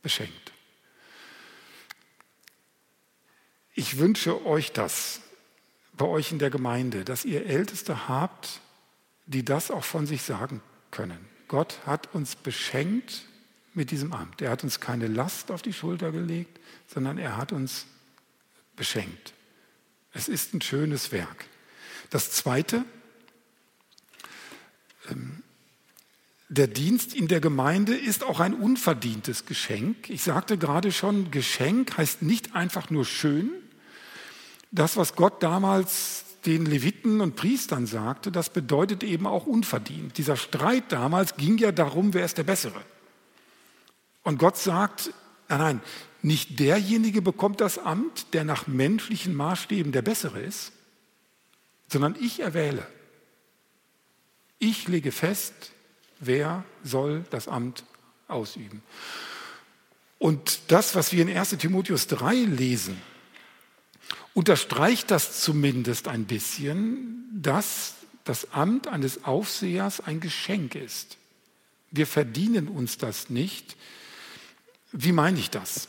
beschenkt. 0.05 0.52
Ich 3.74 3.98
wünsche 3.98 4.46
euch 4.46 4.70
das 4.70 5.20
bei 5.94 6.05
euch 6.05 6.30
in 6.30 6.38
der 6.38 6.50
Gemeinde, 6.50 7.05
dass 7.05 7.24
ihr 7.24 7.46
Älteste 7.46 8.09
habt, 8.09 8.61
die 9.26 9.44
das 9.44 9.72
auch 9.72 9.82
von 9.82 10.07
sich 10.07 10.22
sagen 10.22 10.61
können. 10.92 11.18
Gott 11.48 11.80
hat 11.86 12.14
uns 12.14 12.36
beschenkt 12.36 13.26
mit 13.72 13.90
diesem 13.90 14.12
Amt. 14.12 14.42
Er 14.42 14.50
hat 14.50 14.62
uns 14.62 14.80
keine 14.80 15.09
Last 15.09 15.50
auf 15.50 15.62
die 15.62 15.72
Schulter 15.72 16.12
gelegt, 16.12 16.61
sondern 16.86 17.18
er 17.18 17.36
hat 17.36 17.52
uns 17.52 17.86
beschenkt. 18.76 19.34
Es 20.12 20.28
ist 20.28 20.55
ein 20.55 20.61
schönes 20.61 21.11
Werk. 21.11 21.46
Das 22.11 22.30
Zweite, 22.30 22.84
ähm, 25.11 25.43
der 26.49 26.66
Dienst 26.66 27.14
in 27.14 27.28
der 27.28 27.40
Gemeinde 27.40 27.97
ist 27.97 28.22
auch 28.22 28.40
ein 28.40 28.55
unverdientes 28.55 29.47
Geschenk. 29.47 30.11
Ich 30.11 30.22
sagte 30.22 30.59
gerade 30.59 30.92
schon, 30.92 31.30
Geschenk 31.30 31.97
heißt 31.97 32.22
nicht 32.22 32.55
einfach 32.55 32.90
nur 32.90 33.05
schön. 33.05 33.51
Das, 34.70 34.97
was 34.97 35.14
Gott 35.14 35.42
damals 35.42 36.24
den 36.45 36.66
Leviten 36.66 37.20
und 37.20 37.36
Priestern 37.36 37.86
sagte, 37.86 38.30
das 38.30 38.51
bedeutet 38.51 39.03
eben 39.03 39.26
auch 39.26 39.47
unverdient. 39.47 40.18
Dieser 40.18 40.36
Streit 40.36 40.92
damals 40.92 41.36
ging 41.36 41.57
ja 41.57 41.72
darum, 41.72 42.12
wer 42.12 42.24
ist 42.24 42.36
der 42.36 42.45
Bessere. 42.45 42.82
Und 44.22 44.38
Gott 44.38 44.59
sagt, 44.59 45.12
nein, 45.49 45.59
nein, 45.59 45.80
nicht 46.22 46.59
derjenige 46.59 47.22
bekommt 47.22 47.61
das 47.61 47.78
Amt, 47.78 48.34
der 48.34 48.45
nach 48.45 48.66
menschlichen 48.66 49.34
Maßstäben 49.34 49.92
der 49.92 50.03
Bessere 50.03 50.40
ist, 50.40 50.72
sondern 51.88 52.16
ich 52.20 52.40
erwähle. 52.40 52.86
Ich 54.59 54.88
lege 54.88 55.12
fest, 55.12 55.72
wer 56.20 56.64
soll 56.82 57.24
das 57.30 57.48
Amt 57.48 57.84
ausüben. 58.28 58.82
Und 60.18 60.60
das, 60.68 60.94
was 60.94 61.12
wir 61.12 61.22
in 61.22 61.36
1 61.36 61.50
Timotheus 61.58 62.06
3 62.06 62.34
lesen, 62.34 63.00
unterstreicht 64.32 65.10
das 65.10 65.40
zumindest 65.40 66.08
ein 66.08 66.24
bisschen, 66.24 67.28
dass 67.32 67.94
das 68.24 68.52
Amt 68.52 68.88
eines 68.88 69.24
Aufsehers 69.24 70.00
ein 70.00 70.20
Geschenk 70.20 70.74
ist. 70.74 71.18
Wir 71.90 72.06
verdienen 72.06 72.68
uns 72.68 72.98
das 72.98 73.30
nicht. 73.30 73.76
Wie 74.92 75.12
meine 75.12 75.38
ich 75.38 75.50
das? 75.50 75.88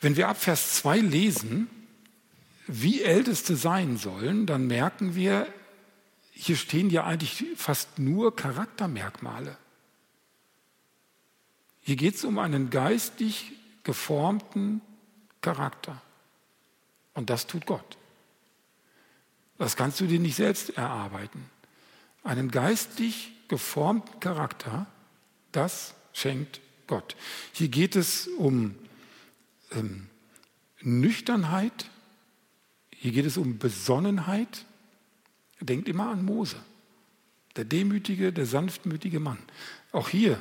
Wenn 0.00 0.16
wir 0.16 0.28
ab 0.28 0.40
Vers 0.40 0.74
2 0.74 0.98
lesen, 0.98 1.68
wie 2.66 3.02
Älteste 3.02 3.56
sein 3.56 3.96
sollen, 3.96 4.46
dann 4.46 4.66
merken 4.66 5.14
wir, 5.14 5.46
hier 6.40 6.56
stehen 6.56 6.88
ja 6.88 7.04
eigentlich 7.04 7.44
fast 7.56 7.98
nur 7.98 8.34
Charaktermerkmale. 8.34 9.56
Hier 11.80 11.96
geht 11.96 12.14
es 12.14 12.24
um 12.24 12.38
einen 12.38 12.70
geistig 12.70 13.52
geformten 13.82 14.80
Charakter. 15.40 16.00
Und 17.14 17.28
das 17.28 17.48
tut 17.48 17.66
Gott. 17.66 17.98
Das 19.58 19.74
kannst 19.74 20.00
du 20.00 20.06
dir 20.06 20.20
nicht 20.20 20.36
selbst 20.36 20.70
erarbeiten. 20.70 21.44
Einen 22.22 22.52
geistig 22.52 23.32
geformten 23.48 24.20
Charakter, 24.20 24.86
das 25.50 25.94
schenkt 26.12 26.60
Gott. 26.86 27.16
Hier 27.52 27.68
geht 27.68 27.96
es 27.96 28.28
um 28.28 28.76
ähm, 29.72 30.08
Nüchternheit, 30.82 31.90
hier 32.90 33.10
geht 33.10 33.26
es 33.26 33.36
um 33.36 33.58
Besonnenheit, 33.58 34.66
Denkt 35.60 35.88
immer 35.88 36.08
an 36.08 36.24
Mose, 36.24 36.56
der 37.56 37.64
demütige, 37.64 38.32
der 38.32 38.46
sanftmütige 38.46 39.20
Mann. 39.20 39.38
Auch 39.92 40.08
hier, 40.08 40.40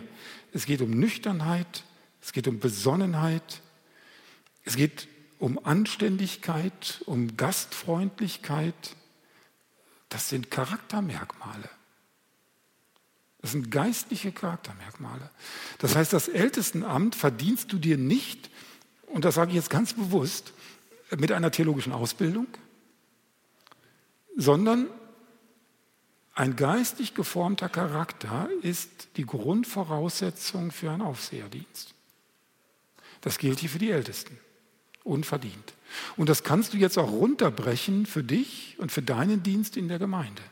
es 0.54 0.66
geht 0.66 0.82
um 0.82 0.92
Nüchternheit, 0.92 1.84
es 2.22 2.34
geht 2.34 2.48
um 2.48 2.60
Besonnenheit, 2.60 3.62
es 4.64 4.76
geht 4.76 5.08
um 5.40 5.64
Anständigkeit, 5.64 7.02
um 7.06 7.38
Gastfreundlichkeit. 7.38 8.96
Das 10.10 10.30
sind 10.30 10.52
Charaktermerkmale. 10.52 11.70
Das 13.42 13.52
sind 13.52 13.72
geistliche 13.72 14.32
Charaktermerkmale. 14.32 15.30
Das 15.78 15.96
heißt, 15.96 16.12
das 16.12 16.28
Ältestenamt 16.28 17.16
verdienst 17.16 17.72
du 17.72 17.78
dir 17.78 17.98
nicht, 17.98 18.50
und 19.06 19.26
das 19.26 19.36
sage 19.36 19.52
ich 19.52 19.56
jetzt 19.56 19.70
ganz 19.70 19.94
bewusst, 19.94 20.54
mit 21.18 21.32
einer 21.32 21.52
theologischen 21.52 21.94
Ausbildung, 21.94 22.48
sondern 24.36 24.88
ein 26.38 26.56
geistig 26.56 27.16
geformter 27.16 27.68
Charakter 27.68 28.48
ist 28.62 29.08
die 29.18 29.26
Grundvoraussetzung 29.26 30.70
für 30.72 30.92
einen 30.92 31.02
Aufseherdienst. 31.02 31.96
Das 33.22 33.40
gilt 33.40 33.58
hier 33.58 33.70
für 33.70 33.80
die 33.80 33.90
Ältesten. 33.90 34.38
Unverdient. 35.04 35.74
Und 36.16 36.30
das 36.30 36.44
kannst 36.44 36.74
du 36.74 36.78
jetzt 36.78 37.00
auch 37.00 37.10
runterbrechen 37.10 38.06
für 38.06 38.24
dich 38.24 38.76
und 38.78 38.92
für 38.92 39.02
deinen 39.02 39.42
Dienst 39.42 39.78
in 39.78 39.88
der 39.88 39.98
Gemeinde. 39.98 40.44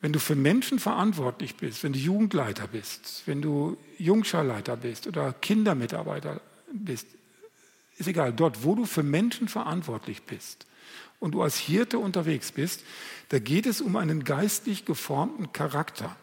Wenn 0.00 0.14
du 0.14 0.18
für 0.20 0.36
Menschen 0.36 0.78
verantwortlich 0.78 1.56
bist, 1.56 1.84
wenn 1.84 1.92
du 1.92 1.98
Jugendleiter 1.98 2.66
bist, 2.66 3.24
wenn 3.26 3.42
du 3.42 3.76
Jungscharleiter 3.98 4.78
bist 4.78 5.06
oder 5.06 5.34
Kindermitarbeiter 5.34 6.40
bist, 6.72 7.08
ist 7.98 8.06
egal, 8.06 8.32
dort, 8.32 8.64
wo 8.64 8.74
du 8.74 8.84
für 8.84 9.02
Menschen 9.02 9.48
verantwortlich 9.48 10.22
bist 10.22 10.66
und 11.20 11.32
du 11.32 11.42
als 11.42 11.58
Hirte 11.58 11.98
unterwegs 11.98 12.52
bist, 12.52 12.84
Da 13.28 13.38
geht 13.38 13.66
es 13.66 13.80
um 13.80 13.96
einen 13.96 14.24
geistlich 14.24 14.84
geformten 14.84 15.52
Charakter. 15.52 16.16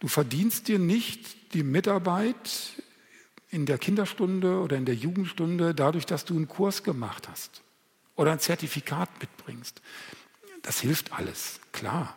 Du 0.00 0.08
verdienst 0.08 0.68
dir 0.68 0.78
nicht 0.78 1.52
die 1.54 1.62
Mitarbeit 1.62 2.82
in 3.50 3.66
der 3.66 3.78
Kinderstunde 3.78 4.60
oder 4.60 4.76
in 4.76 4.84
der 4.84 4.94
Jugendstunde 4.94 5.74
dadurch, 5.74 6.06
dass 6.06 6.24
du 6.24 6.34
einen 6.34 6.48
Kurs 6.48 6.82
gemacht 6.82 7.28
hast 7.28 7.62
oder 8.16 8.32
ein 8.32 8.40
Zertifikat 8.40 9.10
mitbringst. 9.20 9.80
Das 10.62 10.80
hilft 10.80 11.12
alles, 11.12 11.60
klar. 11.72 12.16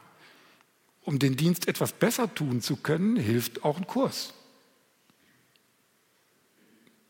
Um 1.02 1.20
den 1.20 1.36
Dienst 1.36 1.68
etwas 1.68 1.92
besser 1.92 2.34
tun 2.34 2.62
zu 2.62 2.78
können, 2.78 3.16
hilft 3.16 3.64
auch 3.64 3.78
ein 3.78 3.88
Kurs. 3.88 4.34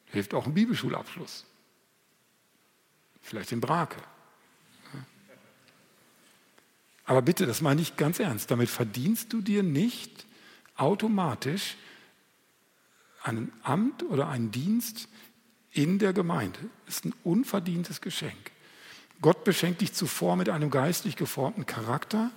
Hilft 0.06 0.34
auch 0.34 0.46
ein 0.46 0.54
Bibelschulabschluss. 0.54 1.46
Vielleicht 3.22 3.52
in 3.52 3.62
Brake. 3.62 3.98
Aber 7.06 7.22
bitte, 7.24 7.48
das 7.48 7.62
meine 7.62 7.82
ich 7.82 7.98
ganz 7.98 8.20
ernst. 8.20 8.52
Damit 8.52 8.70
verdienst 8.70 9.34
du 9.34 9.42
dir 9.42 9.64
nicht 9.64 10.28
automatisch 10.76 11.76
ein 13.24 13.52
Amt 13.64 14.04
oder 14.04 14.30
einen 14.30 14.52
Dienst 14.52 15.08
in 15.72 16.00
der 16.00 16.14
Gemeinde. 16.14 16.60
Das 16.86 16.98
ist 16.98 17.06
ein 17.06 17.14
unverdientes 17.24 18.02
Geschenk. 18.02 18.52
Gott 19.22 19.44
beschenkt 19.44 19.82
dich 19.82 19.94
zuvor 19.94 20.36
mit 20.36 20.50
einem 20.50 20.70
geistlich 20.70 21.16
geformten 21.16 21.66
Charakter 21.66 22.32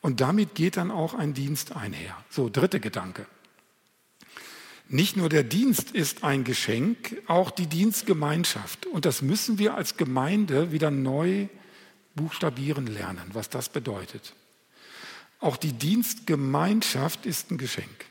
und 0.00 0.20
damit 0.20 0.54
geht 0.54 0.76
dann 0.76 0.90
auch 0.90 1.14
ein 1.14 1.32
Dienst 1.34 1.76
einher. 1.76 2.16
So, 2.28 2.48
dritter 2.48 2.80
Gedanke. 2.80 3.26
Nicht 4.92 5.16
nur 5.16 5.30
der 5.30 5.42
Dienst 5.42 5.92
ist 5.92 6.22
ein 6.22 6.44
Geschenk, 6.44 7.16
auch 7.26 7.50
die 7.50 7.66
Dienstgemeinschaft. 7.66 8.84
Und 8.84 9.06
das 9.06 9.22
müssen 9.22 9.58
wir 9.58 9.74
als 9.74 9.96
Gemeinde 9.96 10.70
wieder 10.70 10.90
neu 10.90 11.48
buchstabieren 12.14 12.86
lernen, 12.86 13.24
was 13.32 13.48
das 13.48 13.70
bedeutet. 13.70 14.34
Auch 15.40 15.56
die 15.56 15.72
Dienstgemeinschaft 15.72 17.24
ist 17.24 17.50
ein 17.50 17.56
Geschenk. 17.56 18.04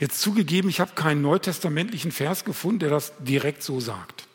Jetzt 0.00 0.20
zugegeben, 0.20 0.68
ich 0.68 0.80
habe 0.80 0.96
keinen 0.96 1.22
neutestamentlichen 1.22 2.10
Vers 2.10 2.44
gefunden, 2.44 2.80
der 2.80 2.90
das 2.90 3.12
direkt 3.20 3.62
so 3.62 3.78
sagt. 3.78 4.26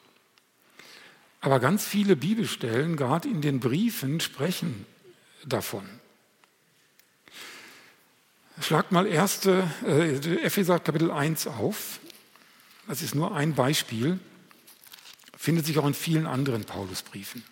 Aber 1.42 1.60
ganz 1.60 1.86
viele 1.86 2.16
Bibelstellen, 2.16 2.96
gerade 2.96 3.28
in 3.28 3.42
den 3.42 3.60
Briefen, 3.60 4.22
sprechen 4.22 4.86
davon. 5.46 5.99
Schlagt 8.62 8.92
mal 8.92 9.08
erste, 9.08 9.72
äh, 9.86 10.16
Epheser 10.44 10.80
Kapitel 10.80 11.12
1 11.12 11.48
auf. 11.48 12.00
Das 12.88 13.02
ist 13.02 13.16
nur 13.16 13.34
ein 13.34 13.56
Beispiel, 13.56 14.20
findet 15.38 15.66
sich 15.66 15.78
auch 15.80 15.86
in 15.86 15.94
vielen 15.94 16.28
anderen 16.28 16.66
Paulusbriefen. 16.66 17.44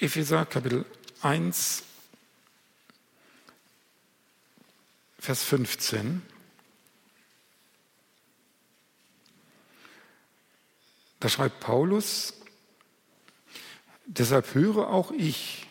Epheser 0.00 0.44
Kapitel 0.44 0.84
1, 1.22 1.82
Vers 5.18 5.42
15. 5.44 6.22
Da 11.20 11.28
schreibt 11.28 11.60
Paulus, 11.60 12.34
deshalb 14.06 14.54
höre 14.54 14.88
auch 14.88 15.10
ich, 15.10 15.67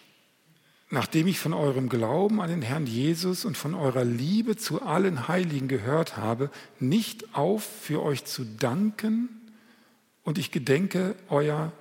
nachdem 0.90 1.28
ich 1.28 1.40
von 1.40 1.54
eurem 1.54 1.90
Glauben 1.90 2.42
an 2.42 2.50
den 2.50 2.62
Herrn 2.62 2.86
Jesus 2.86 3.46
und 3.46 3.58
von 3.58 3.74
eurer 3.74 4.06
Liebe 4.06 4.56
zu 4.56 4.82
allen 4.82 5.28
Heiligen 5.28 5.68
gehört 5.68 6.18
habe, 6.18 6.50
nicht 6.80 7.36
auf, 7.36 7.64
für 7.64 8.02
euch 8.02 8.26
zu 8.26 8.46
danken, 8.46 9.30
und 10.28 10.38
ich 10.38 10.52
gedenke 10.52 11.16
euer 11.30 11.72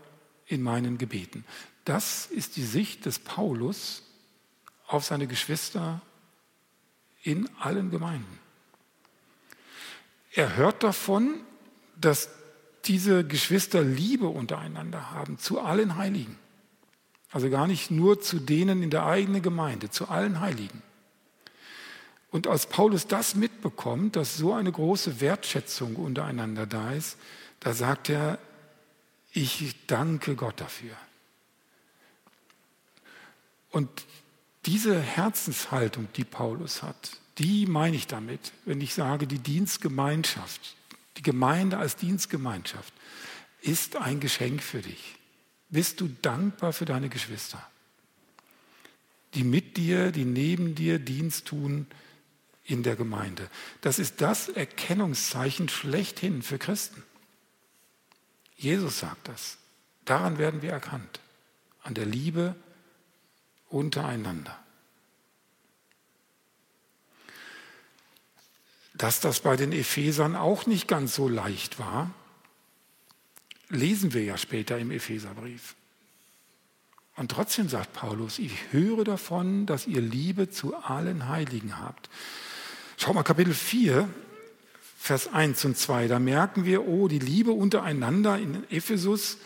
in 0.47 0.63
meinen 0.63 0.99
Gebeten. 0.99 1.45
Das 1.85 2.27
ist 2.27 2.55
die 2.55 2.63
Sicht 2.63 3.05
des 3.05 3.19
Paulus 3.19 4.05
auf 4.87 5.05
seine 5.05 5.27
Geschwister 5.27 6.01
in 7.25 7.49
allen 7.59 7.91
Gemeinden. 7.91 8.39
Er 10.33 10.55
hört 10.55 10.85
davon, 10.85 11.41
dass 12.01 12.29
diese 12.85 13.27
Geschwister 13.27 13.83
Liebe 13.83 14.29
untereinander 14.29 15.11
haben 15.11 15.39
zu 15.39 15.61
allen 15.61 15.97
Heiligen. 15.97 16.39
Also 17.37 17.51
gar 17.51 17.67
nicht 17.67 17.91
nur 17.91 18.19
zu 18.19 18.39
denen 18.39 18.83
in 18.83 18.89
der 18.89 19.05
eigenen 19.05 19.43
Gemeinde, 19.43 19.91
zu 19.91 20.09
allen 20.09 20.41
Heiligen. 20.41 20.83
Und 22.31 22.47
als 22.47 22.65
Paulus 22.65 23.09
das 23.09 23.35
mitbekommt, 23.35 24.17
dass 24.17 24.39
so 24.39 24.55
eine 24.55 24.73
große 24.73 25.21
Wertschätzung 25.21 25.97
untereinander 25.97 26.65
da 26.65 26.93
ist, 26.93 27.19
da 27.61 27.75
sagt 27.75 28.09
er, 28.09 28.39
ich 29.33 29.75
danke 29.87 30.35
Gott 30.35 30.63
dafür. 30.63 30.97
Und 33.71 33.91
diese 34.65 34.99
Herzenshaltung, 34.99 36.09
die 36.17 36.25
Paulus 36.25 36.83
hat, 36.83 37.21
die 37.37 37.67
meine 37.67 37.97
ich 37.97 38.07
damit, 38.07 38.53
wenn 38.65 38.81
ich 38.81 38.95
sage, 38.95 39.27
die 39.27 39.41
Dienstgemeinschaft, 39.41 40.75
die 41.19 41.23
Gemeinde 41.23 41.77
als 41.77 41.97
Dienstgemeinschaft 41.97 42.95
ist 43.61 43.97
ein 43.97 44.21
Geschenk 44.21 44.63
für 44.63 44.81
dich. 44.81 45.17
Bist 45.69 46.01
du 46.01 46.09
dankbar 46.23 46.73
für 46.73 46.85
deine 46.85 47.09
Geschwister, 47.09 47.65
die 49.35 49.45
mit 49.45 49.77
dir, 49.77 50.13
die 50.13 50.25
neben 50.25 50.75
dir 50.75 50.99
Dienst 50.99 51.47
tun 51.47 51.87
in 52.65 52.83
der 52.83 52.97
Gemeinde? 52.97 53.49
Das 53.81 53.99
ist 53.99 54.21
das 54.21 54.49
Erkennungszeichen 54.49 55.69
schlechthin 55.69 56.43
für 56.43 56.59
Christen. 56.59 57.03
Jesus 58.57 59.01
sagt 59.01 59.29
das. 59.29 59.59
Daran 60.05 60.39
werden 60.39 60.63
wir 60.63 60.71
erkannt. 60.71 61.21
An 61.83 61.95
der 61.95 62.07
Liebe 62.07 62.55
untereinander. 63.69 64.57
Dass 68.95 69.21
das 69.21 69.41
bei 69.41 69.57
den 69.57 69.73
Ephesern 69.73 70.37
auch 70.37 70.67
nicht 70.67 70.89
ganz 70.89 71.15
so 71.15 71.29
leicht 71.29 71.79
war, 71.79 72.15
lesen 73.69 74.15
wir 74.15 74.25
ja 74.25 74.37
später 74.39 74.79
im 74.79 74.91
Epheserbrief. 74.91 75.75
Und 77.17 77.31
trotzdem 77.31 77.69
sagt 77.69 77.95
Paulus, 77.95 78.39
ich 78.39 78.53
höre 78.73 79.03
davon, 79.05 79.67
dass 79.67 79.87
ihr 79.87 80.03
Liebe 80.03 80.51
zu 80.51 80.77
allen 80.77 81.29
Heiligen 81.29 81.79
habt. 81.79 82.11
Schau 82.99 83.15
mal, 83.15 83.23
Kapitel 83.23 83.55
4, 83.55 84.09
Vers 84.99 85.29
1 85.33 85.65
und 85.65 85.79
2, 85.79 86.09
da 86.09 86.19
merken 86.19 86.65
wir, 86.65 86.87
oh, 86.87 87.09
die 87.09 87.19
Liebe 87.19 87.53
untereinander 87.53 88.39
in 88.39 88.69
Ephesus, 88.71 89.39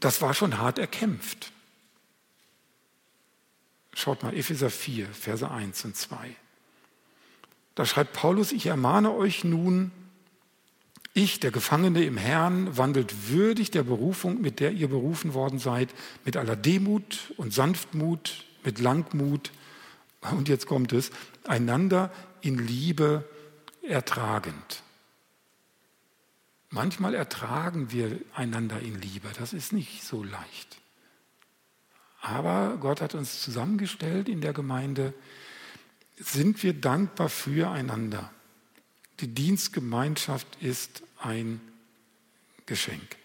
das 0.00 0.22
war 0.22 0.32
schon 0.34 0.58
hart 0.58 0.78
erkämpft. 0.78 1.52
Schaut 3.94 4.22
mal, 4.22 4.36
Epheser 4.36 4.70
4, 4.70 5.08
Verse 5.08 5.50
1 5.50 5.84
und 5.86 5.96
2. 5.96 6.36
Da 7.74 7.84
schreibt 7.84 8.12
Paulus, 8.12 8.52
ich 8.52 8.66
ermahne 8.66 9.12
euch 9.12 9.42
nun, 9.42 9.90
ich, 11.18 11.40
der 11.40 11.50
Gefangene 11.50 12.04
im 12.04 12.16
Herrn, 12.16 12.76
wandelt 12.76 13.28
würdig 13.28 13.70
der 13.70 13.82
Berufung, 13.82 14.40
mit 14.40 14.60
der 14.60 14.72
ihr 14.72 14.88
berufen 14.88 15.34
worden 15.34 15.58
seid, 15.58 15.90
mit 16.24 16.36
aller 16.36 16.56
Demut 16.56 17.32
und 17.36 17.52
Sanftmut, 17.52 18.44
mit 18.64 18.78
Langmut, 18.78 19.52
und 20.32 20.48
jetzt 20.48 20.66
kommt 20.66 20.92
es, 20.92 21.10
einander 21.44 22.10
in 22.40 22.58
Liebe 22.58 23.28
ertragend. 23.82 24.82
Manchmal 26.70 27.14
ertragen 27.14 27.92
wir 27.92 28.18
einander 28.34 28.80
in 28.80 29.00
Liebe, 29.00 29.28
das 29.38 29.52
ist 29.52 29.72
nicht 29.72 30.04
so 30.04 30.22
leicht. 30.22 30.80
Aber 32.20 32.76
Gott 32.78 33.00
hat 33.00 33.14
uns 33.14 33.42
zusammengestellt 33.42 34.28
in 34.28 34.40
der 34.40 34.52
Gemeinde, 34.52 35.14
sind 36.16 36.62
wir 36.62 36.74
dankbar 36.74 37.28
füreinander. 37.28 38.30
Die 39.20 39.28
Dienstgemeinschaft 39.28 40.46
ist 40.60 41.02
ein 41.20 41.60
Geschenk. 42.66 43.16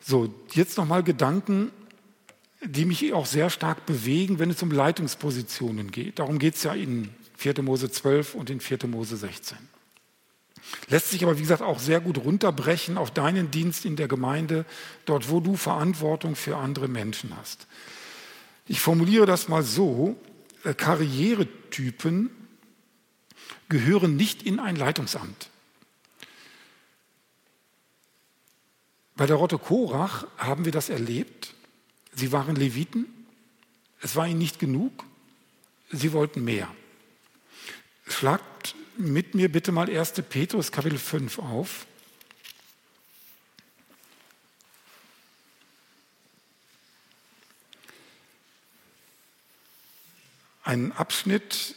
So, 0.00 0.34
jetzt 0.52 0.76
nochmal 0.76 1.02
Gedanken, 1.02 1.70
die 2.62 2.84
mich 2.84 3.12
auch 3.12 3.26
sehr 3.26 3.50
stark 3.50 3.86
bewegen, 3.86 4.38
wenn 4.38 4.50
es 4.50 4.62
um 4.62 4.70
Leitungspositionen 4.70 5.90
geht. 5.90 6.18
Darum 6.18 6.38
geht 6.38 6.54
es 6.54 6.62
ja 6.62 6.74
in 6.74 7.10
4. 7.36 7.62
Mose 7.62 7.90
12 7.90 8.34
und 8.34 8.50
in 8.50 8.60
4. 8.60 8.86
Mose 8.86 9.16
16. 9.16 9.56
Lässt 10.88 11.10
sich 11.10 11.22
aber, 11.22 11.36
wie 11.36 11.42
gesagt, 11.42 11.62
auch 11.62 11.78
sehr 11.78 12.00
gut 12.00 12.18
runterbrechen 12.18 12.96
auf 12.96 13.10
deinen 13.10 13.50
Dienst 13.50 13.84
in 13.84 13.96
der 13.96 14.08
Gemeinde, 14.08 14.64
dort, 15.04 15.30
wo 15.30 15.40
du 15.40 15.56
Verantwortung 15.56 16.36
für 16.36 16.56
andere 16.56 16.88
Menschen 16.88 17.36
hast. 17.36 17.66
Ich 18.66 18.80
formuliere 18.80 19.26
das 19.26 19.48
mal 19.48 19.62
so, 19.62 20.16
äh, 20.64 20.74
Karrieretypen 20.74 22.30
gehören 23.68 24.16
nicht 24.16 24.42
in 24.42 24.58
ein 24.58 24.76
Leitungsamt. 24.76 25.50
Bei 29.16 29.26
der 29.26 29.36
Rotte 29.36 29.58
Korach 29.58 30.26
haben 30.36 30.64
wir 30.64 30.72
das 30.72 30.88
erlebt. 30.88 31.54
Sie 32.12 32.32
waren 32.32 32.56
Leviten. 32.56 33.06
Es 34.00 34.16
war 34.16 34.26
ihnen 34.26 34.38
nicht 34.38 34.58
genug. 34.58 35.04
Sie 35.90 36.12
wollten 36.12 36.42
mehr. 36.42 36.74
Schlagt 38.06 38.74
mit 38.96 39.34
mir 39.34 39.50
bitte 39.50 39.72
mal 39.72 39.88
1. 39.88 40.12
Petrus 40.28 40.72
Kapitel 40.72 40.98
5 40.98 41.38
auf. 41.38 41.86
Ein 50.64 50.92
Abschnitt, 50.92 51.74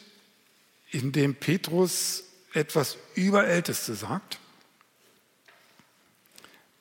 in 0.91 1.11
dem 1.11 1.35
Petrus 1.35 2.23
etwas 2.53 2.97
Überälteste 3.15 3.93
sagt. 3.93 4.39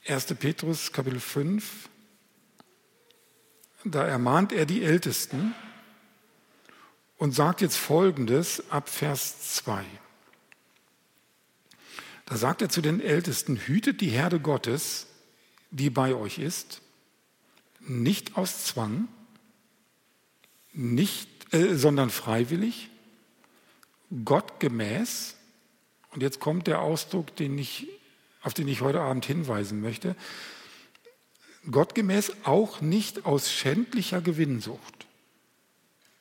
1. 0.09 0.27
Petrus 0.35 0.93
Kapitel 0.93 1.21
5, 1.21 1.89
da 3.85 4.07
ermahnt 4.07 4.53
er 4.53 4.67
die 4.67 4.83
Ältesten 4.83 5.55
und 7.19 7.35
sagt 7.35 7.61
jetzt 7.61 7.77
Folgendes 7.77 8.71
ab 8.71 8.89
Vers 8.89 9.55
2. 9.57 9.85
Da 12.27 12.37
sagt 12.37 12.63
er 12.63 12.69
zu 12.69 12.81
den 12.83 13.01
Ältesten, 13.01 13.57
hütet 13.57 14.01
die 14.01 14.11
Herde 14.11 14.41
Gottes, 14.41 15.07
die 15.71 15.91
bei 15.91 16.15
euch 16.15 16.39
ist, 16.39 16.83
nicht 17.81 18.37
aus 18.37 18.65
Zwang, 18.65 19.09
nicht, 20.73 21.53
äh, 21.53 21.75
sondern 21.75 22.11
freiwillig, 22.11 22.91
gottgemäß. 24.25 25.37
Und 26.11 26.23
jetzt 26.23 26.41
kommt 26.41 26.67
der 26.67 26.81
Ausdruck, 26.81 27.35
den 27.37 27.59
ich, 27.59 27.89
auf 28.47 28.55
den 28.55 28.69
ich 28.69 28.81
heute 28.81 29.01
Abend 29.01 29.27
hinweisen 29.27 29.81
möchte. 29.81 30.15
Gottgemäß 31.69 32.33
auch 32.45 32.81
nicht 32.81 33.27
aus 33.27 33.51
schändlicher 33.51 34.21
Gewinnsucht. 34.21 35.07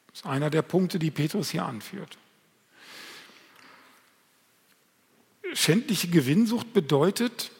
Das 0.07 0.21
ist 0.21 0.25
einer 0.25 0.49
der 0.49 0.63
Punkte, 0.63 0.97
die 0.97 1.11
Petrus 1.11 1.51
hier 1.51 1.65
anführt. 1.65 2.17
Schändliche 5.53 6.07
Gewinnsucht 6.07 6.73
bedeutet, 6.73 7.51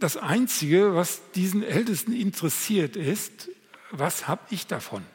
das 0.00 0.16
Einzige, 0.16 0.96
was 0.96 1.20
diesen 1.36 1.62
Ältesten 1.62 2.12
interessiert, 2.12 2.96
ist, 2.96 3.50
was 3.92 4.26
habe 4.26 4.42
ich 4.50 4.66
davon? 4.66 5.06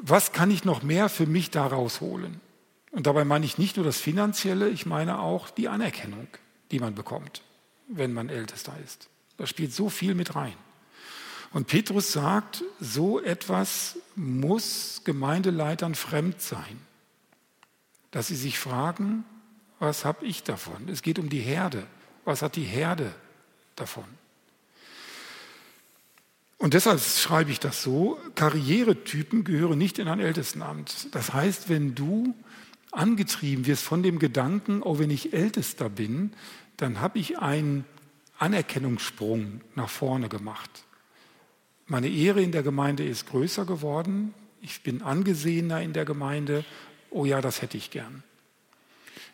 Was 0.00 0.30
kann 0.30 0.52
ich 0.52 0.64
noch 0.64 0.84
mehr 0.84 1.08
für 1.08 1.26
mich 1.26 1.50
da 1.50 1.66
rausholen? 1.66 2.40
Und 2.90 3.06
dabei 3.06 3.24
meine 3.24 3.44
ich 3.44 3.58
nicht 3.58 3.76
nur 3.76 3.84
das 3.84 3.98
Finanzielle, 3.98 4.68
ich 4.68 4.86
meine 4.86 5.18
auch 5.18 5.50
die 5.50 5.68
Anerkennung, 5.68 6.28
die 6.70 6.78
man 6.78 6.94
bekommt, 6.94 7.42
wenn 7.88 8.12
man 8.12 8.28
Ältester 8.28 8.74
ist. 8.84 9.08
Da 9.36 9.46
spielt 9.46 9.72
so 9.72 9.90
viel 9.90 10.14
mit 10.14 10.34
rein. 10.34 10.54
Und 11.52 11.68
Petrus 11.68 12.12
sagt, 12.12 12.64
so 12.80 13.20
etwas 13.20 13.98
muss 14.14 15.02
Gemeindeleitern 15.04 15.94
fremd 15.94 16.40
sein, 16.40 16.80
dass 18.10 18.28
sie 18.28 18.36
sich 18.36 18.58
fragen, 18.58 19.24
was 19.78 20.04
habe 20.04 20.24
ich 20.24 20.42
davon? 20.42 20.88
Es 20.88 21.02
geht 21.02 21.18
um 21.18 21.28
die 21.28 21.40
Herde. 21.40 21.86
Was 22.24 22.42
hat 22.42 22.56
die 22.56 22.64
Herde 22.64 23.14
davon? 23.76 24.04
Und 26.58 26.72
deshalb 26.74 27.00
schreibe 27.00 27.50
ich 27.50 27.60
das 27.60 27.82
so, 27.82 28.18
Karrieretypen 28.34 29.44
gehören 29.44 29.78
nicht 29.78 29.98
in 29.98 30.08
ein 30.08 30.20
Ältestenamt. 30.20 31.14
Das 31.14 31.34
heißt, 31.34 31.68
wenn 31.68 31.94
du 31.94 32.34
angetrieben 32.96 33.66
wirst 33.66 33.84
von 33.84 34.02
dem 34.02 34.18
Gedanken, 34.18 34.82
oh, 34.82 34.98
wenn 34.98 35.10
ich 35.10 35.32
Ältester 35.32 35.88
bin, 35.88 36.32
dann 36.76 37.00
habe 37.00 37.18
ich 37.18 37.38
einen 37.38 37.84
Anerkennungssprung 38.38 39.60
nach 39.74 39.88
vorne 39.88 40.28
gemacht. 40.28 40.70
Meine 41.86 42.08
Ehre 42.08 42.42
in 42.42 42.52
der 42.52 42.62
Gemeinde 42.62 43.04
ist 43.04 43.28
größer 43.28 43.64
geworden, 43.64 44.34
ich 44.60 44.82
bin 44.82 45.02
angesehener 45.02 45.82
in 45.82 45.92
der 45.92 46.04
Gemeinde, 46.04 46.64
oh 47.10 47.24
ja, 47.24 47.40
das 47.40 47.62
hätte 47.62 47.76
ich 47.76 47.90
gern. 47.90 48.24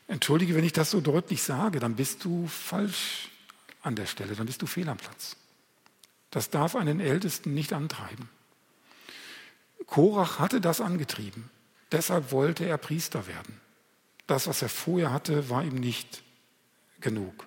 Entschuldige, 0.09 0.55
wenn 0.55 0.65
ich 0.65 0.73
das 0.75 0.91
so 0.91 1.01
deutlich 1.01 1.43
sage, 1.43 1.81
dann 1.81 1.97
bist 1.97 2.25
du 2.25 2.47
falsch 2.47 3.31
an 3.83 3.97
der 3.97 4.07
Stelle, 4.07 4.35
dann 4.35 4.47
bist 4.47 4.61
du 4.61 4.67
fehl 4.67 4.89
am 4.89 4.99
Platz. 4.99 5.37
Das 6.31 6.51
darf 6.51 6.77
einen 6.77 7.01
Ältesten 7.01 7.55
nicht 7.55 7.73
antreiben. 7.73 8.29
Korach 9.87 10.39
hatte 10.39 10.61
das 10.61 10.81
angetrieben. 10.81 11.51
Deshalb 11.93 12.33
wollte 12.33 12.65
er 12.65 12.79
Priester 12.79 13.27
werden. 13.27 13.61
Das, 14.27 14.47
was 14.47 14.63
er 14.63 14.69
vorher 14.69 15.13
hatte, 15.13 15.51
war 15.51 15.63
ihm 15.63 15.75
nicht 15.75 16.23
genug. 17.01 17.47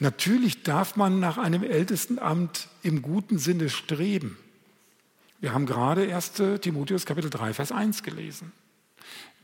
Natürlich 0.00 0.62
darf 0.62 0.96
man 0.96 1.20
nach 1.20 1.38
einem 1.38 1.62
Ältestenamt 1.62 2.68
im 2.82 3.00
guten 3.00 3.38
Sinne 3.38 3.70
streben. 3.70 4.36
Wir 5.40 5.52
haben 5.52 5.66
gerade 5.66 6.14
1. 6.14 6.32
Timotheus 6.60 7.06
Kapitel 7.06 7.30
3, 7.30 7.54
Vers 7.54 7.72
1 7.72 8.02
gelesen. 8.02 8.52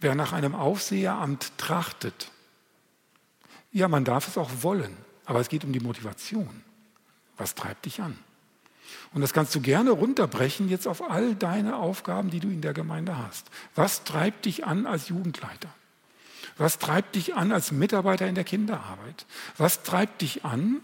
Wer 0.00 0.14
nach 0.14 0.32
einem 0.32 0.54
Aufseheramt 0.54 1.52
trachtet, 1.56 2.30
ja, 3.72 3.88
man 3.88 4.04
darf 4.04 4.28
es 4.28 4.38
auch 4.38 4.50
wollen, 4.62 4.96
aber 5.24 5.40
es 5.40 5.48
geht 5.48 5.64
um 5.64 5.72
die 5.72 5.80
Motivation. 5.80 6.62
Was 7.36 7.54
treibt 7.54 7.86
dich 7.86 8.00
an? 8.00 8.18
Und 9.12 9.20
das 9.20 9.32
kannst 9.32 9.54
du 9.54 9.60
gerne 9.60 9.90
runterbrechen 9.90 10.68
jetzt 10.68 10.86
auf 10.86 11.10
all 11.10 11.34
deine 11.34 11.76
Aufgaben, 11.76 12.30
die 12.30 12.40
du 12.40 12.48
in 12.48 12.60
der 12.60 12.74
Gemeinde 12.74 13.18
hast. 13.18 13.46
Was 13.74 14.04
treibt 14.04 14.44
dich 14.44 14.64
an 14.66 14.86
als 14.86 15.08
Jugendleiter? 15.08 15.72
Was 16.56 16.78
treibt 16.78 17.14
dich 17.14 17.34
an 17.34 17.52
als 17.52 17.72
Mitarbeiter 17.72 18.26
in 18.26 18.34
der 18.34 18.44
Kinderarbeit? 18.44 19.26
Was 19.56 19.82
treibt 19.82 20.22
dich 20.22 20.44
an, 20.44 20.80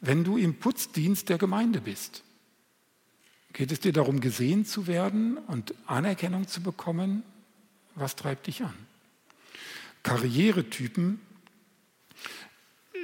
wenn 0.00 0.24
du 0.24 0.36
im 0.36 0.54
Putzdienst 0.54 1.28
der 1.28 1.38
Gemeinde 1.38 1.80
bist? 1.80 2.22
Geht 3.52 3.72
es 3.72 3.80
dir 3.80 3.92
darum, 3.92 4.20
gesehen 4.20 4.66
zu 4.66 4.86
werden 4.86 5.38
und 5.38 5.74
Anerkennung 5.86 6.46
zu 6.46 6.62
bekommen? 6.62 7.22
Was 7.94 8.14
treibt 8.14 8.46
dich 8.46 8.62
an? 8.62 8.74
Karrieretypen 10.02 11.20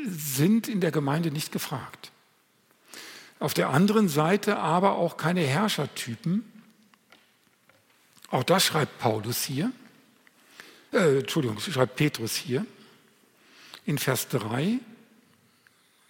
sind 0.06 0.68
in 0.68 0.80
der 0.80 0.90
Gemeinde 0.90 1.30
nicht 1.30 1.50
gefragt. 1.50 2.11
Auf 3.42 3.54
der 3.54 3.70
anderen 3.70 4.08
Seite 4.08 4.58
aber 4.58 4.92
auch 4.92 5.16
keine 5.16 5.40
Herrschertypen. 5.40 6.44
Auch 8.30 8.44
das 8.44 8.64
schreibt 8.64 9.00
Paulus 9.00 9.42
hier. 9.42 9.72
Äh, 10.92 11.18
Entschuldigung, 11.18 11.58
schreibt 11.58 11.96
Petrus 11.96 12.36
hier 12.36 12.64
in 13.84 13.98
Vers 13.98 14.28
3. 14.28 14.78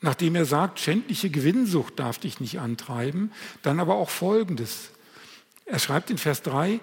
Nachdem 0.03 0.35
er 0.35 0.45
sagt, 0.45 0.79
schändliche 0.79 1.31
Gewinnsucht 1.31 1.99
darf 1.99 2.19
dich 2.19 2.39
nicht 2.39 2.61
antreiben, 2.61 3.33
dann 3.63 3.81
aber 3.81 3.95
auch 3.95 4.11
Folgendes. 4.11 4.91
Er 5.65 5.79
schreibt 5.79 6.11
in 6.11 6.19
Vers 6.19 6.43
3, 6.43 6.81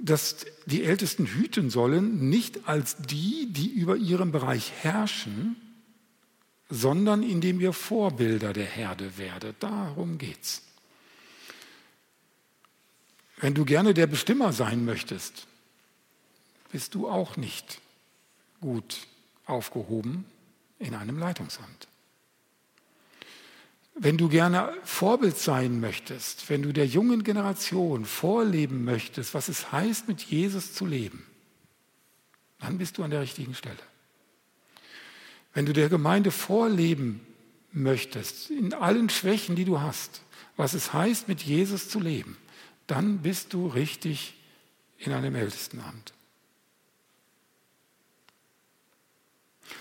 dass 0.00 0.44
die 0.66 0.82
Ältesten 0.82 1.24
hüten 1.24 1.70
sollen, 1.70 2.28
nicht 2.28 2.66
als 2.66 2.96
die, 2.96 3.46
die 3.48 3.68
über 3.68 3.94
ihren 3.94 4.32
Bereich 4.32 4.72
herrschen, 4.82 5.54
sondern 6.74 7.22
indem 7.22 7.60
ihr 7.60 7.72
Vorbilder 7.72 8.52
der 8.52 8.66
Herde 8.66 9.16
werdet. 9.16 9.62
Darum 9.62 10.18
geht's. 10.18 10.62
Wenn 13.36 13.54
du 13.54 13.64
gerne 13.64 13.94
der 13.94 14.08
Bestimmer 14.08 14.52
sein 14.52 14.84
möchtest, 14.84 15.46
bist 16.72 16.94
du 16.94 17.08
auch 17.08 17.36
nicht 17.36 17.80
gut 18.60 19.06
aufgehoben 19.46 20.24
in 20.80 20.94
einem 20.94 21.18
Leitungsamt. 21.18 21.86
Wenn 23.94 24.18
du 24.18 24.28
gerne 24.28 24.72
Vorbild 24.82 25.38
sein 25.38 25.78
möchtest, 25.78 26.50
wenn 26.50 26.62
du 26.62 26.72
der 26.72 26.86
jungen 26.86 27.22
Generation 27.22 28.04
vorleben 28.04 28.84
möchtest, 28.84 29.34
was 29.34 29.48
es 29.48 29.70
heißt, 29.70 30.08
mit 30.08 30.22
Jesus 30.22 30.72
zu 30.74 30.86
leben, 30.86 31.24
dann 32.58 32.78
bist 32.78 32.98
du 32.98 33.04
an 33.04 33.10
der 33.10 33.20
richtigen 33.20 33.54
Stelle. 33.54 33.78
Wenn 35.54 35.66
du 35.66 35.72
der 35.72 35.88
Gemeinde 35.88 36.32
vorleben 36.32 37.20
möchtest, 37.72 38.50
in 38.50 38.74
allen 38.74 39.08
Schwächen, 39.08 39.56
die 39.56 39.64
du 39.64 39.80
hast, 39.80 40.22
was 40.56 40.74
es 40.74 40.92
heißt, 40.92 41.28
mit 41.28 41.42
Jesus 41.42 41.88
zu 41.88 42.00
leben, 42.00 42.36
dann 42.86 43.18
bist 43.18 43.52
du 43.52 43.68
richtig 43.68 44.34
in 44.98 45.12
einem 45.12 45.34
Ältestenamt. 45.34 46.12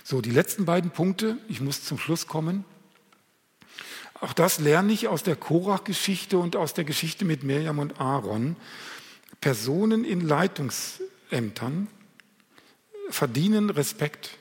So, 0.03 0.21
die 0.21 0.31
letzten 0.31 0.65
beiden 0.65 0.91
Punkte, 0.91 1.37
ich 1.47 1.61
muss 1.61 1.83
zum 1.83 1.97
Schluss 1.97 2.27
kommen. 2.27 2.65
Auch 4.15 4.33
das 4.33 4.59
lerne 4.59 4.93
ich 4.93 5.07
aus 5.07 5.23
der 5.23 5.35
Korach-Geschichte 5.35 6.37
und 6.37 6.55
aus 6.55 6.73
der 6.73 6.83
Geschichte 6.83 7.25
mit 7.25 7.43
Mirjam 7.43 7.79
und 7.79 7.99
Aaron. 7.99 8.55
Personen 9.41 10.05
in 10.05 10.21
Leitungsämtern 10.21 11.87
verdienen 13.09 13.69
Respekt 13.69 14.37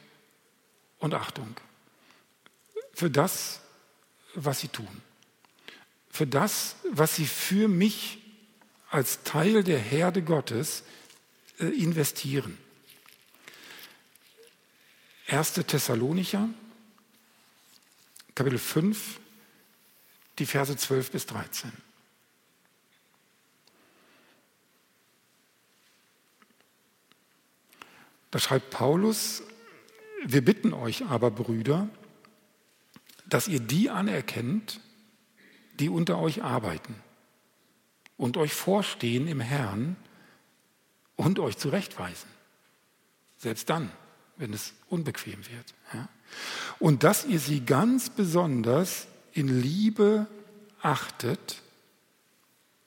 und 1.03 1.15
Achtung 1.15 1.55
für 2.95 3.11
das, 3.11 3.61
was 4.35 4.61
sie 4.61 4.69
tun, 4.69 5.03
für 6.09 6.27
das, 6.27 6.77
was 6.91 7.17
sie 7.17 7.27
für 7.27 7.69
mich 7.69 8.19
als 8.91 9.23
Teil 9.25 9.65
der 9.65 9.79
Herde 9.79 10.23
Gottes 10.23 10.85
äh, 11.59 11.67
investieren. 11.67 12.57
1. 15.27 15.55
Thessalonicher, 15.55 16.49
Kapitel 18.35 18.59
5, 18.59 19.19
die 20.39 20.47
Verse 20.47 20.77
12 20.77 21.11
bis 21.11 21.27
13. 21.27 21.73
Da 28.31 28.39
schreibt 28.39 28.71
Paulus 28.71 29.43
wir 30.25 30.45
bitten 30.45 30.73
euch 30.73 31.05
aber, 31.07 31.31
Brüder, 31.31 31.89
dass 33.27 33.49
ihr 33.49 33.61
die 33.61 33.91
anerkennt, 33.91 34.81
die 35.79 35.89
unter 35.89 36.19
euch 36.19 36.43
arbeiten 36.43 36.95
und 38.17 38.37
euch 38.37 38.53
vorstehen 38.53 39.27
im 39.27 39.41
Herrn 39.41 39.97
und 41.17 41.39
euch 41.39 41.57
zurechtweisen. 41.57 42.29
Selbst 43.39 43.71
dann, 43.71 43.91
wenn 44.37 44.53
es 44.53 44.75
unbequem 44.89 45.39
wird. 45.49 45.75
Ja? 45.93 46.09
Und 46.79 47.05
dass 47.05 47.25
ihr 47.25 47.41
sie 47.41 47.65
ganz 47.65 48.11
besonders 48.11 49.07
in 49.33 49.49
Liebe 49.61 50.27
achtet, 50.81 51.63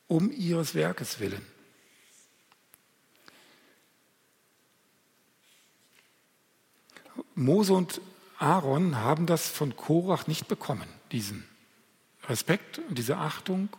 um 0.08 0.32
ihres 0.32 0.76
Werkes 0.76 1.20
willen. 1.20 1.46
Mose 7.36 7.74
und 7.74 8.02
Aaron 8.40 8.98
haben 8.98 9.26
das 9.26 9.48
von 9.48 9.76
Korach 9.76 10.28
nicht 10.28 10.48
bekommen, 10.48 10.88
diesen 11.12 11.46
Respekt 12.28 12.80
und 12.90 12.98
diese 12.98 13.18
Achtung 13.18 13.70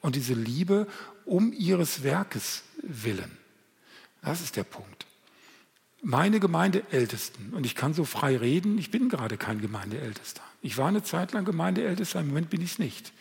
und 0.00 0.16
diese 0.16 0.34
Liebe 0.34 0.86
um 1.24 1.52
ihres 1.52 2.02
Werkes 2.02 2.62
willen. 2.82 3.36
Das 4.22 4.40
ist 4.40 4.56
der 4.56 4.64
Punkt. 4.64 5.06
Meine 6.02 6.40
Gemeindeältesten, 6.40 7.52
und 7.52 7.66
ich 7.66 7.74
kann 7.74 7.92
so 7.92 8.04
frei 8.04 8.36
reden, 8.36 8.78
ich 8.78 8.90
bin 8.90 9.10
gerade 9.10 9.36
kein 9.36 9.60
Gemeindeältester. 9.60 10.42
Ich 10.62 10.78
war 10.78 10.88
eine 10.88 11.02
Zeit 11.02 11.32
lang 11.32 11.44
Gemeindeältester, 11.44 12.20
im 12.20 12.28
Moment 12.28 12.48
bin 12.48 12.62
ich 12.62 12.72
es 12.72 12.78
nicht. 12.78 13.12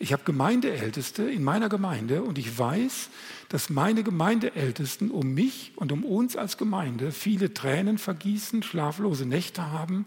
Ich 0.00 0.12
habe 0.12 0.22
Gemeindeälteste 0.22 1.28
in 1.28 1.42
meiner 1.42 1.68
Gemeinde 1.68 2.22
und 2.22 2.38
ich 2.38 2.56
weiß, 2.56 3.10
dass 3.48 3.68
meine 3.68 4.04
Gemeindeältesten 4.04 5.10
um 5.10 5.34
mich 5.34 5.72
und 5.74 5.90
um 5.90 6.04
uns 6.04 6.36
als 6.36 6.56
Gemeinde 6.56 7.10
viele 7.10 7.52
Tränen 7.52 7.98
vergießen, 7.98 8.62
schlaflose 8.62 9.26
Nächte 9.26 9.72
haben 9.72 10.06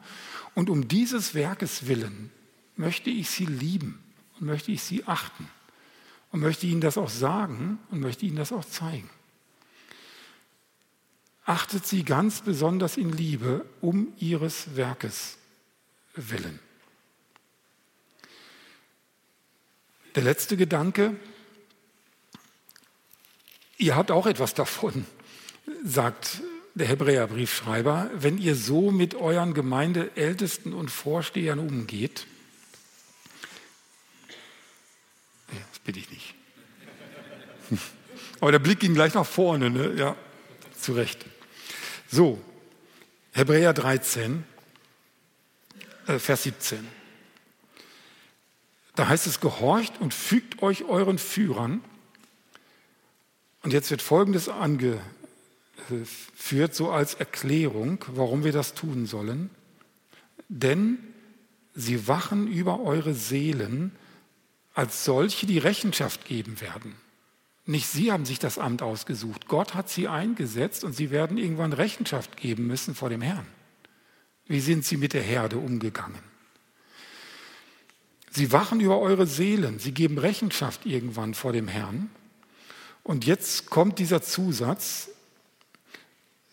und 0.56 0.70
um 0.70 0.88
dieses 0.88 1.34
Werkes 1.34 1.88
willen 1.88 2.32
möchte 2.78 3.10
ich 3.10 3.30
sie 3.30 3.46
lieben 3.46 4.02
und 4.40 4.46
möchte 4.46 4.72
ich 4.72 4.82
sie 4.82 5.04
achten 5.06 5.48
und 6.32 6.40
möchte 6.40 6.68
ihnen 6.68 6.82
das 6.82 6.98
auch 6.98 7.10
sagen 7.10 7.78
und 7.92 8.00
möchte 8.00 8.26
ihnen 8.26 8.38
das 8.38 8.54
auch 8.54 8.66
zeigen. 8.66 9.10
Achtet 11.44 11.86
sie 11.86 12.04
ganz 12.04 12.42
besonders 12.42 12.96
in 12.96 13.12
Liebe 13.12 13.66
um 13.82 14.14
ihres 14.18 14.78
Werkes 14.78 15.38
willen. 16.16 16.60
Der 20.16 20.24
letzte 20.24 20.58
Gedanke, 20.58 21.16
ihr 23.78 23.96
habt 23.96 24.12
auch 24.12 24.26
etwas 24.26 24.54
davon, 24.54 25.06
sagt 25.84 26.42
der 26.76 26.88
Hebräerbriefschreiber, 26.88 28.10
wenn 28.14 28.38
ihr 28.38 28.56
so 28.56 28.92
mit 28.92 29.16
euren 29.16 29.54
Gemeindeältesten 29.54 30.74
und 30.74 30.90
Vorstehern 30.90 31.60
umgeht. 31.60 32.26
Das 35.48 35.80
bitte 35.84 36.00
ich 36.00 36.10
nicht. 36.10 36.36
Aber 38.40 38.52
der 38.52 38.60
Blick 38.60 38.80
ging 38.80 38.94
gleich 38.94 39.14
nach 39.14 39.26
vorne, 39.26 39.70
ne? 39.70 39.94
ja, 39.96 40.16
zu 40.80 40.94
Recht. 40.94 41.26
So, 42.10 42.42
Hebräer 43.34 43.74
13, 43.74 44.44
äh, 46.08 46.20
Vers 46.20 46.44
17. 46.44 47.01
Da 48.96 49.08
heißt 49.08 49.28
es, 49.28 49.40
gehorcht 49.40 50.00
und 50.00 50.14
fügt 50.14 50.62
euch 50.62 50.84
euren 50.86 51.18
Führern. 51.18 51.82
Und 53.64 53.74
jetzt 53.74 53.92
wird 53.92 54.02
Folgendes 54.02 54.50
angeführt, 54.50 55.02
so 56.74 56.92
als 56.92 57.14
Erklärung, 57.14 58.04
warum 58.08 58.44
wir 58.44 58.52
das 58.52 58.74
tun 58.74 59.06
sollen. 59.06 59.50
Denn 60.50 60.98
sie 61.74 62.08
wachen 62.08 62.48
über 62.48 62.82
eure 62.82 63.14
Seelen 63.14 63.96
als 64.74 65.06
solche, 65.06 65.46
die 65.46 65.60
Rechenschaft 65.60 66.26
geben 66.26 66.60
werden. 66.62 66.96
Nicht 67.66 67.88
sie 67.88 68.12
haben 68.12 68.26
sich 68.26 68.40
das 68.40 68.58
Amt 68.58 68.82
ausgesucht. 68.82 69.48
Gott 69.48 69.76
hat 69.76 69.90
sie 69.90 70.08
eingesetzt 70.08 70.84
und 70.84 70.94
sie 70.94 71.12
werden 71.12 71.38
irgendwann 71.38 71.74
Rechenschaft 71.74 72.36
geben 72.36 72.68
müssen 72.68 72.96
vor 72.96 73.10
dem 73.10 73.22
Herrn. 73.22 73.46
Wie 74.48 74.60
sind 74.60 74.84
sie 74.84 74.98
mit 74.98 75.14
der 75.14 75.22
Herde 75.22 75.58
umgegangen? 75.58 76.31
Sie 78.34 78.54
wachen 78.54 78.80
über 78.80 79.00
eure 79.00 79.28
Seelen, 79.28 79.78
sie 79.78 79.92
geben 79.92 80.18
Rechenschaft 80.18 80.86
irgendwann 80.86 81.34
vor 81.34 81.52
dem 81.52 81.68
Herrn. 81.68 82.10
Und 83.04 83.26
jetzt 83.26 83.70
kommt 83.70 84.00
dieser 84.00 84.22
Zusatz, 84.22 85.10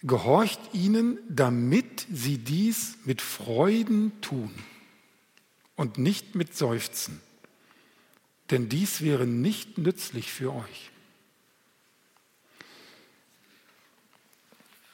gehorcht 0.02 0.60
ihnen, 0.72 1.18
damit 1.28 2.04
sie 2.12 2.38
dies 2.38 2.96
mit 3.04 3.22
Freuden 3.22 4.12
tun 4.20 4.52
und 5.76 5.98
nicht 5.98 6.34
mit 6.34 6.56
Seufzen, 6.56 7.20
denn 8.50 8.68
dies 8.68 9.00
wäre 9.00 9.26
nicht 9.26 9.78
nützlich 9.78 10.32
für 10.32 10.52
euch. 10.52 10.90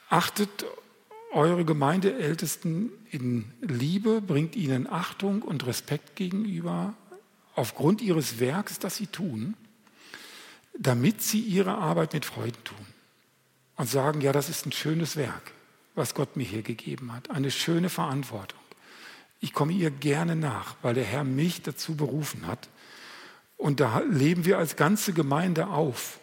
Achtet 0.09 0.65
eure 1.35 1.65
Gemeindeältesten 1.65 2.91
in 3.11 3.51
Liebe, 3.61 4.21
bringt 4.21 4.55
ihnen 4.55 4.87
Achtung 4.89 5.41
und 5.41 5.65
Respekt 5.67 6.15
gegenüber 6.15 6.93
aufgrund 7.55 8.01
ihres 8.01 8.39
Werks, 8.39 8.79
das 8.79 8.95
sie 8.95 9.07
tun, 9.07 9.55
damit 10.77 11.21
sie 11.21 11.39
ihre 11.39 11.75
Arbeit 11.75 12.13
mit 12.13 12.25
Freuden 12.25 12.63
tun 12.63 12.85
und 13.75 13.89
sagen, 13.89 14.21
ja, 14.21 14.31
das 14.31 14.49
ist 14.49 14.65
ein 14.65 14.71
schönes 14.71 15.17
Werk, 15.17 15.51
was 15.93 16.15
Gott 16.15 16.37
mir 16.37 16.45
hier 16.45 16.61
gegeben 16.61 17.13
hat, 17.13 17.29
eine 17.29 17.51
schöne 17.51 17.89
Verantwortung. 17.89 18.59
Ich 19.41 19.53
komme 19.53 19.73
ihr 19.73 19.91
gerne 19.91 20.35
nach, 20.35 20.75
weil 20.81 20.93
der 20.93 21.03
Herr 21.03 21.25
mich 21.25 21.61
dazu 21.61 21.95
berufen 21.95 22.47
hat. 22.47 22.69
Und 23.57 23.79
da 23.79 23.99
leben 23.99 24.45
wir 24.45 24.57
als 24.57 24.75
ganze 24.75 25.13
Gemeinde 25.13 25.67
auf, 25.67 26.19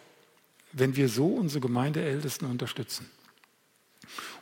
wenn 0.71 0.95
wir 0.95 1.07
so 1.07 1.27
unsere 1.27 1.61
Gemeindeältesten 1.61 2.49
unterstützen. 2.49 3.09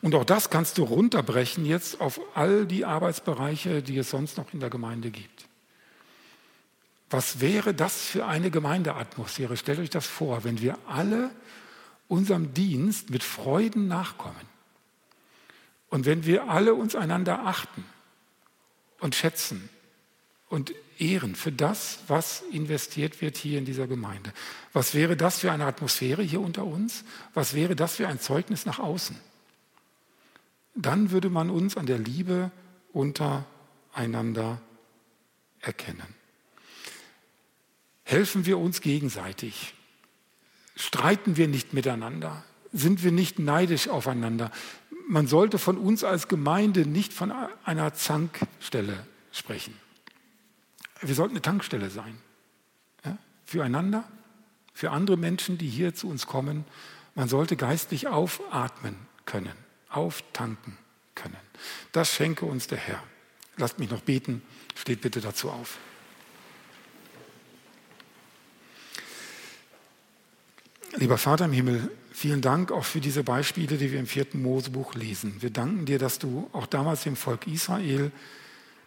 Und 0.02 0.16
auch 0.16 0.26
das 0.26 0.50
kannst 0.50 0.78
du 0.78 0.84
runterbrechen 0.84 1.66
jetzt 1.66 2.02
auf 2.02 2.20
all 2.36 2.66
die 2.66 2.86
Arbeitsbereiche, 2.86 3.82
die 3.82 3.98
es 3.98 4.10
sonst 4.10 4.38
noch 4.38 4.54
in 4.54 4.60
der 4.60 4.70
Gemeinde 4.70 5.12
gibt. 5.12 5.46
Was 7.10 7.42
wäre 7.42 7.74
das 7.74 8.06
für 8.06 8.26
eine 8.26 8.52
Gemeindeatmosphäre? 8.52 9.58
Stellt 9.58 9.80
euch 9.80 9.90
das 9.90 10.08
vor, 10.08 10.44
wenn 10.44 10.62
wir 10.62 10.78
alle 10.88 11.30
unserem 12.08 12.54
Dienst 12.54 13.10
mit 13.10 13.24
Freuden 13.24 13.88
nachkommen 13.88 14.50
und 15.90 16.06
wenn 16.06 16.26
wir 16.26 16.50
alle 16.50 16.74
uns 16.74 16.96
einander 16.96 17.46
achten 17.46 17.86
und 19.00 19.14
schätzen 19.14 19.70
und 20.48 20.74
ehren 21.00 21.36
für 21.36 21.52
das, 21.52 22.00
was 22.08 22.44
investiert 22.52 23.22
wird 23.22 23.36
hier 23.36 23.58
in 23.58 23.66
dieser 23.66 23.88
Gemeinde. 23.88 24.32
Was 24.72 24.94
wäre 24.94 25.18
das 25.18 25.40
für 25.40 25.52
eine 25.52 25.66
Atmosphäre 25.66 26.22
hier 26.22 26.40
unter 26.40 26.66
uns? 26.66 27.04
Was 27.34 27.54
wäre 27.54 27.76
das 27.76 27.96
für 27.96 28.08
ein 28.08 28.20
Zeugnis 28.20 28.66
nach 28.66 28.80
außen? 28.80 29.18
Dann 30.86 31.12
würde 31.12 31.30
man 31.30 31.50
uns 31.50 31.78
an 31.78 31.86
der 31.86 32.00
Liebe 32.00 32.52
untereinander 32.94 34.62
erkennen. 35.60 36.16
Helfen 38.04 38.46
wir 38.46 38.58
uns 38.58 38.82
gegenseitig. 38.82 39.74
Streiten 40.76 41.38
wir 41.38 41.48
nicht 41.48 41.74
miteinander. 41.74 42.44
Sind 42.74 43.04
wir 43.04 43.12
nicht 43.12 43.40
neidisch 43.40 43.90
aufeinander. 43.90 44.52
Man 45.08 45.28
sollte 45.28 45.60
von 45.60 45.78
uns 45.78 46.04
als 46.04 46.28
Gemeinde 46.28 46.86
nicht 46.86 47.14
von 47.14 47.32
einer 47.64 47.94
Zankstelle 47.94 49.06
sprechen. 49.32 49.74
Wir 51.02 51.16
sollten 51.16 51.34
eine 51.34 51.42
Tankstelle 51.42 51.90
sein. 51.90 52.18
Ja? 53.06 53.18
Füreinander, 53.46 54.04
für 54.74 54.92
andere 54.92 55.18
Menschen, 55.18 55.58
die 55.58 55.68
hier 55.68 55.94
zu 55.94 56.08
uns 56.08 56.28
kommen. 56.28 56.66
Man 57.16 57.28
sollte 57.28 57.58
geistlich 57.58 58.08
aufatmen 58.08 58.96
können 59.26 59.61
auftanken 59.92 60.78
können. 61.16 61.38
Das 61.92 62.12
schenke 62.12 62.46
uns 62.46 62.68
der 62.68 62.78
Herr. 62.78 63.04
Lasst 63.58 63.80
mich 63.80 63.90
noch 63.90 64.02
beten. 64.02 64.42
Steht 64.76 65.02
bitte 65.02 65.22
dazu 65.22 65.50
auf. 65.50 65.78
Lieber 70.96 71.18
Vater 71.18 71.46
im 71.46 71.54
Himmel, 71.54 71.90
vielen 72.12 72.42
Dank 72.42 72.72
auch 72.72 72.84
für 72.84 73.00
diese 73.00 73.24
Beispiele, 73.24 73.78
die 73.78 73.92
wir 73.92 74.00
im 74.00 74.08
vierten 74.08 74.42
Mosebuch 74.42 74.94
lesen. 74.96 75.42
Wir 75.42 75.50
danken 75.50 75.86
dir, 75.86 76.00
dass 76.00 76.20
du 76.20 76.50
auch 76.54 76.66
damals 76.66 77.04
dem 77.04 77.16
Volk 77.16 77.48
Israel 77.48 78.12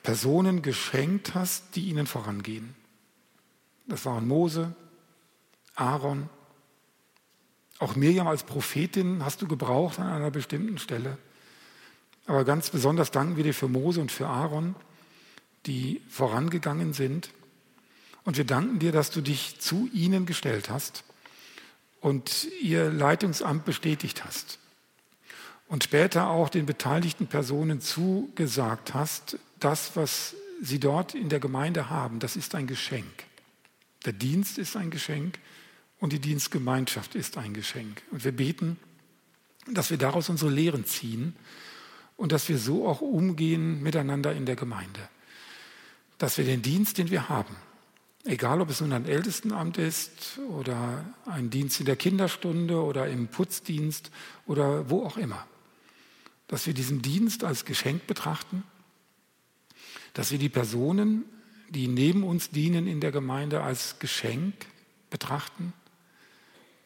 Personen 0.02 0.60
geschenkt 0.60 1.35
hast, 1.35 1.76
die 1.76 1.86
ihnen 1.89 2.06
vorangehen. 2.06 2.74
Das 3.86 4.05
waren 4.05 4.28
Mose, 4.28 4.74
Aaron, 5.74 6.28
auch 7.85 7.97
Mirjam 7.97 8.27
als 8.27 8.43
Prophetin 8.43 9.24
hast 9.24 9.43
du 9.43 9.47
gebraucht 9.47 9.98
an 9.98 10.09
einer 10.09 10.31
bestimmten 10.31 10.78
Stelle. 10.78 11.19
Aber 12.27 12.44
ganz 12.44 12.70
besonders 12.70 13.11
danken 13.11 13.36
wir 13.36 13.44
dir 13.44 13.55
für 13.55 13.69
Mose 13.69 14.01
und 14.01 14.11
für 14.11 14.27
Aaron, 14.27 14.74
die 15.66 16.01
vorangegangen 16.09 16.94
sind. 16.94 17.31
Und 18.24 18.39
wir 18.39 18.44
danken 18.44 18.78
dir, 18.78 18.90
dass 18.90 19.11
du 19.11 19.20
dich 19.20 19.61
zu 19.61 19.89
ihnen 19.93 20.24
gestellt 20.24 20.70
hast 20.70 21.05
und 22.01 22.48
ihr 22.62 22.90
Leitungsamt 22.90 23.66
bestätigt 23.66 24.24
hast. 24.24 24.59
Und 25.69 25.85
später 25.85 26.28
auch 26.28 26.48
den 26.48 26.65
beteiligten 26.65 27.27
Personen 27.27 27.82
zugesagt 27.82 28.94
hast, 28.94 29.39
das, 29.61 29.94
was 29.94 30.35
sie 30.62 30.81
dort 30.81 31.15
in 31.15 31.28
der 31.28 31.40
Gemeinde 31.40 31.90
haben, 31.90 32.19
das 32.19 32.36
ist 32.36 32.55
ein 32.55 32.66
Geschenk. 32.66 33.24
Der 34.06 34.15
Dienst 34.15 34.56
ist 34.56 34.74
ein 34.74 34.90
Geschenk 34.90 35.39
Und 35.98 36.12
die 36.12 36.18
Dienstgemeinschaft 36.18 37.14
ist 37.14 37.38
ein 37.38 37.54
Geschenk. 37.54 38.02
Und 38.10 38.24
wir 38.24 38.32
beten, 38.32 38.78
dass 39.72 39.90
wir 39.90 39.98
daraus 39.98 40.28
unsere 40.28 40.50
Lehren 40.50 40.84
ziehen 40.84 41.34
und 42.16 42.32
dass 42.32 42.48
wir 42.48 42.58
so 42.58 42.86
auch 42.86 43.00
umgehen 43.00 43.82
miteinander 43.82 44.32
in 44.34 44.46
der 44.46 44.56
Gemeinde. 44.56 45.08
Dass 46.18 46.38
wir 46.38 46.44
den 46.44 46.62
Dienst, 46.62 46.98
den 46.98 47.10
wir 47.10 47.28
haben, 47.28 47.56
egal 48.24 48.60
ob 48.60 48.70
es 48.70 48.80
nun 48.80 48.92
ein 48.92 49.06
Ältestenamt 49.06 49.78
ist 49.78 50.38
oder 50.48 51.04
ein 51.26 51.50
Dienst 51.50 51.80
in 51.80 51.86
der 51.86 51.96
Kinderstunde 51.96 52.82
oder 52.82 53.08
im 53.08 53.28
Putzdienst 53.28 54.10
oder 54.46 54.88
wo 54.90 55.04
auch 55.04 55.16
immer, 55.16 55.46
dass 56.46 56.66
wir 56.66 56.74
diesen 56.74 57.02
Dienst 57.02 57.44
als 57.44 57.64
Geschenk 57.64 58.06
betrachten, 58.06 58.64
dass 60.12 60.30
wir 60.30 60.38
die 60.38 60.48
Personen, 60.48 61.24
die 61.70 61.88
neben 61.88 62.22
uns 62.22 62.50
dienen 62.50 62.86
in 62.86 63.00
der 63.00 63.10
Gemeinde, 63.10 63.62
als 63.62 63.98
Geschenk 63.98 64.54
betrachten, 65.10 65.72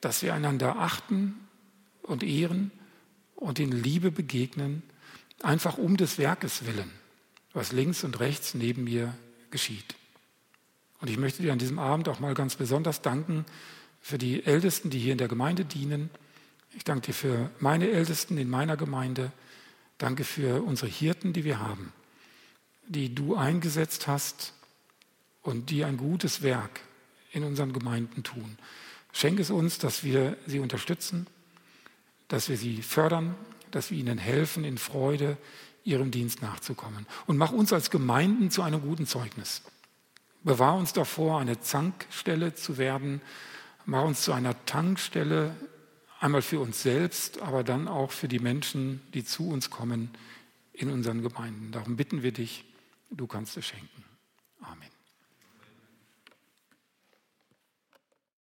dass 0.01 0.23
wir 0.23 0.35
einander 0.35 0.77
achten 0.77 1.35
und 2.03 2.23
ehren 2.23 2.70
und 3.37 3.59
in 3.59 3.73
Liebe 3.73 4.11
begegnen, 4.11 4.83
einfach 5.43 5.79
um 5.79 5.97
des 5.97 6.19
Werkes 6.19 6.66
willen, 6.66 6.91
was 7.53 7.73
links 7.73 8.05
und 8.05 8.19
rechts 8.20 8.55
neben 8.55 8.85
mir 8.85 9.15
geschieht. 9.51 9.95
Und 11.01 11.09
ich 11.09 11.19
möchte 11.19 11.43
dir 11.43 11.53
an 11.53 11.59
diesem 11.59 11.79
Abend 11.79 12.09
auch 12.09 12.20
mal 12.20 12.35
ganz 12.35 12.57
besonders 12.57 13.03
danken 13.03 13.45
für 14.01 14.19
die 14.19 14.45
Ältesten, 14.45 14.91
die 14.91 14.99
hier 14.99 15.12
in 15.12 15.19
der 15.19 15.29
Gemeinde 15.29 15.65
dienen. 15.65 16.11
Ich 16.75 16.85
danke 16.85 17.07
dir 17.07 17.15
für 17.15 17.51
meine 17.61 17.89
Ältesten 17.89 18.37
in 18.39 18.51
meiner 18.51 18.77
Gemeinde. 18.77 19.33
Danke 19.99 20.25
für 20.25 20.62
unsere 20.62 20.91
Hirten, 20.91 21.33
die 21.33 21.45
wir 21.45 21.61
haben, 21.61 21.93
die 22.87 23.15
du 23.15 23.37
eingesetzt 23.37 24.07
hast 24.07 24.55
und 25.43 25.70
die 25.70 25.85
ein 25.85 25.97
gutes 25.97 26.43
Werk 26.43 26.81
in 27.33 27.45
unseren 27.45 27.73
Gemeinden 27.73 28.23
tun. 28.23 28.59
Schenke 29.12 29.43
es 29.43 29.51
uns, 29.51 29.78
dass 29.78 30.05
wir 30.05 30.36
sie 30.47 30.59
unterstützen, 30.59 31.26
dass 32.28 32.48
wir 32.48 32.56
sie 32.56 32.82
fördern, 32.82 33.35
dass 33.70 33.90
wir 33.90 33.98
ihnen 33.98 34.18
helfen, 34.18 34.64
in 34.64 34.78
Freude 34.78 35.36
ihrem 35.85 36.10
Dienst 36.10 36.43
nachzukommen. 36.43 37.06
Und 37.26 37.36
mach 37.36 37.52
uns 37.52 37.72
als 37.72 37.90
Gemeinden 37.90 38.51
zu 38.51 38.62
einem 38.62 38.82
guten 38.82 39.06
Zeugnis. 39.06 39.62
Bewahr 40.43 40.76
uns 40.76 40.93
davor, 40.93 41.40
eine 41.40 41.60
Zankstelle 41.60 42.55
zu 42.55 42.78
werden. 42.78 43.20
Mach 43.86 44.05
uns 44.05 44.22
zu 44.22 44.32
einer 44.32 44.64
Tankstelle, 44.66 45.56
einmal 46.20 46.43
für 46.43 46.60
uns 46.60 46.82
selbst, 46.82 47.40
aber 47.40 47.64
dann 47.64 47.89
auch 47.89 48.12
für 48.12 48.28
die 48.28 48.39
Menschen, 48.39 49.01
die 49.14 49.24
zu 49.24 49.48
uns 49.48 49.70
kommen 49.70 50.10
in 50.72 50.90
unseren 50.90 51.22
Gemeinden. 51.22 51.72
Darum 51.72 51.97
bitten 51.97 52.22
wir 52.22 52.32
dich, 52.32 52.64
du 53.10 53.26
kannst 53.26 53.56
es 53.56 53.66
schenken. 53.66 54.05
Amen. 54.60 54.98